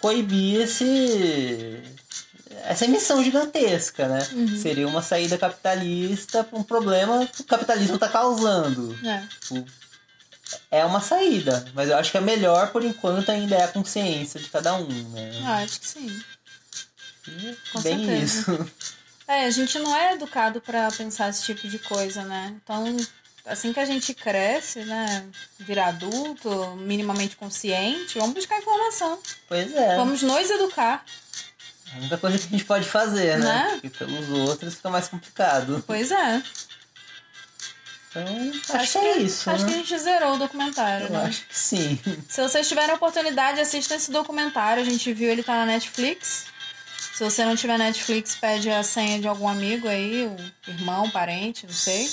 coibir 0.00 0.60
esse 0.62 1.82
essa 2.64 2.84
emissão 2.84 3.22
gigantesca, 3.22 4.08
né? 4.08 4.28
Uhum. 4.32 4.58
Seria 4.60 4.86
uma 4.86 5.02
saída 5.02 5.38
capitalista 5.38 6.44
para 6.44 6.58
um 6.58 6.62
problema 6.62 7.26
que 7.26 7.40
o 7.40 7.44
capitalismo 7.44 7.94
está 7.94 8.08
causando. 8.08 8.98
É. 9.06 9.22
É 10.70 10.84
uma 10.84 11.00
saída, 11.00 11.64
mas 11.74 11.88
eu 11.88 11.96
acho 11.96 12.10
que 12.10 12.18
a 12.18 12.22
melhor 12.22 12.70
por 12.70 12.84
enquanto 12.84 13.30
ainda 13.30 13.54
é 13.56 13.64
a 13.64 13.68
consciência 13.68 14.40
de 14.40 14.48
cada 14.48 14.74
um, 14.74 14.86
né? 15.10 15.42
Ah, 15.44 15.56
acho 15.58 15.80
que 15.80 15.86
sim. 15.86 16.22
Com 17.72 17.80
Bem 17.82 18.06
certeza. 18.06 18.24
isso. 18.24 18.70
É, 19.26 19.44
a 19.44 19.50
gente 19.50 19.78
não 19.78 19.94
é 19.94 20.14
educado 20.14 20.58
pra 20.58 20.90
pensar 20.90 21.28
esse 21.28 21.42
tipo 21.42 21.68
de 21.68 21.78
coisa, 21.78 22.24
né? 22.24 22.56
Então, 22.62 22.96
assim 23.48 23.72
que 23.72 23.80
a 23.80 23.84
gente 23.84 24.14
cresce, 24.14 24.80
né, 24.80 25.24
vira 25.58 25.86
adulto, 25.86 26.76
minimamente 26.76 27.36
consciente, 27.36 28.18
vamos 28.18 28.34
buscar 28.34 28.58
informação. 28.58 29.18
Pois 29.48 29.74
é. 29.74 29.96
Vamos 29.96 30.22
nos 30.22 30.50
educar. 30.50 31.04
A 31.92 31.98
única 31.98 32.18
coisa 32.18 32.38
que 32.38 32.46
a 32.46 32.50
gente 32.50 32.64
pode 32.64 32.88
fazer, 32.88 33.38
né? 33.38 33.46
Né? 33.46 33.70
Porque 33.80 33.90
pelos 33.90 34.28
outros 34.30 34.74
fica 34.74 34.90
mais 34.90 35.08
complicado. 35.08 35.82
Pois 35.86 36.10
é. 36.10 36.42
Então, 38.10 38.80
acho, 38.80 38.92
que 38.92 38.98
é 38.98 39.18
isso, 39.18 39.50
Acho 39.50 39.64
né? 39.64 39.68
que 39.68 39.74
a 39.74 39.78
gente 39.78 39.98
zerou 39.98 40.34
o 40.34 40.38
documentário, 40.38 41.06
Eu 41.06 41.10
né? 41.10 41.24
acho 41.26 41.46
que 41.46 41.56
sim. 41.56 41.98
Se 42.28 42.42
vocês 42.42 42.66
tiverem 42.66 42.90
a 42.90 42.94
oportunidade, 42.94 43.60
assistam 43.60 43.94
esse 43.94 44.10
documentário. 44.10 44.82
A 44.82 44.84
gente 44.84 45.12
viu, 45.12 45.30
ele 45.30 45.42
tá 45.42 45.54
na 45.54 45.66
Netflix. 45.66 46.46
Se 47.14 47.22
você 47.22 47.44
não 47.44 47.56
tiver 47.56 47.78
Netflix, 47.78 48.34
pede 48.34 48.70
a 48.70 48.82
senha 48.82 49.20
de 49.20 49.28
algum 49.28 49.48
amigo 49.48 49.88
aí, 49.88 50.24
o 50.26 50.70
irmão, 50.70 51.10
parente, 51.10 51.66
não 51.66 51.74
sei. 51.74 52.08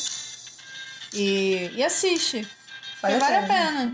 E, 1.15 1.71
e 1.75 1.83
assiste. 1.83 2.47
Vale, 3.01 3.19
vale 3.19 3.35
a 3.35 3.43
pena. 3.43 3.93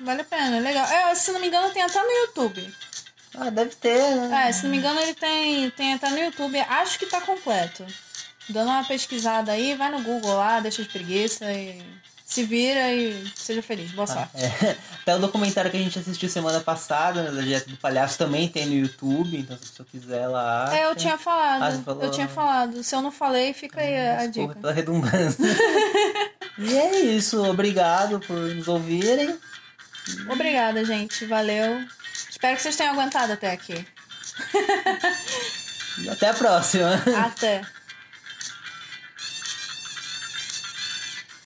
Vale 0.00 0.20
a 0.20 0.24
pena, 0.24 0.56
é 0.56 0.60
legal. 0.60 0.86
É, 0.86 1.14
se 1.14 1.32
não 1.32 1.40
me 1.40 1.48
engano, 1.48 1.72
tem 1.72 1.82
até 1.82 2.02
no 2.02 2.10
YouTube. 2.10 2.74
Ah, 3.34 3.50
deve 3.50 3.74
ter, 3.76 4.16
né? 4.16 4.48
É, 4.48 4.52
se 4.52 4.64
não 4.64 4.70
me 4.70 4.78
engano, 4.78 5.00
ele 5.00 5.14
tem, 5.14 5.70
tem 5.70 5.94
até 5.94 6.10
no 6.10 6.18
YouTube. 6.18 6.58
Acho 6.60 6.98
que 6.98 7.06
tá 7.06 7.20
completo. 7.20 7.86
Dando 8.48 8.68
uma 8.68 8.84
pesquisada 8.84 9.52
aí, 9.52 9.74
vai 9.74 9.90
no 9.90 10.02
Google 10.02 10.34
lá, 10.34 10.60
deixa 10.60 10.82
de 10.82 10.88
preguiça 10.88 11.50
e 11.52 11.82
se 12.30 12.44
vira 12.44 12.92
e 12.92 13.28
seja 13.34 13.60
feliz. 13.60 13.90
Boa 13.90 14.06
sorte. 14.06 14.30
É. 14.36 14.76
Até 15.02 15.16
o 15.16 15.18
documentário 15.18 15.68
que 15.68 15.76
a 15.76 15.80
gente 15.80 15.98
assistiu 15.98 16.28
semana 16.28 16.60
passada, 16.60 17.24
né, 17.24 17.30
da 17.32 17.40
Dieta 17.40 17.68
do 17.68 17.76
Palhaço, 17.76 18.16
também 18.16 18.48
tem 18.48 18.66
no 18.66 18.74
YouTube, 18.74 19.36
então 19.36 19.58
se 19.58 19.72
você 19.76 19.84
quiser 19.84 20.28
lá. 20.28 20.70
É, 20.72 20.84
eu 20.84 20.90
tem- 20.90 20.98
tinha 20.98 21.18
falado. 21.18 21.62
Ah, 21.62 21.82
falou? 21.84 22.04
Eu 22.04 22.10
tinha 22.12 22.28
falado. 22.28 22.84
Se 22.84 22.94
eu 22.94 23.02
não 23.02 23.10
falei, 23.10 23.52
fica 23.52 23.80
aí 23.80 23.98
a, 23.98 24.20
a 24.20 24.26
dica. 24.26 24.54
pela 24.54 24.72
redundância. 24.72 25.44
e 26.56 26.78
é 26.78 27.00
isso, 27.00 27.42
obrigado 27.44 28.20
por 28.20 28.36
nos 28.36 28.68
ouvirem. 28.68 29.36
Obrigada, 30.30 30.84
gente. 30.84 31.26
Valeu. 31.26 31.84
Espero 32.30 32.54
que 32.54 32.62
vocês 32.62 32.76
tenham 32.76 32.92
aguentado 32.92 33.32
até 33.32 33.50
aqui. 33.50 33.84
Até 36.08 36.28
a 36.28 36.34
próxima. 36.34 36.94
Até. 37.26 37.62